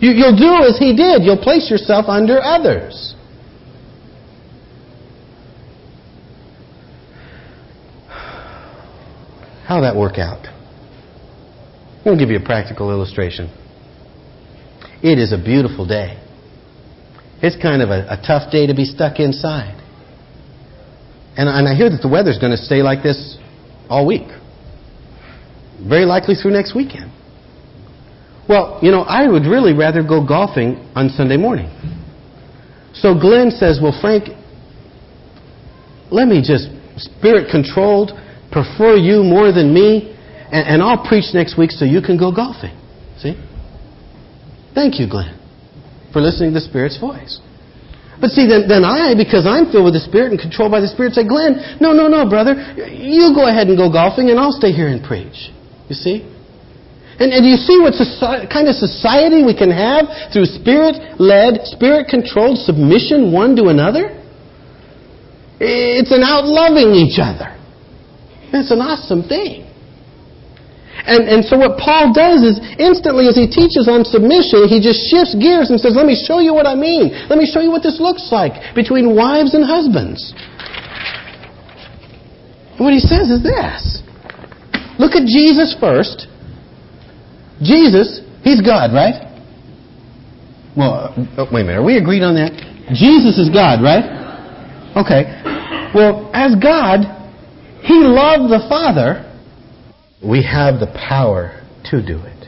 You, 0.03 0.11
you'll 0.11 0.35
do 0.35 0.67
as 0.67 0.77
he 0.77 0.93
did. 0.93 1.23
You'll 1.23 1.41
place 1.41 1.71
yourself 1.71 2.07
under 2.09 2.43
others. 2.43 3.15
How'll 9.65 9.83
that 9.83 9.95
work 9.95 10.17
out? 10.17 10.43
To 12.03 12.17
give 12.17 12.29
you 12.29 12.35
a 12.35 12.43
practical 12.43 12.91
illustration. 12.91 13.47
It 15.01 15.19
is 15.19 15.31
a 15.31 15.37
beautiful 15.41 15.87
day. 15.87 16.21
It's 17.41 17.55
kind 17.61 17.81
of 17.81 17.87
a, 17.87 18.05
a 18.09 18.21
tough 18.27 18.51
day 18.51 18.67
to 18.67 18.75
be 18.75 18.83
stuck 18.83 19.21
inside. 19.21 19.81
And, 21.37 21.47
and 21.47 21.65
I 21.65 21.75
hear 21.75 21.89
that 21.89 22.01
the 22.01 22.09
weather's 22.09 22.39
going 22.39 22.51
to 22.51 22.57
stay 22.57 22.83
like 22.83 23.03
this 23.03 23.37
all 23.89 24.05
week. 24.05 24.27
Very 25.87 26.03
likely 26.03 26.35
through 26.35 26.51
next 26.51 26.75
weekend. 26.75 27.12
Well, 28.47 28.79
you 28.81 28.91
know, 28.91 29.01
I 29.01 29.27
would 29.27 29.43
really 29.43 29.73
rather 29.73 30.03
go 30.03 30.25
golfing 30.25 30.75
on 30.95 31.09
Sunday 31.09 31.37
morning. 31.37 31.71
So 32.93 33.17
Glenn 33.17 33.51
says, 33.51 33.79
Well, 33.81 33.97
Frank, 33.99 34.29
let 36.11 36.27
me 36.27 36.43
just 36.45 36.67
spirit 36.97 37.49
controlled, 37.49 38.11
prefer 38.51 38.95
you 38.95 39.23
more 39.23 39.51
than 39.51 39.73
me, 39.73 40.13
and, 40.51 40.77
and 40.77 40.83
I'll 40.83 41.03
preach 41.07 41.33
next 41.33 41.57
week 41.57 41.71
so 41.71 41.85
you 41.85 42.01
can 42.01 42.17
go 42.17 42.31
golfing. 42.31 42.75
See? 43.17 43.33
Thank 44.75 44.99
you, 44.99 45.09
Glenn, 45.09 45.39
for 46.11 46.21
listening 46.21 46.51
to 46.53 46.59
the 46.59 46.65
Spirit's 46.65 46.99
voice. 46.99 47.39
But 48.19 48.29
see, 48.29 48.47
then, 48.47 48.67
then 48.67 48.83
I, 48.83 49.15
because 49.17 49.45
I'm 49.45 49.71
filled 49.71 49.85
with 49.85 49.95
the 49.95 50.05
Spirit 50.05 50.31
and 50.31 50.39
controlled 50.39 50.71
by 50.71 50.79
the 50.79 50.87
Spirit, 50.87 51.13
say, 51.13 51.27
Glenn, 51.27 51.77
no, 51.81 51.93
no, 51.93 52.07
no, 52.07 52.29
brother. 52.29 52.53
You 52.77 53.33
go 53.33 53.49
ahead 53.49 53.67
and 53.67 53.77
go 53.77 53.91
golfing, 53.91 54.29
and 54.29 54.39
I'll 54.39 54.53
stay 54.53 54.71
here 54.71 54.87
and 54.87 55.03
preach. 55.03 55.51
You 55.89 55.95
see? 55.95 56.32
And, 57.19 57.29
and 57.31 57.45
you 57.45 57.57
see 57.57 57.77
what 57.77 57.93
society, 57.93 58.47
kind 58.49 58.67
of 58.67 58.75
society 58.75 59.45
we 59.45 59.53
can 59.53 59.69
have 59.69 60.33
through 60.33 60.49
Spirit 60.49 61.21
led, 61.21 61.61
Spirit 61.69 62.09
controlled 62.09 62.57
submission 62.57 63.31
one 63.31 63.55
to 63.57 63.69
another? 63.69 64.17
It's 65.61 66.11
an 66.11 66.25
out 66.25 66.45
loving 66.45 66.97
each 66.97 67.21
other. 67.21 67.53
It's 68.49 68.71
an 68.71 68.81
awesome 68.81 69.23
thing. 69.23 69.63
And, 71.05 71.27
and 71.27 71.41
so 71.43 71.57
what 71.57 71.77
Paul 71.77 72.13
does 72.15 72.41
is 72.41 72.57
instantly 72.79 73.27
as 73.27 73.35
he 73.35 73.45
teaches 73.45 73.91
on 73.91 74.05
submission, 74.05 74.71
he 74.71 74.79
just 74.79 75.03
shifts 75.11 75.35
gears 75.35 75.69
and 75.69 75.77
says, 75.77 75.93
let 75.99 76.05
me 76.05 76.15
show 76.15 76.39
you 76.39 76.53
what 76.53 76.65
I 76.65 76.75
mean. 76.75 77.11
Let 77.29 77.37
me 77.37 77.45
show 77.45 77.59
you 77.59 77.69
what 77.69 77.83
this 77.83 77.99
looks 77.99 78.31
like 78.31 78.73
between 78.73 79.15
wives 79.15 79.53
and 79.53 79.65
husbands. 79.65 80.33
And 82.77 82.81
what 82.81 82.93
he 82.93 83.03
says 83.03 83.29
is 83.29 83.43
this. 83.43 84.01
Look 84.97 85.13
at 85.13 85.27
Jesus 85.27 85.75
first. 85.77 86.27
Jesus, 87.63 88.21
he's 88.43 88.61
God, 88.61 88.93
right? 88.93 89.23
Well, 90.75 91.13
oh, 91.37 91.47
wait 91.51 91.61
a 91.61 91.65
minute. 91.65 91.79
Are 91.79 91.83
we 91.83 91.97
agreed 91.97 92.23
on 92.23 92.35
that? 92.35 92.51
Jesus 92.93 93.39
is 93.39 93.49
God, 93.49 93.81
right? 93.81 94.03
Okay. 94.97 95.41
Well, 95.95 96.29
as 96.33 96.55
God, 96.55 97.07
he 97.81 98.03
loved 98.03 98.51
the 98.51 98.65
Father 98.69 99.29
we 100.23 100.41
have 100.43 100.79
the 100.79 100.87
power 100.87 101.61
to 101.91 102.05
do 102.05 102.17
it. 102.19 102.47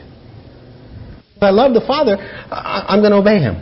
If 1.36 1.42
I 1.42 1.50
love 1.50 1.74
the 1.74 1.84
Father, 1.86 2.16
I'm 2.50 3.00
going 3.00 3.12
to 3.12 3.18
obey 3.18 3.38
Him. 3.38 3.60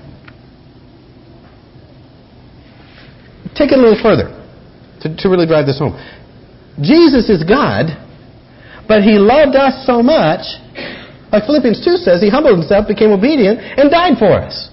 Take 3.56 3.72
it 3.72 3.78
a 3.78 3.82
little 3.82 3.98
further 4.00 4.30
to, 5.02 5.16
to 5.16 5.28
really 5.28 5.46
drive 5.46 5.66
this 5.66 5.78
home. 5.78 5.98
Jesus 6.80 7.28
is 7.28 7.42
God, 7.42 7.90
but 8.86 9.02
He 9.02 9.18
loved 9.18 9.56
us 9.56 9.84
so 9.84 10.02
much, 10.02 10.46
like 11.34 11.50
Philippians 11.50 11.82
2 11.82 11.98
says, 11.98 12.22
He 12.22 12.30
humbled 12.30 12.62
Himself, 12.62 12.86
became 12.86 13.10
obedient, 13.10 13.58
and 13.58 13.90
died 13.90 14.14
for 14.22 14.30
us. 14.30 14.70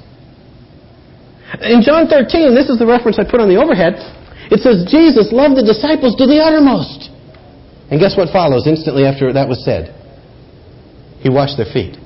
In 1.65 1.81
John 1.81 2.05
13, 2.05 2.53
this 2.53 2.69
is 2.69 2.77
the 2.77 2.85
reference 2.85 3.17
I 3.17 3.25
put 3.25 3.41
on 3.41 3.49
the 3.49 3.57
overhead, 3.57 3.97
it 4.53 4.61
says, 4.61 4.85
Jesus 4.85 5.33
loved 5.33 5.57
the 5.57 5.65
disciples 5.65 6.15
to 6.21 6.27
the 6.27 6.37
uttermost. 6.37 7.09
And 7.89 7.99
guess 7.99 8.15
what 8.15 8.29
follows 8.31 8.67
instantly 8.67 9.05
after 9.05 9.33
that 9.33 9.49
was 9.49 9.65
said? 9.65 9.89
He 11.19 11.29
washed 11.29 11.57
their 11.57 11.65
feet. 11.65 11.97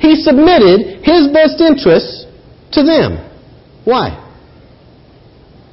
He 0.00 0.16
submitted 0.16 1.04
his 1.04 1.28
best 1.28 1.60
interests 1.60 2.26
to 2.72 2.82
them. 2.82 3.18
Why? 3.84 4.14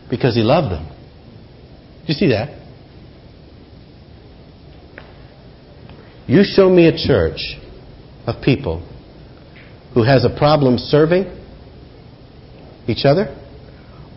Because 0.09 0.35
he 0.35 0.41
loved 0.41 0.71
them. 0.71 0.85
Do 2.05 2.07
you 2.07 2.13
see 2.13 2.29
that? 2.29 2.62
You 6.27 6.43
show 6.43 6.69
me 6.69 6.87
a 6.87 6.97
church 6.97 7.39
of 8.25 8.41
people 8.43 8.87
who 9.93 10.03
has 10.03 10.25
a 10.25 10.35
problem 10.37 10.77
serving 10.77 11.25
each 12.87 13.05
other, 13.05 13.35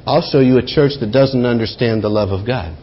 I'll 0.06 0.22
show 0.22 0.40
you 0.40 0.58
a 0.58 0.64
church 0.64 0.92
that 1.00 1.10
doesn't 1.12 1.44
understand 1.44 2.02
the 2.02 2.08
love 2.08 2.30
of 2.30 2.46
God. 2.46 2.76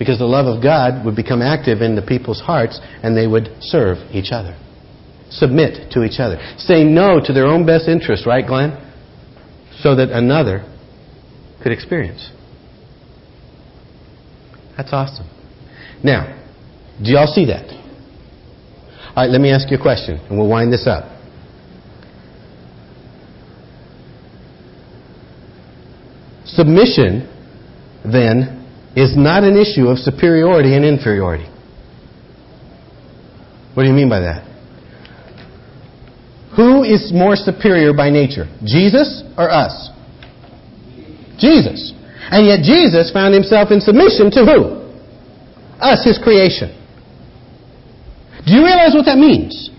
because 0.00 0.18
the 0.18 0.24
love 0.24 0.46
of 0.46 0.62
God 0.62 1.04
would 1.04 1.14
become 1.14 1.42
active 1.42 1.82
in 1.82 1.94
the 1.94 2.00
people's 2.00 2.40
hearts 2.40 2.80
and 3.02 3.14
they 3.14 3.26
would 3.26 3.54
serve 3.60 3.98
each 4.12 4.32
other. 4.32 4.58
Submit 5.28 5.92
to 5.92 6.02
each 6.04 6.18
other. 6.18 6.40
Say 6.56 6.84
no 6.84 7.20
to 7.22 7.34
their 7.34 7.46
own 7.46 7.66
best 7.66 7.86
interest, 7.86 8.24
right, 8.24 8.44
Glenn? 8.44 8.70
So 9.82 9.94
that 9.96 10.08
another 10.08 10.64
could 11.62 11.70
experience. 11.70 12.30
That's 14.74 14.88
awesome. 14.94 15.28
Now, 16.02 16.36
do 17.02 17.12
y'all 17.12 17.26
see 17.26 17.46
that? 17.46 17.68
All 19.16 19.24
right, 19.24 19.30
let 19.30 19.40
me 19.40 19.50
ask 19.50 19.70
you 19.70 19.76
a 19.76 19.80
question 19.80 20.16
and 20.28 20.38
we'll 20.38 20.48
wind 20.48 20.72
this 20.72 20.86
up. 20.86 21.04
Submission, 26.44 27.28
then, 28.04 28.66
is 28.96 29.16
not 29.16 29.44
an 29.44 29.56
issue 29.56 29.88
of 29.88 29.98
superiority 29.98 30.74
and 30.74 30.84
inferiority. 30.84 31.48
What 33.74 33.84
do 33.84 33.88
you 33.88 33.94
mean 33.94 34.08
by 34.08 34.20
that? 34.20 34.46
Who 36.56 36.82
is 36.82 37.12
more 37.12 37.36
superior 37.36 37.94
by 37.94 38.10
nature, 38.10 38.46
Jesus 38.64 39.22
or 39.38 39.50
us? 39.50 39.90
Jesus. 41.38 41.92
And 42.30 42.46
yet 42.46 42.62
Jesus 42.62 43.10
found 43.12 43.32
himself 43.34 43.70
in 43.70 43.80
submission 43.80 44.30
to 44.32 44.44
who? 44.44 44.79
Us, 45.80 46.04
his 46.04 46.18
creation. 46.18 46.76
Do 48.46 48.52
you 48.52 48.64
realize 48.64 48.94
what 48.94 49.06
that 49.06 49.18
means? 49.18 49.70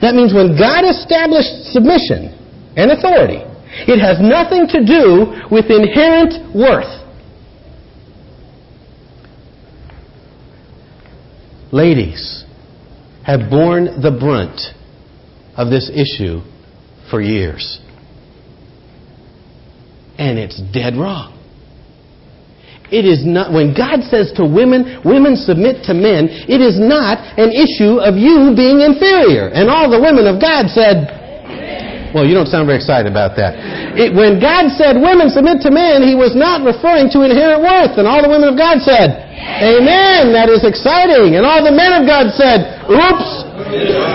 That 0.00 0.14
means 0.14 0.32
when 0.32 0.56
God 0.56 0.84
established 0.88 1.72
submission 1.72 2.32
and 2.76 2.90
authority, 2.90 3.44
it 3.88 4.00
has 4.00 4.20
nothing 4.20 4.68
to 4.68 4.80
do 4.84 5.32
with 5.50 5.68
inherent 5.70 6.54
worth. 6.54 7.02
ladies 11.72 12.44
have 13.24 13.50
borne 13.50 14.00
the 14.02 14.10
brunt 14.10 14.60
of 15.56 15.70
this 15.70 15.90
issue 15.90 16.40
for 17.10 17.20
years. 17.20 17.80
And 20.18 20.38
it's 20.38 20.60
dead 20.72 20.94
wrong. 20.96 21.38
It 22.92 23.08
is 23.08 23.24
not, 23.24 23.56
when 23.56 23.72
God 23.72 24.04
says 24.04 24.36
to 24.36 24.44
women, 24.44 25.00
women 25.00 25.32
submit 25.34 25.88
to 25.88 25.96
men, 25.96 26.28
it 26.28 26.60
is 26.60 26.76
not 26.76 27.16
an 27.40 27.48
issue 27.48 27.96
of 27.96 28.20
you 28.20 28.52
being 28.52 28.84
inferior. 28.84 29.48
And 29.48 29.72
all 29.72 29.88
the 29.88 29.96
women 29.96 30.28
of 30.28 30.36
God 30.36 30.68
said, 30.68 31.08
well, 32.12 32.28
you 32.28 32.36
don't 32.36 32.48
sound 32.48 32.68
very 32.68 32.76
excited 32.76 33.08
about 33.08 33.40
that. 33.40 33.56
It, 33.96 34.12
when 34.12 34.36
God 34.36 34.68
said 34.76 35.00
women 35.00 35.32
submit 35.32 35.64
to 35.64 35.72
men, 35.72 36.04
he 36.04 36.12
was 36.12 36.36
not 36.36 36.60
referring 36.60 37.08
to 37.16 37.24
inherent 37.24 37.64
worth. 37.64 37.96
And 37.96 38.04
all 38.04 38.20
the 38.20 38.28
women 38.28 38.52
of 38.52 38.56
God 38.60 38.84
said, 38.84 39.16
Amen. 39.64 40.36
That 40.36 40.52
is 40.52 40.60
exciting. 40.60 41.40
And 41.40 41.48
all 41.48 41.64
the 41.64 41.72
men 41.72 41.96
of 41.96 42.04
God 42.04 42.28
said, 42.36 42.84
Oops. 42.84 44.12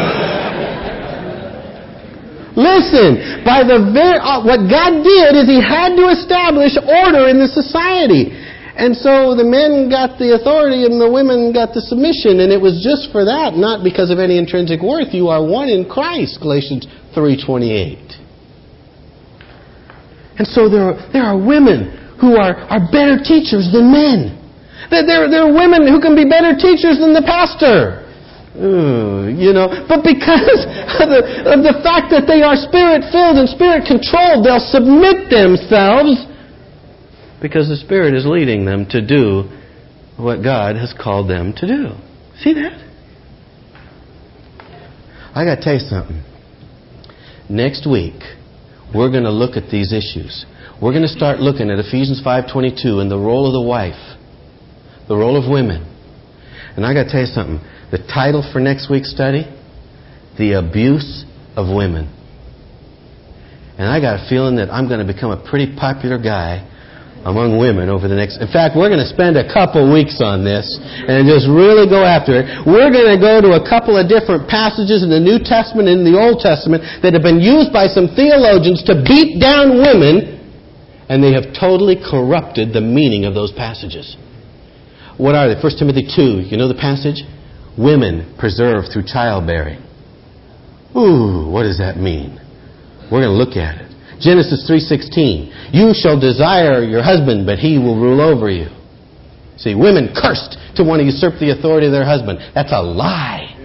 Listen, 2.53 3.41
by 3.41 3.65
the 3.65 3.81
very, 3.93 4.21
uh, 4.21 4.45
what 4.45 4.65
God 4.69 5.01
did 5.01 5.33
is 5.33 5.49
He 5.49 5.57
had 5.57 5.97
to 5.97 6.13
establish 6.13 6.77
order 6.77 7.29
in 7.29 7.41
the 7.41 7.49
society. 7.49 8.33
And 8.77 8.93
so 8.93 9.33
the 9.33 9.43
men 9.43 9.89
got 9.89 10.21
the 10.21 10.37
authority 10.37 10.85
and 10.85 11.01
the 11.01 11.09
women 11.09 11.49
got 11.49 11.73
the 11.73 11.81
submission. 11.81 12.45
And 12.45 12.53
it 12.53 12.61
was 12.61 12.77
just 12.77 13.09
for 13.09 13.25
that, 13.25 13.57
not 13.57 13.81
because 13.81 14.13
of 14.13 14.21
any 14.21 14.37
intrinsic 14.37 14.85
worth. 14.85 15.17
You 15.17 15.33
are 15.33 15.41
one 15.41 15.65
in 15.65 15.89
Christ, 15.89 16.37
Galatians 16.37 16.85
3.28. 17.17 17.97
And 20.37 20.45
so 20.45 20.69
there 20.69 20.93
are, 20.93 20.97
there 21.09 21.25
are 21.25 21.33
women 21.33 21.89
who 22.21 22.37
are, 22.37 22.53
are 22.69 22.85
better 22.93 23.17
teachers 23.17 23.65
than 23.73 23.89
men. 23.89 24.37
There, 24.93 25.25
there 25.25 25.49
are 25.49 25.53
women 25.53 25.89
who 25.89 25.97
can 25.97 26.13
be 26.13 26.29
better 26.29 26.53
teachers 26.53 27.01
than 27.01 27.17
the 27.17 27.25
pastor. 27.25 28.05
Ooh, 28.61 29.25
you 29.25 29.57
know, 29.57 29.89
but 29.89 30.05
because 30.05 30.65
of 31.01 31.09
the, 31.09 31.21
of 31.49 31.65
the 31.65 31.81
fact 31.81 32.13
that 32.13 32.29
they 32.29 32.45
are 32.45 32.53
spirit 32.53 33.09
filled 33.09 33.41
and 33.41 33.49
spirit 33.49 33.89
controlled, 33.89 34.45
they'll 34.45 34.61
submit 34.61 35.33
themselves 35.33 36.29
because 37.41 37.69
the 37.69 37.77
Spirit 37.77 38.13
is 38.13 38.25
leading 38.25 38.65
them 38.65 38.85
to 38.89 39.05
do 39.05 39.49
what 40.17 40.43
God 40.43 40.75
has 40.75 40.93
called 40.99 41.29
them 41.29 41.53
to 41.57 41.67
do. 41.67 41.89
See 42.39 42.53
that? 42.53 42.83
I 45.35 45.45
got 45.45 45.55
to 45.55 45.61
tell 45.61 45.73
you 45.73 45.79
something. 45.79 46.23
Next 47.49 47.87
week, 47.89 48.21
we're 48.93 49.11
going 49.11 49.23
to 49.23 49.31
look 49.31 49.55
at 49.55 49.69
these 49.69 49.93
issues. 49.93 50.45
We're 50.81 50.91
going 50.91 51.03
to 51.03 51.09
start 51.09 51.39
looking 51.39 51.69
at 51.69 51.79
Ephesians 51.79 52.21
5:22 52.25 53.01
and 53.01 53.11
the 53.11 53.17
role 53.17 53.45
of 53.45 53.53
the 53.53 53.61
wife 53.61 54.17
the 55.07 55.15
role 55.15 55.41
of 55.41 55.49
women. 55.49 55.83
And 56.75 56.85
I 56.85 56.93
got 56.93 57.05
to 57.05 57.09
tell 57.09 57.21
you 57.21 57.27
something. 57.27 57.59
The 57.91 57.99
title 58.13 58.47
for 58.51 58.59
next 58.59 58.89
week's 58.89 59.11
study, 59.11 59.45
The 60.37 60.53
Abuse 60.59 61.25
of 61.55 61.73
women. 61.73 62.13
And 63.77 63.87
I 63.87 64.01
got 64.01 64.25
a 64.25 64.29
feeling 64.29 64.57
that 64.57 64.69
I'm 64.69 64.87
going 64.87 65.05
to 65.05 65.11
become 65.11 65.31
a 65.31 65.49
pretty 65.49 65.75
popular 65.75 66.17
guy 66.17 66.67
among 67.27 67.59
women 67.59 67.91
over 67.91 68.07
the 68.07 68.15
next. 68.15 68.39
In 68.39 68.47
fact, 68.47 68.79
we're 68.79 68.87
going 68.87 69.03
to 69.03 69.11
spend 69.11 69.35
a 69.35 69.43
couple 69.43 69.83
weeks 69.91 70.23
on 70.23 70.47
this 70.47 70.63
and 70.79 71.27
just 71.27 71.43
really 71.43 71.83
go 71.83 71.99
after 71.99 72.39
it. 72.39 72.47
We're 72.63 72.87
going 72.87 73.11
to 73.11 73.19
go 73.19 73.43
to 73.43 73.59
a 73.59 73.63
couple 73.67 73.99
of 73.99 74.07
different 74.07 74.47
passages 74.47 75.03
in 75.03 75.11
the 75.11 75.19
New 75.19 75.43
Testament 75.43 75.91
and 75.91 76.07
the 76.07 76.15
Old 76.15 76.39
Testament 76.39 76.87
that 77.03 77.11
have 77.11 77.27
been 77.27 77.43
used 77.43 77.75
by 77.75 77.91
some 77.91 78.07
theologians 78.15 78.79
to 78.87 79.03
beat 79.03 79.43
down 79.43 79.75
women, 79.83 80.39
and 81.11 81.19
they 81.19 81.35
have 81.35 81.51
totally 81.51 81.99
corrupted 81.99 82.71
the 82.71 82.79
meaning 82.79 83.27
of 83.27 83.35
those 83.35 83.51
passages. 83.51 84.15
What 85.19 85.35
are 85.35 85.51
they? 85.51 85.59
1 85.59 85.67
Timothy 85.75 86.07
2. 86.07 86.47
You 86.47 86.55
know 86.55 86.71
the 86.71 86.79
passage? 86.79 87.27
Women 87.75 88.39
preserved 88.39 88.95
through 88.95 89.03
childbearing. 89.03 89.83
Ooh, 90.95 91.51
what 91.51 91.67
does 91.67 91.83
that 91.83 91.99
mean? 91.99 92.39
We're 93.11 93.27
going 93.27 93.35
to 93.35 93.39
look 93.39 93.59
at 93.59 93.83
it. 93.83 93.86
Genesis 94.19 94.67
3:16. 94.69 95.73
You 95.73 95.93
shall 95.93 96.19
desire 96.19 96.83
your 96.83 97.03
husband, 97.03 97.45
but 97.45 97.59
he 97.59 97.77
will 97.77 97.95
rule 97.95 98.21
over 98.21 98.49
you. 98.49 98.67
See, 99.57 99.75
women 99.75 100.13
cursed 100.15 100.57
to 100.75 100.83
want 100.83 100.99
to 100.99 101.05
usurp 101.05 101.39
the 101.39 101.51
authority 101.51 101.87
of 101.87 101.91
their 101.91 102.05
husband. 102.05 102.39
That's 102.53 102.71
a 102.71 102.81
lie. 102.81 103.55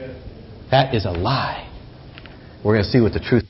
That 0.70 0.94
is 0.94 1.04
a 1.04 1.10
lie. 1.10 1.68
We're 2.64 2.74
going 2.74 2.84
to 2.84 2.90
see 2.90 3.00
what 3.00 3.12
the 3.12 3.20
truth 3.20 3.42
is. 3.42 3.48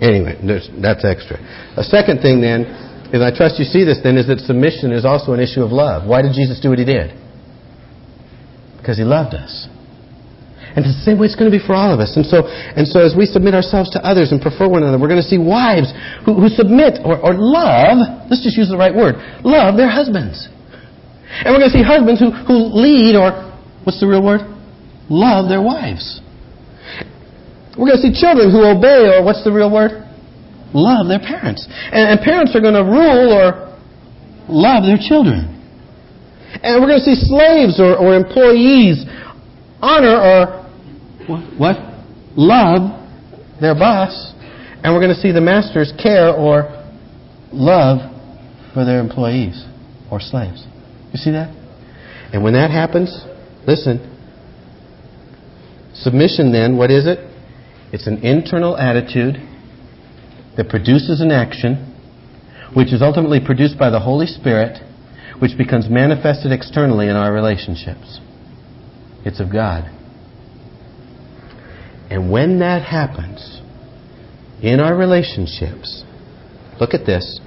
Anyway, 0.00 0.38
that's 0.80 1.04
extra. 1.04 1.38
A 1.76 1.84
second 1.84 2.20
thing 2.20 2.40
then 2.40 2.66
is 3.12 3.22
I 3.22 3.30
trust 3.34 3.58
you 3.58 3.64
see 3.64 3.84
this 3.84 4.00
then 4.02 4.16
is 4.16 4.26
that 4.26 4.40
submission 4.40 4.92
is 4.92 5.04
also 5.04 5.32
an 5.32 5.40
issue 5.40 5.62
of 5.62 5.70
love. 5.70 6.08
Why 6.08 6.22
did 6.22 6.32
Jesus 6.34 6.60
do 6.60 6.70
what 6.70 6.78
he 6.78 6.84
did? 6.84 7.14
Because 8.76 8.98
he 8.98 9.04
loved 9.04 9.34
us. 9.34 9.68
And 10.74 10.82
it's 10.82 10.98
the 10.98 11.06
same 11.06 11.22
way 11.22 11.30
it's 11.30 11.38
going 11.38 11.46
to 11.46 11.54
be 11.54 11.62
for 11.62 11.78
all 11.78 11.94
of 11.94 12.02
us. 12.02 12.18
And 12.18 12.26
so, 12.26 12.50
and 12.50 12.82
so 12.82 12.98
as 12.98 13.14
we 13.14 13.30
submit 13.30 13.54
ourselves 13.54 13.94
to 13.94 14.02
others 14.02 14.34
and 14.34 14.42
prefer 14.42 14.66
one 14.66 14.82
another, 14.82 14.98
we're 14.98 15.10
going 15.10 15.22
to 15.22 15.30
see 15.30 15.38
wives 15.38 15.94
who, 16.26 16.34
who 16.34 16.50
submit 16.50 16.98
or, 17.06 17.14
or 17.14 17.38
love, 17.38 18.26
let's 18.26 18.42
just 18.42 18.58
use 18.58 18.66
the 18.66 18.76
right 18.76 18.90
word, 18.90 19.14
love 19.46 19.78
their 19.78 19.90
husbands. 19.90 20.50
And 21.30 21.54
we're 21.54 21.62
going 21.62 21.70
to 21.70 21.78
see 21.78 21.86
husbands 21.86 22.18
who, 22.18 22.34
who 22.34 22.74
lead 22.74 23.14
or, 23.14 23.54
what's 23.86 24.02
the 24.02 24.10
real 24.10 24.22
word? 24.22 24.42
Love 25.06 25.46
their 25.46 25.62
wives. 25.62 26.18
We're 27.78 27.94
going 27.94 28.02
to 28.02 28.06
see 28.10 28.14
children 28.14 28.50
who 28.50 28.66
obey 28.66 29.14
or 29.14 29.22
what's 29.22 29.42
the 29.46 29.54
real 29.54 29.70
word? 29.70 30.02
Love 30.74 31.06
their 31.06 31.22
parents. 31.22 31.66
And, 31.70 32.18
and 32.18 32.20
parents 32.22 32.54
are 32.58 32.62
going 32.62 32.74
to 32.74 32.86
rule 32.86 33.30
or 33.30 33.78
love 34.50 34.82
their 34.82 34.98
children. 34.98 35.54
And 36.62 36.82
we're 36.82 36.90
going 36.90 37.02
to 37.02 37.06
see 37.06 37.18
slaves 37.18 37.78
or, 37.78 37.94
or 37.94 38.14
employees 38.14 39.06
honor 39.82 40.16
or 40.16 40.63
what? 41.58 41.76
Love 42.36 43.08
their 43.60 43.74
boss. 43.74 44.32
And 44.82 44.92
we're 44.92 45.00
going 45.00 45.14
to 45.14 45.20
see 45.20 45.32
the 45.32 45.40
masters 45.40 45.92
care 46.00 46.30
or 46.34 46.68
love 47.52 47.98
for 48.74 48.84
their 48.84 49.00
employees 49.00 49.64
or 50.10 50.20
slaves. 50.20 50.66
You 51.12 51.18
see 51.18 51.30
that? 51.30 51.54
And 52.32 52.42
when 52.42 52.54
that 52.54 52.70
happens, 52.70 53.24
listen. 53.66 54.10
Submission 55.94 56.52
then, 56.52 56.76
what 56.76 56.90
is 56.90 57.06
it? 57.06 57.18
It's 57.92 58.08
an 58.08 58.24
internal 58.24 58.76
attitude 58.76 59.36
that 60.56 60.68
produces 60.68 61.20
an 61.20 61.30
action, 61.30 61.94
which 62.74 62.92
is 62.92 63.00
ultimately 63.00 63.38
produced 63.44 63.78
by 63.78 63.90
the 63.90 64.00
Holy 64.00 64.26
Spirit, 64.26 64.80
which 65.38 65.56
becomes 65.56 65.88
manifested 65.88 66.50
externally 66.50 67.08
in 67.08 67.14
our 67.16 67.32
relationships. 67.32 68.20
It's 69.24 69.40
of 69.40 69.52
God. 69.52 69.90
And 72.10 72.30
when 72.30 72.58
that 72.60 72.82
happens 72.82 73.60
in 74.62 74.80
our 74.80 74.96
relationships, 74.96 76.04
look 76.80 76.94
at 76.94 77.06
this. 77.06 77.40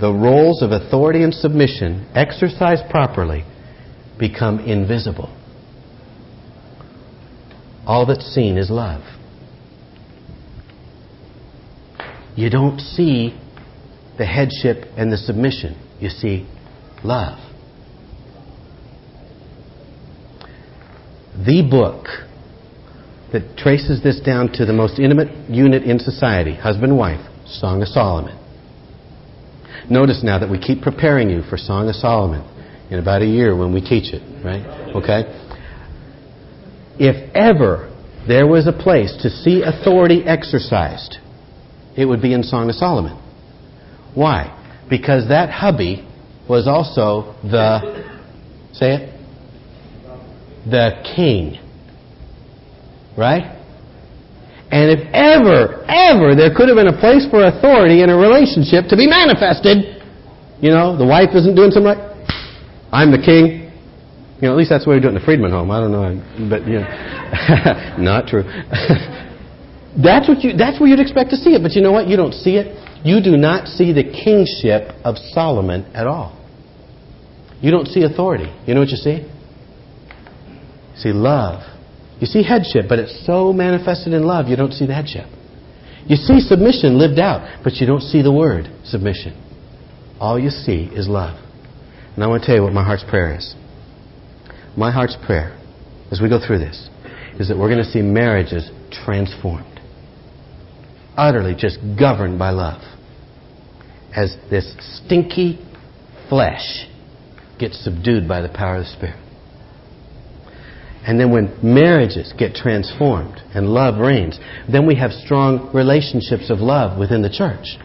The 0.00 0.12
roles 0.12 0.62
of 0.62 0.70
authority 0.70 1.22
and 1.22 1.34
submission, 1.34 2.08
exercised 2.14 2.88
properly, 2.90 3.44
become 4.18 4.60
invisible. 4.60 5.36
All 7.86 8.06
that's 8.06 8.26
seen 8.26 8.56
is 8.56 8.70
love. 8.70 9.02
You 12.36 12.48
don't 12.48 12.78
see 12.78 13.38
the 14.16 14.24
headship 14.24 14.86
and 14.96 15.12
the 15.12 15.16
submission. 15.16 15.76
You 16.00 16.08
see 16.08 16.46
love. 17.02 17.38
The 21.36 21.66
book 21.68 22.06
that 23.32 23.56
traces 23.56 24.02
this 24.02 24.20
down 24.20 24.52
to 24.52 24.66
the 24.66 24.72
most 24.72 24.98
intimate 24.98 25.48
unit 25.48 25.84
in 25.84 25.98
society, 25.98 26.54
husband 26.54 26.92
and 26.92 26.98
wife, 26.98 27.20
Song 27.46 27.82
of 27.82 27.88
Solomon. 27.88 28.36
Notice 29.88 30.22
now 30.22 30.38
that 30.38 30.50
we 30.50 30.58
keep 30.58 30.82
preparing 30.82 31.30
you 31.30 31.42
for 31.42 31.56
Song 31.56 31.88
of 31.88 31.94
Solomon 31.94 32.42
in 32.90 32.98
about 32.98 33.22
a 33.22 33.26
year 33.26 33.56
when 33.56 33.72
we 33.72 33.80
teach 33.80 34.12
it, 34.12 34.22
right? 34.44 34.64
Okay? 34.94 35.24
If 36.98 37.34
ever 37.34 37.86
there 38.26 38.46
was 38.46 38.66
a 38.66 38.72
place 38.72 39.16
to 39.22 39.30
see 39.30 39.62
authority 39.62 40.22
exercised, 40.24 41.16
it 41.96 42.04
would 42.04 42.20
be 42.20 42.32
in 42.32 42.42
Song 42.42 42.68
of 42.68 42.74
Solomon. 42.74 43.16
Why? 44.14 44.56
Because 44.88 45.28
that 45.28 45.50
hubby 45.50 46.06
was 46.48 46.66
also 46.66 47.36
the, 47.42 48.04
say 48.72 48.94
it, 48.94 49.20
the 50.68 51.02
king. 51.16 51.58
Right? 53.20 53.44
And 54.72 54.88
if 54.88 55.04
ever, 55.12 55.84
ever 55.84 56.32
there 56.32 56.56
could 56.56 56.72
have 56.72 56.80
been 56.80 56.88
a 56.88 56.96
place 56.96 57.28
for 57.28 57.44
authority 57.44 58.00
in 58.00 58.08
a 58.08 58.16
relationship 58.16 58.88
to 58.88 58.96
be 58.96 59.04
manifested, 59.06 60.00
you 60.64 60.70
know, 60.70 60.96
the 60.96 61.04
wife 61.04 61.36
isn't 61.36 61.54
doing 61.54 61.70
something 61.70 61.92
right. 61.92 62.16
I'm 62.88 63.12
the 63.12 63.20
king. 63.20 63.68
You 64.40 64.48
know, 64.48 64.52
at 64.52 64.56
least 64.56 64.70
that's 64.70 64.84
the 64.84 64.90
way 64.90 64.96
we 64.96 65.02
do 65.02 65.12
it 65.12 65.12
in 65.12 65.20
the 65.20 65.26
Friedmann 65.26 65.50
home. 65.52 65.70
I 65.70 65.80
don't 65.80 65.92
know, 65.92 66.16
but 66.48 66.64
you 66.64 66.80
know, 66.80 66.88
not 68.00 68.26
true. 68.26 68.40
that's 70.00 70.24
what 70.24 70.40
you. 70.40 70.56
That's 70.56 70.80
where 70.80 70.88
you'd 70.88 71.00
expect 71.00 71.28
to 71.30 71.36
see 71.36 71.52
it. 71.52 71.60
But 71.60 71.72
you 71.72 71.82
know 71.82 71.92
what? 71.92 72.08
You 72.08 72.16
don't 72.16 72.32
see 72.32 72.56
it. 72.56 72.72
You 73.04 73.20
do 73.20 73.36
not 73.36 73.68
see 73.68 73.92
the 73.92 74.04
kingship 74.04 74.96
of 75.04 75.18
Solomon 75.36 75.84
at 75.92 76.06
all. 76.06 76.40
You 77.60 77.70
don't 77.70 77.86
see 77.86 78.02
authority. 78.04 78.48
You 78.64 78.72
know 78.72 78.80
what 78.80 78.88
you 78.88 78.96
see? 78.96 79.28
You 80.88 80.96
see 80.96 81.12
love 81.12 81.60
you 82.20 82.26
see 82.26 82.42
headship, 82.42 82.84
but 82.88 82.98
it's 82.98 83.24
so 83.26 83.52
manifested 83.52 84.12
in 84.12 84.24
love, 84.24 84.48
you 84.48 84.56
don't 84.56 84.72
see 84.72 84.86
the 84.86 84.94
headship. 84.94 85.26
You 86.06 86.16
see 86.16 86.40
submission 86.40 86.98
lived 86.98 87.18
out, 87.18 87.62
but 87.64 87.74
you 87.74 87.86
don't 87.86 88.02
see 88.02 88.22
the 88.22 88.32
word 88.32 88.70
submission. 88.84 89.34
All 90.20 90.38
you 90.38 90.50
see 90.50 90.90
is 90.92 91.08
love. 91.08 91.38
And 92.14 92.24
I 92.24 92.26
want 92.26 92.42
to 92.42 92.46
tell 92.46 92.56
you 92.56 92.62
what 92.62 92.72
my 92.72 92.84
heart's 92.84 93.04
prayer 93.08 93.36
is. 93.36 93.54
My 94.76 94.90
heart's 94.90 95.16
prayer, 95.24 95.58
as 96.10 96.20
we 96.20 96.28
go 96.28 96.38
through 96.44 96.58
this, 96.58 96.88
is 97.38 97.48
that 97.48 97.56
we're 97.56 97.68
going 97.68 97.82
to 97.82 97.90
see 97.90 98.02
marriages 98.02 98.70
transformed, 98.90 99.80
utterly 101.16 101.54
just 101.56 101.78
governed 101.98 102.38
by 102.38 102.50
love. 102.50 102.82
As 104.14 104.36
this 104.50 104.74
stinky 105.04 105.58
flesh 106.28 106.86
gets 107.58 107.82
subdued 107.84 108.28
by 108.28 108.40
the 108.40 108.48
power 108.48 108.76
of 108.76 108.84
the 108.84 108.90
Spirit. 108.90 109.19
And 111.06 111.18
then 111.18 111.32
when 111.32 111.56
marriages 111.62 112.32
get 112.36 112.54
transformed 112.54 113.40
and 113.54 113.68
love 113.68 113.98
reigns, 113.98 114.38
then 114.70 114.86
we 114.86 114.94
have 114.96 115.12
strong 115.12 115.72
relationships 115.72 116.50
of 116.50 116.58
love 116.60 116.98
within 116.98 117.22
the 117.22 117.32
church. 117.32 117.80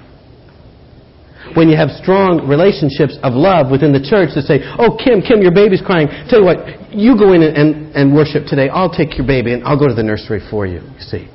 When 1.56 1.70
you 1.70 1.78
have 1.78 1.94
strong 2.02 2.50
relationships 2.50 3.16
of 3.24 3.32
love 3.32 3.72
within 3.72 3.94
the 3.94 4.04
church 4.04 4.36
that 4.36 4.44
say, 4.44 4.60
Oh, 4.82 4.98
Kim, 4.98 5.22
Kim, 5.22 5.40
your 5.40 5.54
baby's 5.54 5.80
crying. 5.80 6.10
Tell 6.28 6.42
you 6.42 6.48
what, 6.50 6.92
you 6.92 7.16
go 7.16 7.32
in 7.32 7.46
and, 7.46 7.94
and, 7.96 8.12
worship 8.12 8.50
today. 8.50 8.68
I'll 8.68 8.92
take 8.92 9.16
your 9.16 9.28
baby 9.28 9.54
and 9.54 9.64
I'll 9.64 9.78
go 9.80 9.88
to 9.88 9.94
the 9.94 10.04
nursery 10.04 10.42
for 10.50 10.66
you, 10.66 10.82
you 10.82 11.00
see. 11.06 11.30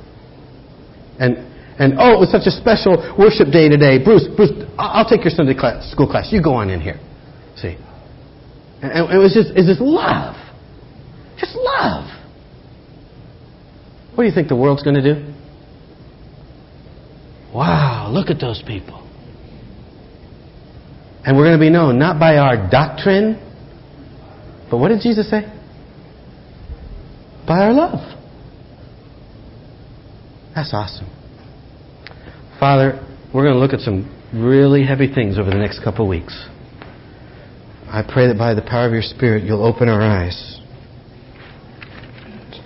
And, 1.17 1.39
and 1.79 1.95
oh, 1.97 2.13
it 2.13 2.19
was 2.19 2.29
such 2.29 2.45
a 2.45 2.53
special 2.53 2.99
worship 3.17 3.49
day 3.55 3.71
today. 3.71 4.03
Bruce, 4.03 4.27
Bruce, 4.35 4.51
I'll 4.77 5.07
take 5.07 5.23
your 5.23 5.33
Sunday 5.33 5.55
class, 5.55 5.89
school 5.89 6.11
class. 6.11 6.29
You 6.29 6.43
go 6.43 6.53
on 6.59 6.69
in 6.69 6.81
here. 6.83 6.99
See. 7.55 7.79
And 8.83 9.09
it 9.09 9.17
was 9.17 9.33
just, 9.33 9.55
it's 9.55 9.65
just 9.65 9.81
love. 9.81 10.40
Just 11.41 11.55
love. 11.55 12.05
What 14.13 14.23
do 14.23 14.29
you 14.29 14.35
think 14.35 14.47
the 14.47 14.55
world's 14.55 14.83
going 14.83 15.01
to 15.01 15.13
do? 15.13 15.33
Wow, 17.53 18.09
look 18.11 18.29
at 18.29 18.39
those 18.39 18.63
people. 18.65 18.99
And 21.25 21.35
we're 21.35 21.45
going 21.45 21.57
to 21.57 21.63
be 21.63 21.71
known 21.71 21.97
not 21.97 22.19
by 22.19 22.37
our 22.37 22.69
doctrine, 22.69 23.35
but 24.69 24.77
what 24.77 24.89
did 24.89 25.01
Jesus 25.01 25.29
say? 25.29 25.41
By 27.47 27.59
our 27.59 27.73
love. 27.73 28.17
That's 30.53 30.73
awesome. 30.73 31.09
Father, 32.59 33.05
we're 33.33 33.43
going 33.43 33.55
to 33.55 33.59
look 33.59 33.73
at 33.73 33.79
some 33.79 34.05
really 34.31 34.85
heavy 34.85 35.11
things 35.11 35.39
over 35.39 35.49
the 35.49 35.57
next 35.57 35.83
couple 35.83 36.05
of 36.05 36.09
weeks. 36.09 36.45
I 37.87 38.03
pray 38.07 38.27
that 38.27 38.37
by 38.37 38.53
the 38.53 38.61
power 38.61 38.85
of 38.85 38.93
your 38.93 39.01
Spirit, 39.01 39.43
you'll 39.43 39.65
open 39.65 39.89
our 39.89 40.01
eyes 40.01 40.60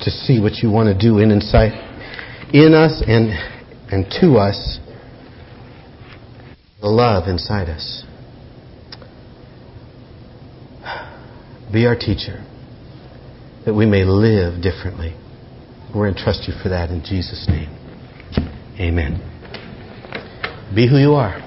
to 0.05 0.11
see 0.11 0.39
what 0.39 0.53
you 0.63 0.69
want 0.71 0.87
to 0.87 0.97
do 0.97 1.17
in 1.17 1.31
inside 1.31 1.73
in 2.53 2.73
us 2.73 3.03
and, 3.05 3.29
and 3.91 4.05
to 4.21 4.37
us 4.37 4.79
the 6.79 6.87
love 6.87 7.27
inside 7.27 7.67
us. 7.67 8.03
Be 11.73 11.85
our 11.85 11.95
teacher 11.95 12.45
that 13.65 13.73
we 13.73 13.85
may 13.85 14.05
live 14.05 14.61
differently. 14.61 15.15
We're 15.93 16.05
going 16.05 16.15
to 16.15 16.23
trust 16.23 16.47
you 16.47 16.53
for 16.61 16.69
that 16.69 16.89
in 16.91 17.03
Jesus' 17.03 17.47
name. 17.49 17.69
Amen. 18.79 19.19
Be 20.73 20.87
who 20.87 20.97
you 20.97 21.13
are. 21.13 21.44